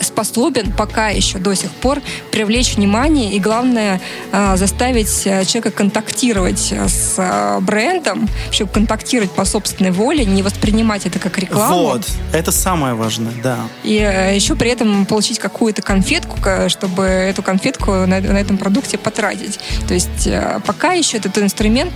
способен 0.00 0.72
пока 0.72 1.08
еще 1.08 1.38
до 1.38 1.54
сих 1.54 1.70
пор 1.70 2.00
привлечь 2.30 2.76
внимание 2.76 3.32
и, 3.32 3.38
главное, 3.38 4.00
а, 4.32 4.56
заставить 4.56 5.26
э, 5.26 5.44
человека 5.44 5.70
контактировать 5.70 6.72
с 6.72 7.14
э, 7.16 7.60
брендом, 7.60 8.28
еще 8.50 8.66
контактировать 8.66 9.30
по 9.30 9.44
собственной 9.44 9.90
воле, 9.90 10.24
не 10.24 10.42
воспринимать 10.42 11.06
это 11.06 11.18
как 11.18 11.38
рекламу. 11.38 11.82
Вот, 11.84 12.06
это 12.32 12.52
самое 12.52 12.94
важное, 12.94 13.32
да. 13.42 13.58
И 13.84 13.96
э, 13.96 14.34
еще 14.34 14.54
при 14.54 14.70
этом 14.70 15.06
получить 15.06 15.38
какую-то 15.38 15.82
конфетку, 15.82 16.36
чтобы 16.68 17.04
эту 17.04 17.42
конфетку 17.42 17.92
на, 17.92 18.20
на 18.20 18.38
этом 18.38 18.58
продукте 18.58 18.98
потратить. 18.98 19.58
То 19.86 19.94
есть 19.94 20.28
пока 20.66 20.92
еще 20.92 21.18
этот 21.18 21.38
инструмент, 21.38 21.92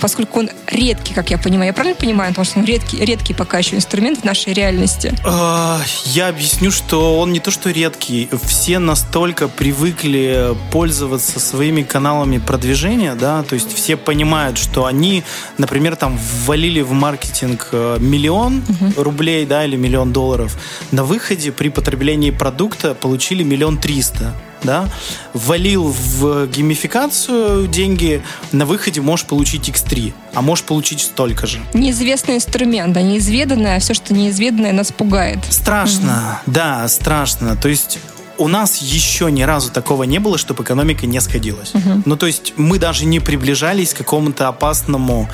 поскольку 0.00 0.40
он 0.40 0.50
редкий, 0.66 1.14
как 1.14 1.30
я 1.30 1.38
понимаю, 1.38 1.68
я 1.68 1.72
правильно 1.72 1.96
понимаю, 1.96 2.30
потому 2.30 2.44
что 2.44 2.58
он 2.58 2.64
редкий, 2.64 3.04
редкий 3.04 3.34
пока 3.34 3.58
еще 3.58 3.76
инструмент 3.76 4.20
в 4.20 4.24
нашей 4.24 4.52
реальности. 4.52 5.14
А, 5.24 5.80
я 6.04 6.28
объясню, 6.28 6.70
что 6.70 7.07
он 7.16 7.32
не 7.32 7.40
то 7.40 7.50
что 7.50 7.70
редкий, 7.70 8.28
все 8.44 8.78
настолько 8.78 9.48
привыкли 9.48 10.56
пользоваться 10.70 11.40
своими 11.40 11.82
каналами 11.82 12.38
продвижения, 12.38 13.14
да, 13.14 13.42
то 13.42 13.54
есть 13.54 13.72
все 13.74 13.96
понимают, 13.96 14.58
что 14.58 14.86
они, 14.86 15.24
например, 15.56 15.96
там 15.96 16.18
ввалили 16.18 16.80
в 16.80 16.92
маркетинг 16.92 17.68
э, 17.72 17.98
миллион 18.00 18.62
угу. 18.68 19.02
рублей, 19.02 19.46
да, 19.46 19.64
или 19.64 19.76
миллион 19.76 20.12
долларов, 20.12 20.56
на 20.92 21.04
выходе 21.04 21.52
при 21.52 21.68
потреблении 21.68 22.30
продукта 22.30 22.94
получили 22.94 23.42
миллион 23.42 23.78
триста 23.78 24.34
да, 24.62 24.88
ввалил 25.34 25.84
в 25.84 26.46
геймификацию 26.46 27.66
деньги, 27.68 28.22
на 28.52 28.66
выходе 28.66 29.00
можешь 29.00 29.26
получить 29.26 29.68
X3, 29.68 30.12
а 30.34 30.42
можешь 30.42 30.64
получить 30.64 31.00
столько 31.00 31.46
же. 31.46 31.60
Неизвестный 31.74 32.36
инструмент, 32.36 32.92
да, 32.92 33.02
неизведанное, 33.02 33.76
а 33.76 33.80
все, 33.80 33.94
что 33.94 34.14
неизведанное, 34.14 34.72
нас 34.72 34.92
пугает. 34.92 35.38
Страшно, 35.50 36.40
mm 36.44 36.52
да, 36.52 36.88
страшно. 36.88 37.56
То 37.56 37.68
есть 37.68 37.98
у 38.38 38.48
нас 38.48 38.76
еще 38.78 39.30
ни 39.30 39.42
разу 39.42 39.70
такого 39.70 40.04
не 40.04 40.18
было, 40.18 40.38
чтобы 40.38 40.62
экономика 40.62 41.06
не 41.06 41.20
сходилась. 41.20 41.74
Угу. 41.74 42.02
Ну, 42.06 42.16
то 42.16 42.26
есть 42.26 42.54
мы 42.56 42.78
даже 42.78 43.04
не 43.04 43.20
приближались 43.20 43.92
к 43.92 43.98
какому-то 43.98 44.48
опасному 44.48 45.28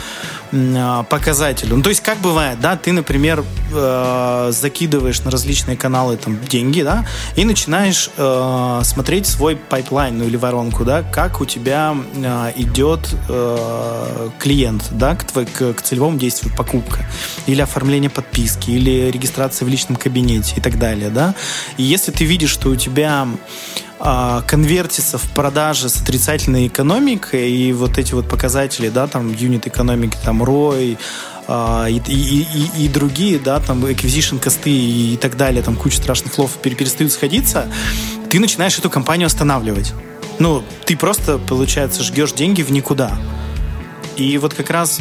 показателю. 1.09 1.77
Ну, 1.77 1.83
то 1.83 1.91
есть 1.91 2.03
как 2.03 2.19
бывает, 2.19 2.61
да, 2.61 2.77
ты, 2.77 2.93
например, 2.93 3.45
э, 3.73 4.51
закидываешь 4.53 5.23
на 5.23 5.31
различные 5.31 5.77
каналы 5.77 6.17
там 6.17 6.39
деньги, 6.45 6.83
да, 6.83 7.07
и 7.37 7.45
начинаешь 7.45 8.11
э, 8.17 8.81
смотреть 8.85 9.27
свой 9.27 9.57
pipeline, 9.57 10.19
ну, 10.19 10.25
или 10.25 10.37
воронку, 10.37 10.85
да, 10.85 11.03
как 11.03 11.41
у 11.41 11.45
тебя 11.45 11.97
э, 12.15 12.53
идет 12.57 13.09
э, 13.29 14.31
клиент, 14.39 14.89
да, 14.91 15.17
к, 15.17 15.25
твой, 15.25 15.47
к, 15.47 15.75
к 15.75 15.83
целевому 15.83 16.19
действию, 16.19 16.55
покупка, 16.57 17.05
или 17.47 17.61
оформление 17.61 18.11
подписки, 18.11 18.71
или 18.71 19.11
регистрация 19.11 19.67
в 19.67 19.69
личном 19.69 19.97
кабинете 19.97 20.55
и 20.57 20.61
так 20.61 20.79
далее, 20.79 21.11
да. 21.11 21.35
И 21.77 21.83
если 21.83 22.13
ты 22.13 22.25
видишь, 22.25 22.51
что 22.51 22.71
у 22.71 22.77
тебя 22.77 23.27
а, 23.94 23.94
конвертится 23.99 25.19
в 25.19 25.31
продажи 25.31 25.89
с 25.89 26.01
отрицательной 26.01 26.67
экономикой, 26.67 27.51
и 27.51 27.73
вот 27.73 27.97
эти 27.99 28.13
вот 28.15 28.29
показатели, 28.29 28.89
да, 28.89 29.07
там, 29.07 29.33
unit 29.33 29.67
экономики, 29.67 30.17
там, 30.25 30.43
ROI, 30.43 30.99
а, 31.47 31.87
и, 31.89 32.01
и, 32.07 32.43
и, 32.43 32.85
и 32.85 32.89
другие, 32.89 33.39
да, 33.39 33.61
там, 33.61 33.85
acquisition 33.85 34.39
cost 34.39 34.64
ы 34.64 34.71
и 34.71 35.17
так 35.17 35.37
далее, 35.37 35.63
там, 35.63 35.77
куча 35.77 35.99
страшных 35.99 36.35
слов 36.35 36.53
перестают 36.63 37.13
сходиться, 37.13 37.69
ты 38.31 38.41
начинаешь 38.41 38.79
эту 38.79 38.91
компанию 38.91 39.27
останавливать. 39.27 39.93
Ну, 40.39 40.65
ты 40.85 40.97
просто, 40.97 41.39
получается, 41.39 42.03
жгешь 42.03 42.33
деньги 42.33 42.63
в 42.63 42.73
никуда. 42.73 43.17
И 44.17 44.39
вот 44.39 44.55
как 44.55 44.71
раз 44.71 45.01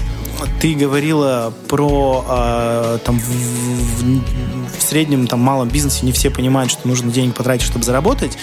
ты 0.61 0.73
говорила 0.73 1.53
про 1.67 2.25
э, 2.27 2.97
там 3.05 3.19
в, 3.19 3.27
в, 3.27 4.52
в 4.77 4.81
среднем 4.81 5.27
там 5.27 5.39
малом 5.39 5.69
бизнесе 5.69 6.05
не 6.05 6.11
все 6.11 6.29
понимают, 6.29 6.71
что 6.71 6.87
нужно 6.87 7.11
денег 7.11 7.35
потратить, 7.35 7.65
чтобы 7.65 7.83
заработать. 7.85 8.37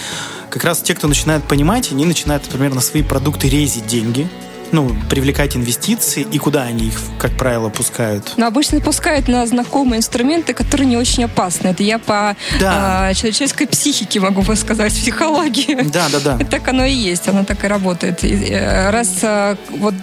Как 0.51 0.65
раз 0.65 0.81
те, 0.83 0.95
кто 0.95 1.09
начинает 1.09 1.45
понимать, 1.45 1.93
они 1.93 2.05
начинают, 2.05 2.45
например, 2.47 2.75
на 2.75 2.81
свои 2.81 3.03
продукты 3.03 3.49
резить 3.49 3.87
деньги, 3.87 4.29
ну, 4.73 4.95
привлекать 5.09 5.57
инвестиции 5.57 6.27
и 6.31 6.39
куда 6.39 6.63
они 6.63 6.89
их, 6.89 7.01
как 7.19 7.33
правило, 7.37 7.69
пускают? 7.69 8.35
Ну, 8.37 8.47
обычно 8.47 8.81
пускают 8.81 9.29
на 9.29 9.45
знакомые 9.47 9.99
инструменты, 9.99 10.55
которые 10.55 10.87
не 10.87 10.97
очень 10.97 11.25
опасны. 11.25 11.69
Это 11.69 11.83
я 11.83 11.99
по 11.99 12.37
да. 12.61 13.09
а, 13.09 13.15
человеческой 13.15 13.67
психике 13.67 14.21
могу 14.21 14.43
сказать, 14.55 14.93
психологии. 14.93 15.83
Да, 15.91 16.09
да, 16.11 16.21
да. 16.21 16.45
так 16.51 16.69
оно 16.69 16.85
и 16.85 16.93
есть, 16.93 17.29
оно 17.29 17.45
так 17.45 17.65
и 17.65 17.67
работает. 17.67 18.25
И, 18.25 18.51
э, 18.51 18.91
раз 18.91 19.19
а, 19.23 19.57
вот 19.71 19.95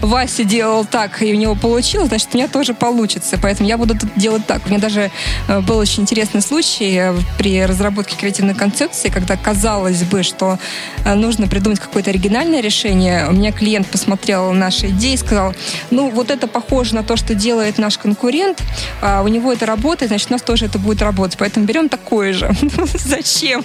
Вася 0.00 0.44
делал 0.44 0.84
так, 0.84 1.22
и 1.22 1.32
у 1.32 1.36
него 1.36 1.54
получилось, 1.54 2.08
значит, 2.08 2.28
у 2.32 2.36
меня 2.36 2.48
тоже 2.48 2.74
получится. 2.74 3.38
Поэтому 3.40 3.68
я 3.68 3.78
буду 3.78 3.94
делать 4.16 4.46
так. 4.46 4.66
У 4.66 4.68
меня 4.68 4.78
даже 4.78 5.10
э, 5.48 5.60
был 5.60 5.78
очень 5.78 6.02
интересный 6.02 6.42
случай 6.42 6.96
э, 6.96 7.14
при 7.38 7.64
разработке 7.64 8.16
креативной 8.16 8.54
концепции, 8.54 9.08
когда 9.08 9.36
казалось 9.36 10.02
бы, 10.02 10.22
что 10.22 10.58
нужно 11.04 11.48
придумать 11.48 11.80
какое-то 11.80 12.10
оригинальное 12.10 12.60
решение. 12.60 13.26
У 13.28 13.32
меня 13.32 13.52
клиент 13.52 13.86
посмотрел 13.86 14.01
наши 14.06 14.88
идеи 14.88 15.16
сказал, 15.16 15.54
ну, 15.90 16.10
вот 16.10 16.30
это 16.30 16.46
похоже 16.46 16.94
на 16.94 17.02
то, 17.02 17.16
что 17.16 17.34
делает 17.34 17.78
наш 17.78 17.98
конкурент, 17.98 18.62
а 19.00 19.22
у 19.22 19.28
него 19.28 19.52
это 19.52 19.66
работает, 19.66 20.10
значит, 20.10 20.30
у 20.30 20.34
нас 20.34 20.42
тоже 20.42 20.66
это 20.66 20.78
будет 20.78 21.02
работать. 21.02 21.38
Поэтому 21.38 21.66
берем 21.66 21.88
такое 21.88 22.32
же. 22.32 22.50
Зачем? 22.94 23.64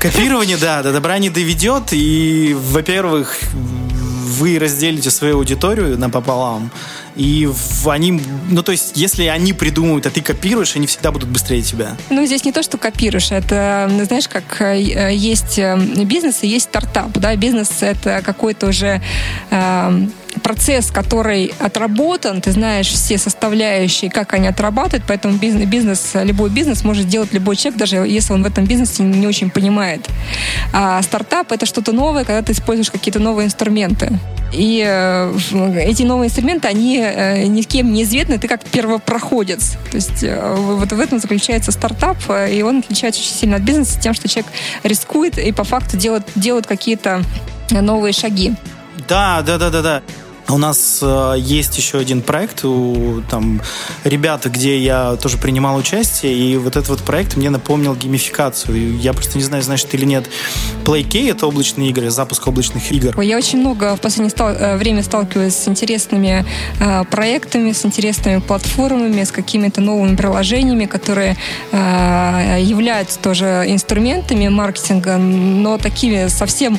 Копирование, 0.00 0.56
да, 0.56 0.82
до 0.82 0.92
добра 0.92 1.18
не 1.18 1.30
доведет. 1.30 1.92
И, 1.92 2.56
во-первых, 2.58 3.38
вы 3.52 4.58
разделите 4.58 5.10
свою 5.10 5.36
аудиторию 5.36 5.98
напополам, 5.98 6.70
и 7.16 7.48
они, 7.86 8.20
ну 8.50 8.62
то 8.62 8.72
есть, 8.72 8.92
если 8.94 9.24
они 9.24 9.52
придумывают, 9.52 10.06
а 10.06 10.10
ты 10.10 10.20
копируешь, 10.20 10.76
они 10.76 10.86
всегда 10.86 11.10
будут 11.10 11.28
быстрее 11.28 11.62
тебя. 11.62 11.96
Ну 12.10 12.24
здесь 12.24 12.44
не 12.44 12.52
то, 12.52 12.62
что 12.62 12.78
копируешь, 12.78 13.30
это, 13.30 13.90
знаешь, 14.04 14.28
как 14.28 14.60
э, 14.60 15.14
есть 15.14 15.58
э, 15.58 15.76
бизнес 16.04 16.42
и 16.42 16.48
есть 16.48 16.66
стартап, 16.66 17.10
да, 17.14 17.34
бизнес 17.36 17.70
это 17.82 18.22
какой-то 18.24 18.68
уже 18.68 19.00
э, 19.50 20.06
процесс, 20.42 20.90
который 20.90 21.52
отработан, 21.58 22.40
ты 22.40 22.52
знаешь 22.52 22.88
все 22.88 23.18
составляющие, 23.18 24.10
как 24.10 24.32
они 24.32 24.48
отрабатывают, 24.48 25.04
поэтому 25.06 25.36
бизнес, 25.36 25.68
бизнес, 25.68 26.10
любой 26.14 26.50
бизнес 26.50 26.84
может 26.84 27.08
делать 27.08 27.32
любой 27.32 27.56
человек, 27.56 27.78
даже 27.78 27.96
если 27.96 28.32
он 28.32 28.42
в 28.42 28.46
этом 28.46 28.64
бизнесе 28.64 29.02
не 29.02 29.26
очень 29.26 29.50
понимает. 29.50 30.08
А 30.72 31.02
стартап— 31.02 31.52
это 31.52 31.66
что-то 31.66 31.92
новое, 31.92 32.24
когда 32.24 32.42
ты 32.42 32.52
используешь 32.52 32.90
какие-то 32.90 33.18
новые 33.18 33.46
инструменты. 33.46 34.18
И 34.52 34.84
э, 34.86 35.34
эти 35.78 36.02
новые 36.02 36.28
инструменты, 36.28 36.68
они 36.68 37.01
э, 37.02 37.46
ни 37.46 37.62
с 37.62 37.66
кем 37.66 37.92
не 37.92 38.02
известны, 38.02 38.38
ты 38.38 38.48
как 38.48 38.64
первопроходец. 38.64 39.76
То 39.90 39.96
есть 39.96 40.22
э, 40.22 40.54
вот 40.56 40.92
в 40.92 41.00
этом 41.00 41.18
заключается 41.18 41.72
стартап, 41.72 42.18
и 42.50 42.62
он 42.62 42.78
отличается 42.78 43.20
очень 43.20 43.32
сильно 43.32 43.56
от 43.56 43.62
бизнеса 43.62 44.00
тем, 44.00 44.14
что 44.14 44.28
человек 44.28 44.50
рискует 44.82 45.38
и 45.38 45.52
по 45.52 45.64
факту 45.64 45.96
делает, 45.96 46.24
делает 46.34 46.66
какие-то 46.66 47.22
новые 47.70 48.12
шаги. 48.12 48.54
Да, 49.08 49.42
да, 49.42 49.58
да, 49.58 49.70
да, 49.70 49.82
да. 49.82 50.02
У 50.48 50.58
нас 50.58 50.98
э, 51.02 51.34
есть 51.38 51.76
еще 51.78 51.98
один 51.98 52.20
проект 52.20 52.64
у 52.64 53.22
там 53.30 53.60
ребята, 54.04 54.48
где 54.50 54.78
я 54.78 55.16
тоже 55.16 55.38
принимал 55.38 55.76
участие, 55.76 56.34
и 56.34 56.56
вот 56.56 56.76
этот 56.76 56.88
вот 56.88 57.02
проект 57.02 57.36
мне 57.36 57.48
напомнил 57.50 57.94
геймификацию. 57.94 58.98
Я 58.98 59.12
просто 59.12 59.38
не 59.38 59.44
знаю, 59.44 59.62
знаешь 59.62 59.84
ты 59.84 59.96
или 59.96 60.04
нет. 60.04 60.28
PlayK— 60.84 61.30
это 61.30 61.46
облачные 61.46 61.90
игры, 61.90 62.10
запуск 62.10 62.46
облачных 62.46 62.90
игр. 62.92 63.18
Я 63.20 63.36
очень 63.36 63.60
много 63.60 63.96
в 63.96 64.00
последнее 64.00 64.30
стал, 64.30 64.50
э, 64.50 64.76
время 64.76 65.02
сталкиваюсь 65.02 65.54
с 65.54 65.68
интересными 65.68 66.44
э, 66.80 67.04
проектами, 67.04 67.72
с 67.72 67.84
интересными 67.86 68.40
платформами, 68.40 69.24
с 69.24 69.30
какими-то 69.30 69.80
новыми 69.80 70.16
приложениями, 70.16 70.86
которые 70.86 71.36
э, 71.70 72.58
являются 72.60 73.18
тоже 73.18 73.64
инструментами 73.68 74.48
маркетинга, 74.48 75.16
но 75.16 75.78
такими 75.78 76.28
совсем 76.28 76.78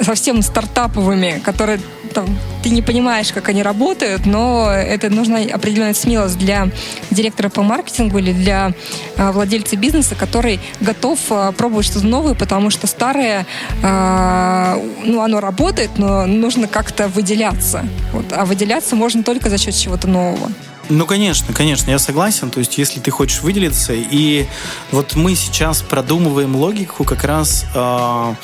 совсем 0.00 0.42
стартаповыми, 0.42 1.40
которые 1.44 1.80
там, 2.14 2.26
ты 2.62 2.70
не 2.70 2.82
понимаешь, 2.82 3.32
как 3.32 3.48
они 3.48 3.62
работают, 3.62 4.26
но 4.26 4.70
это 4.70 5.10
нужна 5.10 5.38
определенная 5.52 5.94
смелость 5.94 6.38
для 6.38 6.68
директора 7.10 7.48
по 7.48 7.62
маркетингу 7.62 8.18
или 8.18 8.32
для 8.32 8.72
э, 9.16 9.30
владельца 9.30 9.76
бизнеса, 9.76 10.14
который 10.14 10.60
готов 10.80 11.18
э, 11.30 11.52
пробовать 11.56 11.86
что-то 11.86 12.06
новое, 12.06 12.34
потому 12.34 12.70
что 12.70 12.86
старое, 12.86 13.46
э, 13.82 14.90
ну, 15.04 15.22
оно 15.22 15.40
работает, 15.40 15.90
но 15.98 16.26
нужно 16.26 16.66
как-то 16.66 17.08
выделяться. 17.08 17.86
Вот. 18.12 18.32
А 18.32 18.44
выделяться 18.44 18.96
можно 18.96 19.22
только 19.22 19.50
за 19.50 19.58
счет 19.58 19.74
чего-то 19.74 20.08
нового. 20.08 20.50
Ну, 20.90 21.04
конечно, 21.04 21.52
конечно, 21.52 21.90
я 21.90 21.98
согласен. 21.98 22.50
То 22.50 22.60
есть, 22.60 22.78
если 22.78 22.98
ты 22.98 23.10
хочешь 23.10 23.42
выделиться, 23.42 23.92
и 23.94 24.46
вот 24.90 25.16
мы 25.16 25.34
сейчас 25.34 25.82
продумываем 25.82 26.56
логику 26.56 27.04
как 27.04 27.24
раз 27.24 27.66
э, 27.74 28.34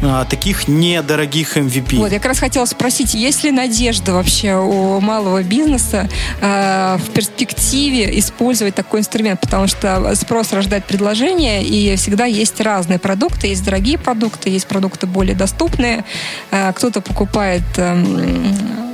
э, 0.00 0.24
таких 0.28 0.68
недорогих 0.68 1.56
MVP. 1.56 1.96
Вот, 1.98 2.12
я 2.12 2.18
как 2.18 2.26
раз 2.26 2.38
хотела 2.38 2.64
спросить, 2.64 3.14
есть 3.14 3.44
ли 3.44 3.50
надежда 3.50 4.12
вообще 4.12 4.56
у 4.56 5.00
малого 5.00 5.42
бизнеса 5.42 6.08
э, 6.40 6.98
в 6.98 7.10
перспективе 7.10 8.18
использовать 8.18 8.74
такой 8.74 9.00
инструмент? 9.00 9.40
Потому 9.40 9.66
что 9.66 10.14
спрос 10.14 10.52
рождает 10.52 10.84
предложение, 10.84 11.64
и 11.64 11.96
всегда 11.96 12.24
есть 12.24 12.60
разные 12.60 12.98
продукты. 12.98 13.48
Есть 13.48 13.64
дорогие 13.64 13.98
продукты, 13.98 14.50
есть 14.50 14.66
продукты 14.66 15.06
более 15.06 15.34
доступные. 15.34 16.04
Э, 16.50 16.72
кто-то 16.72 17.00
покупает... 17.00 17.62
Э, 17.76 18.89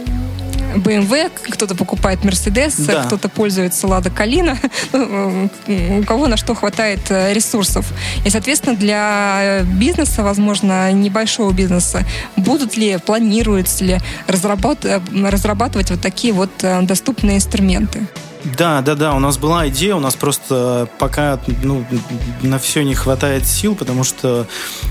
BMW, 0.76 1.30
кто-то 1.50 1.74
покупает 1.74 2.20
Mercedes, 2.20 2.74
да. 2.86 3.04
кто-то 3.04 3.28
пользуется 3.28 3.86
Лада 3.86 4.10
Калина, 4.10 4.58
ну, 4.92 5.50
у 5.66 6.02
кого 6.04 6.26
на 6.26 6.36
что 6.36 6.54
хватает 6.54 7.10
э, 7.10 7.32
ресурсов. 7.32 7.86
И, 8.24 8.30
соответственно, 8.30 8.76
для 8.76 9.62
бизнеса, 9.64 10.22
возможно, 10.22 10.92
небольшого 10.92 11.52
бизнеса, 11.52 12.04
будут 12.36 12.76
ли, 12.76 12.98
планируется 12.98 13.84
ли 13.84 13.98
разработ... 14.26 14.84
Э, 14.84 15.00
разрабатывать 15.12 15.90
вот 15.90 16.00
такие 16.00 16.32
вот 16.32 16.50
э, 16.62 16.82
доступные 16.82 17.36
инструменты? 17.36 18.06
Да, 18.56 18.80
да, 18.80 18.94
да, 18.94 19.14
у 19.14 19.18
нас 19.18 19.38
была 19.38 19.68
идея, 19.68 19.96
у 19.96 20.00
нас 20.00 20.14
просто 20.14 20.88
пока 20.98 21.40
ну, 21.62 21.84
на 22.42 22.58
все 22.58 22.84
не 22.84 22.94
хватает 22.94 23.46
сил, 23.46 23.74
потому 23.74 24.04
что 24.04 24.46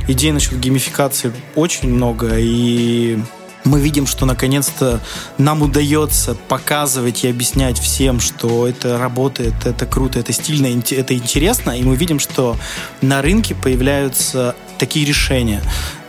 идей 0.07 0.31
насчет 0.31 0.59
геймификации 0.59 1.31
очень 1.55 1.89
много, 1.89 2.38
и 2.38 3.17
мы 3.66 3.80
видим, 3.82 4.07
что 4.07 4.26
наконец-то 4.26 5.01
нам 5.38 5.61
удается 5.61 6.36
показывать 6.36 7.24
и 7.24 7.28
объяснять 7.28 7.80
всем, 7.80 8.20
что 8.20 8.68
это 8.68 8.97
работает, 8.97 9.66
это 9.66 9.86
круто, 9.86 10.20
это 10.20 10.32
стильно, 10.32 10.68
это 10.68 11.13
интересно, 11.16 11.72
и 11.72 11.84
мы 11.84 11.95
видим, 11.95 12.20
что 12.20 12.55
на 13.01 13.22
рынке 13.22 13.55
появляются 13.55 14.55
такие 14.78 15.05
решения. 15.05 15.61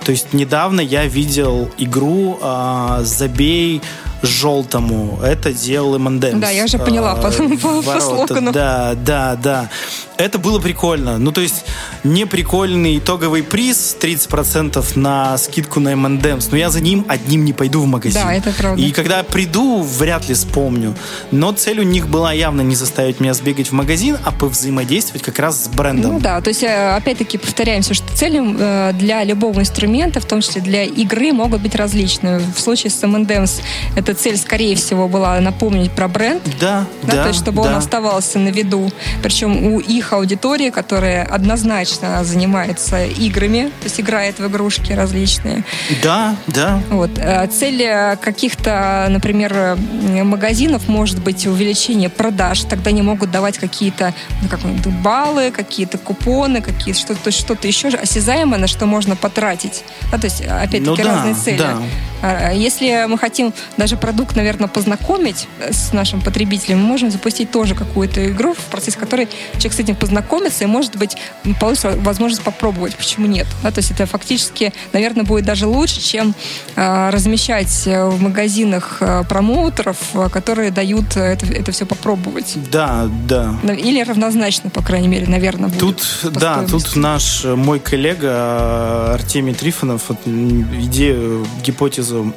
То 0.05 0.13
есть 0.13 0.33
недавно 0.33 0.81
я 0.81 1.07
видел 1.07 1.69
игру 1.79 2.39
э, 2.41 3.01
«Забей 3.03 3.83
желтому». 4.23 5.19
Это 5.23 5.53
делал 5.53 5.97
M&M's. 5.97 6.39
Да, 6.39 6.51
я 6.51 6.65
уже 6.65 6.79
поняла 6.79 7.15
по, 7.17 7.31
по, 7.63 7.83
по 7.83 8.01
слогану. 8.01 8.53
Да, 8.53 8.95
да, 8.95 9.37
да. 9.37 9.71
Это 10.17 10.39
было 10.39 10.59
прикольно. 10.59 11.19
Ну, 11.19 11.31
то 11.31 11.41
есть, 11.43 11.65
не 12.05 12.25
прикольный 12.25 12.99
итоговый 12.99 13.43
приз 13.43 13.97
30% 14.01 14.99
на 14.99 15.37
скидку 15.37 15.81
на 15.81 15.91
M&M's, 15.91 16.49
но 16.51 16.57
я 16.57 16.71
за 16.71 16.81
ним 16.81 17.05
одним 17.09 17.45
не 17.45 17.53
пойду 17.53 17.83
в 17.83 17.87
магазин. 17.87 18.23
Да, 18.23 18.33
это 18.33 18.53
правда. 18.53 18.83
И 18.83 18.93
когда 18.93 19.23
приду, 19.23 19.83
вряд 19.83 20.29
ли 20.29 20.35
вспомню. 20.35 20.95
Но 21.31 21.53
цель 21.53 21.81
у 21.81 21.83
них 21.83 22.09
была 22.09 22.33
явно 22.33 22.63
не 22.63 22.75
заставить 22.75 23.21
меня 23.21 23.35
сбегать 23.35 23.69
в 23.69 23.73
магазин, 23.73 24.17
а 24.25 24.33
повзаимодействовать 24.33 25.23
как 25.23 25.39
раз 25.39 25.65
с 25.65 25.69
брендом. 25.69 26.15
Ну 26.15 26.21
да, 26.21 26.41
то 26.41 26.49
есть, 26.49 26.63
э, 26.63 26.97
опять-таки, 26.97 27.37
повторяемся, 27.39 27.93
что 27.93 28.07
цели 28.15 28.41
э, 28.43 28.93
для 28.95 29.23
любого 29.25 29.61
инструмента, 29.61 30.21
в 30.21 30.25
том 30.25 30.41
числе 30.41 30.63
для 30.63 30.85
игры, 30.85 31.33
могут 31.33 31.61
быть 31.61 31.75
различны. 31.75 32.41
В 32.55 32.61
случае 32.61 32.91
с 32.91 33.03
M&M's 33.03 33.61
эта 34.07 34.15
цель, 34.15 34.37
скорее 34.37 34.77
всего, 34.77 35.09
была 35.09 35.41
напомнить 35.41 35.91
про 35.91 36.07
бренд. 36.07 36.43
Да, 36.61 36.87
да. 37.03 37.13
да 37.17 37.23
то 37.23 37.29
есть, 37.29 37.41
чтобы 37.41 37.63
да. 37.63 37.71
он 37.71 37.75
оставался 37.75 38.39
на 38.39 38.49
виду. 38.49 38.91
Причем 39.23 39.75
у 39.75 39.81
их 39.81 40.13
аудитория, 40.13 40.71
которая 40.71 41.25
однозначно 41.25 42.23
занимается 42.25 43.05
играми, 43.05 43.73
то 43.81 43.85
есть 43.85 44.01
играет 44.01 44.39
в 44.39 44.47
игрушки 44.47 44.93
различные. 44.93 45.65
Да, 46.03 46.37
да. 46.47 46.81
Вот. 46.91 47.11
Э, 47.19 47.47
цель 47.49 47.83
э, 47.83 48.17
каких-то, 48.17 49.07
например, 49.11 49.77
магазинов 50.23 50.89
может 50.89 51.21
быть 51.21 51.47
увеличение 51.47 52.09
продаж. 52.09 52.63
Тогда 52.63 52.91
они 52.91 53.03
могут 53.03 53.31
давать 53.33 53.59
какие-то 53.59 54.15
ну, 54.41 54.49
как, 54.49 54.61
баллы, 55.03 55.51
какие-то 55.51 55.99
купоны, 55.99 56.61
какие-то 56.61 57.01
что-то 57.01 57.31
что 57.33 57.57
еще 57.63 57.89
осязаемое, 57.89 58.59
на 58.59 58.69
что 58.69 58.87
можно 58.87 59.17
потратить. 59.17 59.83
Да, 60.13 60.19
то 60.19 60.27
есть, 60.27 60.43
опять-таки, 60.43 60.85
ну, 60.85 60.97
да, 60.97 61.03
разные 61.05 61.35
цели. 61.35 61.59
Да. 61.59 61.79
А, 62.23 62.53
если 62.53 63.07
мы 63.09 63.19
хотим 63.19 63.53
даже 63.77 63.96
продукт, 63.97 64.37
наверное, 64.37 64.69
познакомить 64.69 65.49
с 65.71 65.93
нашим 65.93 66.21
потребителем, 66.21 66.81
мы 66.81 66.87
можем 66.87 67.11
запустить 67.11 67.51
тоже 67.51 67.75
какую-то 67.75 68.29
игру, 68.29 68.55
в 68.55 68.65
процессе 68.71 68.99
которой 68.99 69.29
человек 69.55 69.73
с 69.73 69.81
этим 69.81 69.97
познакомиться 69.97 70.65
и, 70.65 70.67
может 70.67 70.97
быть, 70.97 71.17
получится 71.61 71.93
возможность 71.97 72.43
попробовать. 72.43 72.97
Почему 72.97 73.27
нет? 73.27 73.47
Да, 73.63 73.71
то 73.71 73.79
есть 73.79 73.91
это 73.91 74.07
фактически, 74.07 74.73
наверное, 74.93 75.25
будет 75.25 75.45
даже 75.45 75.67
лучше, 75.67 76.01
чем 76.01 76.35
э, 76.77 77.11
размещать 77.11 77.87
в 77.87 78.21
магазинах 78.21 78.99
э, 79.01 79.25
промоутеров, 79.29 79.99
которые 80.33 80.71
дают 80.71 81.17
это, 81.17 81.47
это 81.47 81.73
все 81.73 81.87
попробовать. 81.87 82.55
Да, 82.71 83.09
да. 83.29 83.55
Или 83.65 84.03
равнозначно, 84.03 84.71
по 84.71 84.83
крайней 84.83 85.09
мере, 85.09 85.27
наверное, 85.27 85.69
будет. 85.69 85.81
Тут, 85.81 86.33
да, 86.35 86.65
тут 86.69 86.97
наш 86.97 87.45
мой 87.45 87.81
коллега 87.81 89.15
Артемий 89.15 89.55
Трифонов 89.55 90.11
идею, 90.27 91.47
гипотезу 91.65 92.35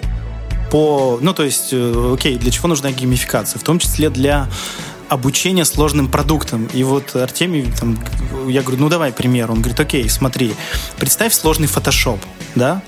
по... 0.71 1.19
Ну, 1.21 1.33
то 1.33 1.43
есть, 1.43 1.69
э, 1.71 2.11
окей, 2.13 2.37
для 2.37 2.51
чего 2.51 2.67
нужна 2.67 2.91
геймификация? 2.91 3.59
В 3.59 3.63
том 3.63 3.79
числе 3.79 4.09
для 4.09 4.47
обучение 5.09 5.65
сложным 5.65 6.07
продуктам. 6.07 6.67
И 6.73 6.83
вот 6.83 7.15
Артемий, 7.15 7.71
там, 7.79 7.99
я 8.47 8.61
говорю, 8.61 8.79
ну 8.79 8.89
давай 8.89 9.11
пример. 9.11 9.51
Он 9.51 9.59
говорит, 9.59 9.79
окей, 9.79 10.07
смотри, 10.09 10.53
представь 10.97 11.33
сложный 11.33 11.67
фотошоп, 11.67 12.19
да? 12.55 12.81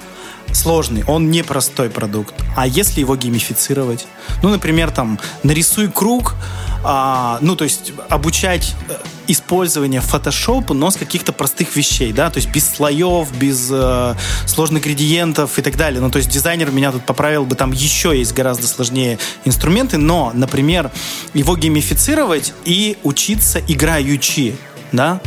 Сложный, 0.54 1.04
он 1.08 1.32
не 1.32 1.44
простой 1.44 1.90
продукт. 1.90 2.34
А 2.58 2.68
если 2.68 3.00
его 3.00 3.16
геймифицировать? 3.16 4.06
Ну, 4.44 4.50
например, 4.50 4.92
там, 4.92 5.18
нарисуй 5.44 5.88
круг, 5.88 6.36
а, 6.84 7.38
ну, 7.42 7.56
то 7.56 7.64
есть 7.64 7.94
обучать 8.10 8.76
э, 8.90 8.96
использование 9.28 10.02
Photoshop, 10.02 10.74
но 10.74 10.90
с 10.90 10.98
каких-то 10.98 11.32
простых 11.32 11.76
вещей, 11.76 12.12
да, 12.12 12.30
то 12.30 12.38
есть 12.38 12.50
без 12.52 12.68
слоев, 12.68 13.32
без 13.38 13.70
э, 13.72 14.16
сложных 14.46 14.84
градиентов 14.84 15.60
и 15.60 15.62
так 15.62 15.78
далее. 15.78 16.02
Ну, 16.02 16.10
то 16.10 16.18
есть 16.18 16.30
дизайнер 16.30 16.72
меня 16.72 16.92
тут 16.92 17.06
поправил 17.06 17.46
бы, 17.46 17.56
там 17.56 17.72
еще 17.72 18.18
есть 18.18 18.34
гораздо 18.34 18.68
сложнее 18.68 19.20
инструменты, 19.46 19.98
но, 19.98 20.32
например, 20.34 20.92
его 21.34 21.56
геймифицировать 21.56 22.54
и 22.66 22.98
учиться 23.04 23.62
играючи, 23.68 24.56
да, 24.92 25.22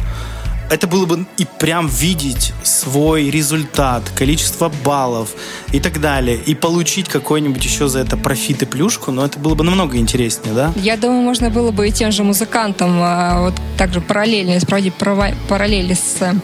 это 0.71 0.87
было 0.87 1.07
бы 1.07 1.27
и 1.39 1.47
прям 1.59 1.87
видеть 1.87 2.53
свой 2.63 3.31
результат, 3.31 4.03
количество 4.17 4.71
баллов 4.85 5.31
и 5.73 5.81
так 5.81 6.01
далее, 6.01 6.37
и 6.37 6.55
получить 6.55 7.09
какой-нибудь 7.09 7.65
еще 7.65 7.89
за 7.89 8.01
это 8.01 8.17
профит 8.17 8.63
и 8.63 8.67
плюшку, 8.67 9.11
но 9.11 9.25
это 9.25 9.39
было 9.39 9.55
бы 9.55 9.65
намного 9.65 9.97
интереснее, 9.97 10.55
да? 10.55 10.73
Я 10.77 10.97
думаю, 10.97 11.23
можно 11.23 11.51
было 11.51 11.71
бы 11.71 11.89
и 11.89 11.93
тем 11.93 12.13
же 12.13 12.25
музыкантам 12.25 12.99
а, 13.01 13.41
вот 13.43 13.55
также 13.77 14.01
параллельно 14.01 14.59
проводить 14.67 14.95
параллели 14.95 15.95
с 15.95 16.35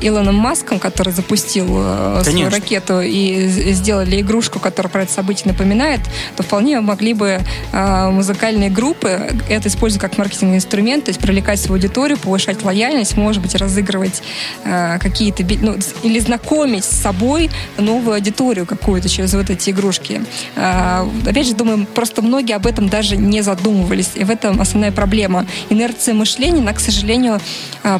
Илоном 0.00 0.36
Маском, 0.36 0.78
который 0.78 1.12
запустил 1.12 1.66
Конечно. 1.66 2.24
свою 2.24 2.50
ракету 2.50 3.00
и 3.00 3.46
сделали 3.72 4.20
игрушку, 4.20 4.58
которая 4.58 4.90
про 4.90 5.02
это 5.02 5.12
событие 5.12 5.52
напоминает, 5.52 6.00
то 6.36 6.42
вполне 6.42 6.80
могли 6.80 7.14
бы 7.14 7.40
музыкальные 7.72 8.70
группы 8.70 9.20
это 9.48 9.68
использовать 9.68 10.00
как 10.00 10.18
маркетинговый 10.18 10.56
инструмент, 10.56 11.04
то 11.04 11.10
есть 11.10 11.20
привлекать 11.20 11.60
свою 11.60 11.78
аудиторию, 11.78 12.16
повышать 12.18 12.62
лояльность, 12.62 13.16
может 13.16 13.42
быть, 13.42 13.54
разыгрывать 13.54 14.22
какие-то, 14.64 15.44
ну, 15.60 15.76
или 16.02 16.18
знакомить 16.20 16.84
с 16.84 16.90
собой 16.90 17.50
новую 17.76 18.14
аудиторию 18.14 18.64
какую-то 18.64 19.08
через 19.08 19.34
вот 19.34 19.50
эти 19.50 19.70
игрушки. 19.70 20.22
Опять 20.56 21.46
же, 21.46 21.54
думаю, 21.54 21.86
просто 21.86 22.22
многие 22.22 22.54
об 22.54 22.66
этом 22.66 22.88
даже 22.88 23.16
не 23.16 23.42
задумывались. 23.42 24.10
И 24.14 24.24
в 24.24 24.30
этом 24.30 24.60
основная 24.60 24.92
проблема. 24.92 25.46
Инерция 25.68 26.14
мышления, 26.14 26.60
она, 26.60 26.72
к 26.72 26.80
сожалению, 26.80 27.40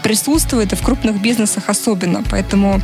присутствует 0.03 0.73
и 0.73 0.77
в 0.77 0.83
крупных 0.83 1.21
бизнесах 1.21 1.50
бизнесах 1.51 1.69
особенно. 1.69 2.23
Поэтому 2.31 2.81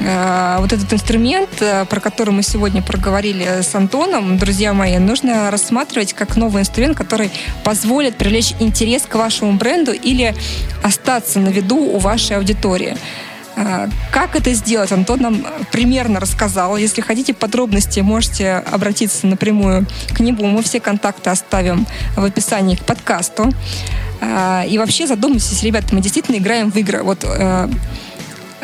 э, 0.00 0.56
вот 0.60 0.72
этот 0.72 0.92
инструмент, 0.92 1.50
э, 1.60 1.84
про 1.84 2.00
который 2.00 2.30
мы 2.30 2.42
сегодня 2.42 2.82
проговорили 2.82 3.62
с 3.62 3.74
Антоном, 3.74 4.38
друзья 4.38 4.72
мои, 4.72 4.98
нужно 4.98 5.50
рассматривать 5.50 6.12
как 6.14 6.36
новый 6.36 6.60
инструмент, 6.60 6.96
который 6.96 7.30
позволит 7.64 8.16
привлечь 8.16 8.54
интерес 8.60 9.02
к 9.02 9.14
вашему 9.14 9.52
бренду 9.52 9.92
или 9.92 10.34
остаться 10.82 11.40
на 11.40 11.50
виду 11.50 11.76
у 11.76 11.98
вашей 11.98 12.36
аудитории. 12.36 12.96
Э, 13.56 13.88
как 14.10 14.36
это 14.36 14.52
сделать? 14.52 14.92
Антон 14.92 15.20
нам 15.20 15.46
примерно 15.70 16.20
рассказал. 16.20 16.76
Если 16.76 17.00
хотите 17.00 17.34
подробности, 17.34 18.00
можете 18.00 18.54
обратиться 18.54 19.26
напрямую 19.26 19.86
к 20.14 20.20
нему. 20.20 20.46
Мы 20.46 20.62
все 20.62 20.80
контакты 20.80 21.30
оставим 21.30 21.86
в 22.16 22.24
описании 22.24 22.76
к 22.76 22.84
подкасту. 22.84 23.52
А, 24.20 24.64
и 24.64 24.78
вообще 24.78 25.06
задумайтесь, 25.06 25.62
ребята, 25.62 25.94
мы 25.94 26.00
действительно 26.00 26.36
играем 26.36 26.70
в 26.70 26.76
игры. 26.76 27.02
Вот 27.02 27.24
э, 27.24 27.68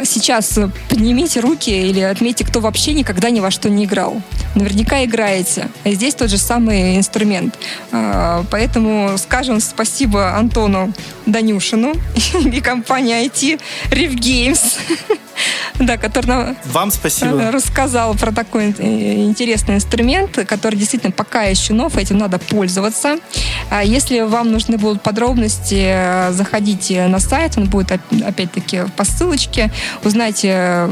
сейчас 0.04 0.58
поднимите 0.88 1.40
руки 1.40 1.70
или 1.70 2.00
отметьте, 2.00 2.44
кто 2.44 2.60
вообще 2.60 2.92
никогда 2.92 3.30
ни 3.30 3.40
во 3.40 3.50
что 3.50 3.68
не 3.68 3.84
играл. 3.84 4.20
Наверняка 4.54 5.04
играете. 5.04 5.68
А 5.84 5.90
здесь 5.90 6.14
тот 6.14 6.30
же 6.30 6.38
самый 6.38 6.96
инструмент. 6.96 7.58
А, 7.92 8.44
поэтому 8.50 9.16
скажем 9.18 9.60
спасибо 9.60 10.36
Антону 10.36 10.92
Данюшину 11.26 11.94
и 12.52 12.60
компании 12.60 13.26
IT 13.26 13.60
Riv 13.90 14.14
Games 14.14 14.78
да, 15.78 15.96
который 15.96 16.26
нам 16.26 16.56
Вам 16.64 16.90
спасибо. 16.90 17.50
рассказал 17.50 18.14
про 18.14 18.32
такой 18.32 18.68
интересный 18.68 19.76
инструмент, 19.76 20.38
который 20.46 20.76
действительно 20.76 21.12
пока 21.12 21.42
еще 21.42 21.72
нов, 21.72 21.96
этим 21.96 22.18
надо 22.18 22.38
пользоваться. 22.38 23.16
А 23.70 23.82
если 23.84 24.20
вам 24.20 24.50
нужны 24.52 24.78
будут 24.78 25.02
подробности, 25.02 26.32
заходите 26.32 27.06
на 27.06 27.18
сайт, 27.18 27.56
он 27.56 27.66
будет 27.66 27.92
опять-таки 27.92 28.82
по 28.96 29.04
ссылочке, 29.04 29.70
узнайте, 30.04 30.88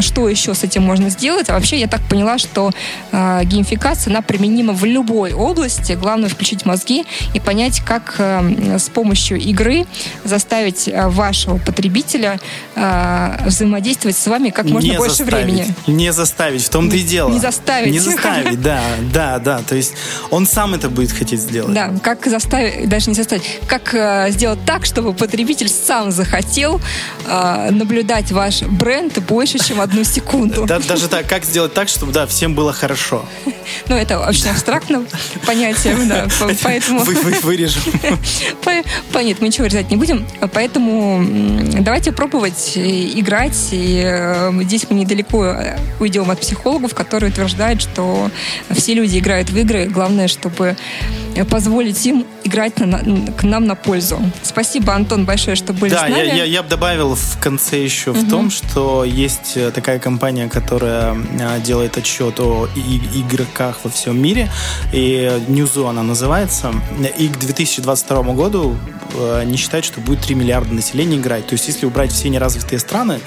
что 0.00 0.28
еще 0.28 0.54
с 0.54 0.64
этим 0.64 0.82
можно 0.82 1.10
сделать. 1.10 1.48
А 1.48 1.54
вообще 1.54 1.78
я 1.78 1.88
так 1.88 2.00
поняла, 2.08 2.38
что 2.38 2.70
э, 3.12 3.40
геймификация, 3.44 4.10
она 4.10 4.22
применима 4.22 4.72
в 4.72 4.84
любой 4.84 5.32
области. 5.32 5.92
Главное 5.92 6.28
включить 6.28 6.64
мозги 6.64 7.04
и 7.34 7.40
понять, 7.40 7.80
как 7.80 8.16
э, 8.18 8.78
с 8.78 8.88
помощью 8.88 9.38
игры 9.38 9.86
заставить 10.24 10.88
вашего 10.92 11.58
потребителя 11.58 12.38
э, 12.74 13.50
взаимодействовать 13.88 14.16
с 14.16 14.26
вами 14.26 14.50
как 14.50 14.66
можно 14.66 14.90
не 14.90 14.96
больше 14.96 15.16
заставить, 15.16 15.44
времени. 15.44 15.74
Не 15.86 16.12
заставить, 16.12 16.62
в 16.62 16.68
том-то 16.68 16.96
и 16.96 17.02
дело. 17.02 17.30
Не 17.30 17.38
заставить. 17.38 17.92
Не 17.92 17.98
заставить, 17.98 18.60
да, 18.60 18.82
да, 19.12 19.38
да. 19.38 19.60
То 19.66 19.74
есть 19.74 19.94
он 20.30 20.46
сам 20.46 20.74
это 20.74 20.88
будет 20.88 21.12
хотеть 21.12 21.40
сделать. 21.40 21.72
Да, 21.72 21.92
как 22.02 22.26
заставить, 22.26 22.88
даже 22.88 23.10
не 23.10 23.14
заставить, 23.14 23.42
как 23.66 23.94
э, 23.94 24.30
сделать 24.30 24.58
так, 24.64 24.84
чтобы 24.84 25.12
потребитель 25.12 25.68
сам 25.68 26.10
захотел 26.10 26.80
э, 27.26 27.70
наблюдать 27.70 28.30
ваш 28.32 28.62
бренд 28.62 29.18
больше, 29.20 29.58
чем 29.58 29.80
одну 29.80 30.04
секунду. 30.04 30.66
Да, 30.66 30.78
даже 30.78 31.08
так, 31.08 31.26
как 31.28 31.44
сделать 31.44 31.74
так, 31.74 31.88
чтобы, 31.88 32.12
да, 32.12 32.26
всем 32.26 32.54
было 32.54 32.72
хорошо. 32.72 33.24
Ну, 33.88 33.96
это 33.96 34.20
очень 34.20 34.48
абстрактно 34.48 35.04
понятие, 35.46 35.96
да, 36.06 36.26
поэтому... 36.62 37.00
Вы, 37.00 37.14
вы, 37.14 37.32
вырежем. 37.42 37.82
Нет, 39.28 39.40
мы 39.40 39.48
ничего 39.48 39.64
вырезать 39.64 39.90
не 39.90 39.96
будем, 39.96 40.26
поэтому 40.52 41.22
давайте 41.80 42.12
пробовать 42.12 42.72
играть 42.76 43.74
и 43.78 44.08
Э, 44.18 44.52
здесь 44.62 44.86
мы 44.88 44.96
недалеко 44.96 45.44
э, 45.44 45.78
уйдем 46.00 46.30
от 46.30 46.40
психологов, 46.40 46.94
которые 46.94 47.30
утверждают, 47.30 47.80
что 47.80 48.30
все 48.70 48.94
люди 48.94 49.18
играют 49.18 49.50
в 49.50 49.56
игры. 49.56 49.86
Главное, 49.86 50.28
чтобы 50.28 50.76
позволить 51.50 52.04
им 52.04 52.26
играть 52.42 52.80
на, 52.80 52.98
к 53.32 53.44
нам 53.44 53.66
на 53.66 53.76
пользу. 53.76 54.18
Спасибо, 54.42 54.94
Антон, 54.94 55.24
большое, 55.24 55.54
что 55.54 55.72
были 55.72 55.92
да, 55.92 55.98
с 55.98 56.02
нами. 56.02 56.14
Да, 56.14 56.22
я, 56.22 56.34
я, 56.34 56.44
я 56.44 56.62
бы 56.62 56.68
добавил 56.68 57.14
в 57.14 57.38
конце 57.40 57.82
еще 57.82 58.10
угу. 58.10 58.20
в 58.20 58.28
том, 58.28 58.50
что 58.50 59.04
есть 59.04 59.52
э, 59.56 59.70
такая 59.70 59.98
компания, 59.98 60.48
которая 60.48 61.16
делает 61.64 61.96
отчет 61.96 62.40
о 62.40 62.68
игроках 63.14 63.78
во 63.84 63.90
всем 63.90 64.20
мире, 64.20 64.50
и 64.92 65.30
Ньюзу 65.48 65.86
она 65.86 66.02
называется, 66.02 66.72
и 67.18 67.28
к 67.28 67.38
2022 67.38 68.22
году 68.34 68.76
они 69.36 69.56
считают, 69.56 69.84
что 69.84 70.00
будет 70.00 70.20
3 70.20 70.34
миллиарда 70.34 70.74
населения 70.74 71.16
играть. 71.16 71.46
То 71.46 71.54
есть, 71.54 71.66
если 71.68 71.86
убрать 71.86 72.12
все 72.12 72.28
неразвитые 72.28 72.78
страны, 72.78 73.20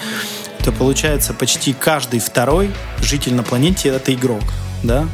то 0.64 0.72
получается 0.72 1.34
почти 1.34 1.74
каждый 1.74 2.20
второй 2.20 2.72
житель 3.01 3.34
на 3.34 3.43
планете 3.43 3.89
это 3.89 4.14
игрок, 4.14 4.43
да? 4.84 5.07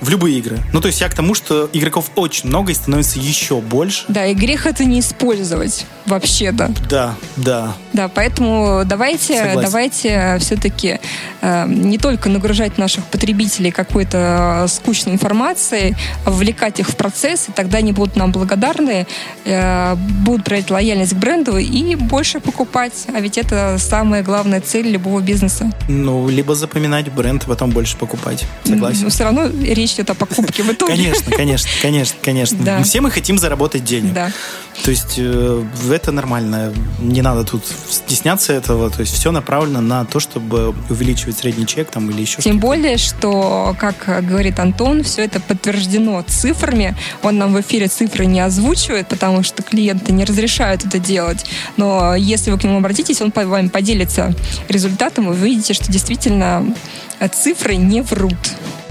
В 0.00 0.08
любые 0.08 0.38
игры. 0.38 0.58
Ну, 0.72 0.80
то 0.80 0.88
есть 0.88 1.00
я 1.00 1.08
к 1.08 1.14
тому, 1.14 1.34
что 1.34 1.68
игроков 1.72 2.10
очень 2.14 2.48
много 2.48 2.72
и 2.72 2.74
становится 2.74 3.18
еще 3.18 3.60
больше. 3.60 4.04
Да, 4.08 4.26
и 4.26 4.34
грех 4.34 4.66
это 4.66 4.84
не 4.84 5.00
использовать 5.00 5.86
вообще-то. 6.06 6.70
Да, 6.88 7.14
да. 7.36 7.74
Да, 7.92 8.08
поэтому 8.08 8.82
давайте, 8.84 9.36
Согласен. 9.36 9.60
давайте 9.62 10.36
все-таки 10.40 11.00
э, 11.40 11.64
не 11.66 11.98
только 11.98 12.28
нагружать 12.28 12.78
наших 12.78 13.04
потребителей 13.04 13.70
какой-то 13.70 14.66
скучной 14.68 15.14
информацией, 15.14 15.96
а 16.24 16.30
вовлекать 16.30 16.80
их 16.80 16.88
в 16.88 16.96
процесс, 16.96 17.48
и 17.48 17.52
тогда 17.52 17.78
они 17.78 17.92
будут 17.92 18.16
нам 18.16 18.32
благодарны, 18.32 19.06
э, 19.44 19.94
будут 19.94 20.44
проявлять 20.44 20.70
лояльность 20.70 21.14
к 21.14 21.16
бренду 21.16 21.56
и 21.56 21.94
больше 21.94 22.40
покупать. 22.40 23.06
А 23.12 23.20
ведь 23.20 23.38
это 23.38 23.76
самая 23.78 24.22
главная 24.22 24.60
цель 24.60 24.88
любого 24.88 25.20
бизнеса. 25.20 25.70
Ну, 25.88 26.28
либо 26.28 26.54
запоминать 26.54 27.10
бренд, 27.12 27.44
потом 27.46 27.70
больше 27.70 27.96
покупать. 27.96 28.44
Согласен. 28.64 29.04
Но 29.04 29.10
все 29.10 29.24
равно 29.24 29.46
речь 29.46 29.85
идет 29.94 30.10
о 30.10 30.14
покупке 30.14 30.62
в 30.62 30.70
итоге. 30.70 30.92
Конечно, 30.92 31.32
конечно, 31.32 31.70
конечно, 31.82 32.16
конечно. 32.22 32.58
Да. 32.64 32.82
Все 32.82 33.00
мы 33.00 33.10
хотим 33.10 33.38
заработать 33.38 33.84
денег. 33.84 34.12
Да. 34.12 34.30
То 34.84 34.90
есть 34.90 35.14
э, 35.16 35.64
это 35.90 36.12
нормально. 36.12 36.72
Не 36.98 37.22
надо 37.22 37.44
тут 37.44 37.64
стесняться 37.88 38.52
этого. 38.52 38.90
То 38.90 39.00
есть 39.00 39.14
все 39.14 39.32
направлено 39.32 39.80
на 39.80 40.04
то, 40.04 40.20
чтобы 40.20 40.74
увеличивать 40.90 41.38
средний 41.38 41.66
чек 41.66 41.90
там 41.90 42.10
или 42.10 42.20
еще 42.20 42.42
Тем 42.42 42.58
более, 42.58 42.98
что, 42.98 43.74
как 43.78 44.24
говорит 44.26 44.58
Антон, 44.60 45.02
все 45.02 45.24
это 45.24 45.40
подтверждено 45.40 46.22
цифрами. 46.26 46.96
Он 47.22 47.38
нам 47.38 47.54
в 47.54 47.60
эфире 47.60 47.88
цифры 47.88 48.26
не 48.26 48.40
озвучивает, 48.40 49.08
потому 49.08 49.42
что 49.42 49.62
клиенты 49.62 50.12
не 50.12 50.24
разрешают 50.24 50.84
это 50.84 50.98
делать. 50.98 51.46
Но 51.76 52.14
если 52.14 52.50
вы 52.50 52.58
к 52.58 52.64
нему 52.64 52.78
обратитесь, 52.78 53.20
он 53.20 53.32
по 53.32 53.44
вам 53.44 53.70
поделится 53.70 54.34
результатом, 54.68 55.32
и 55.32 55.34
вы 55.34 55.46
увидите, 55.46 55.74
что 55.74 55.90
действительно 55.90 56.74
цифры 57.32 57.76
не 57.76 58.02
врут. 58.02 58.34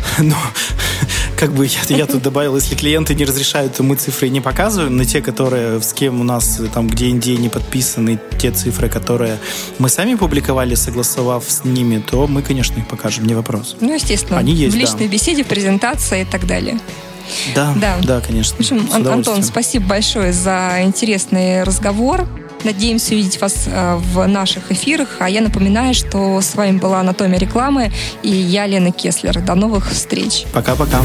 Ну, 0.20 0.36
как 1.38 1.52
бы 1.54 1.66
я, 1.66 1.98
я 1.98 2.06
тут 2.06 2.22
добавил, 2.22 2.56
если 2.56 2.76
клиенты 2.76 3.14
не 3.14 3.26
разрешают, 3.26 3.76
то 3.76 3.84
мы 3.84 3.96
цифры 3.96 4.30
не 4.30 4.42
показываем, 4.42 4.96
но 4.96 5.04
те, 5.04 5.22
которые, 5.22 5.82
с 5.82 5.94
кем 5.94 6.22
у 6.22 6.24
нас 6.24 6.62
там, 6.74 6.88
где 6.88 7.10
NDA 7.10 7.38
не 7.38 7.50
подписаны, 7.50 8.20
те 8.40 8.52
цифры, 8.52 8.90
которые 8.90 9.38
мы 9.78 9.90
сами 9.90 10.16
публиковали, 10.16 10.76
согласовав 10.76 11.44
с 11.48 11.66
ними, 11.66 12.00
то 12.00 12.28
мы, 12.28 12.42
конечно, 12.42 12.80
их 12.80 12.88
покажем, 12.88 13.26
не 13.26 13.34
вопрос. 13.34 13.76
Ну, 13.82 13.94
естественно. 13.94 14.40
Они 14.40 14.54
есть, 14.54 14.76
В 14.76 14.80
личной 14.80 15.08
да. 15.08 15.14
беседе, 15.14 15.44
презентация 15.44 16.22
и 16.22 16.26
так 16.26 16.48
далее. 16.48 16.80
Да, 17.54 17.74
да, 17.76 17.98
да, 18.04 18.22
конечно. 18.22 18.56
В 18.56 18.60
общем, 18.60 18.88
Антон, 18.94 19.44
спасибо 19.44 19.88
большое 19.88 20.32
за 20.32 20.80
интересный 20.84 21.64
разговор. 21.64 22.28
Надеемся 22.66 23.14
увидеть 23.14 23.40
вас 23.40 23.66
э, 23.68 23.96
в 23.96 24.26
наших 24.26 24.72
эфирах. 24.72 25.18
А 25.20 25.30
я 25.30 25.42
напоминаю, 25.42 25.94
что 25.94 26.42
с 26.42 26.56
вами 26.56 26.80
была 26.80 27.02
«Анатомия 27.02 27.38
рекламы» 27.38 27.92
и 28.24 28.30
я, 28.30 28.66
Лена 28.66 28.92
Кеслер. 28.92 29.40
До 29.40 29.54
новых 29.54 29.92
встреч. 29.92 30.46
Пока-пока. 30.52 31.00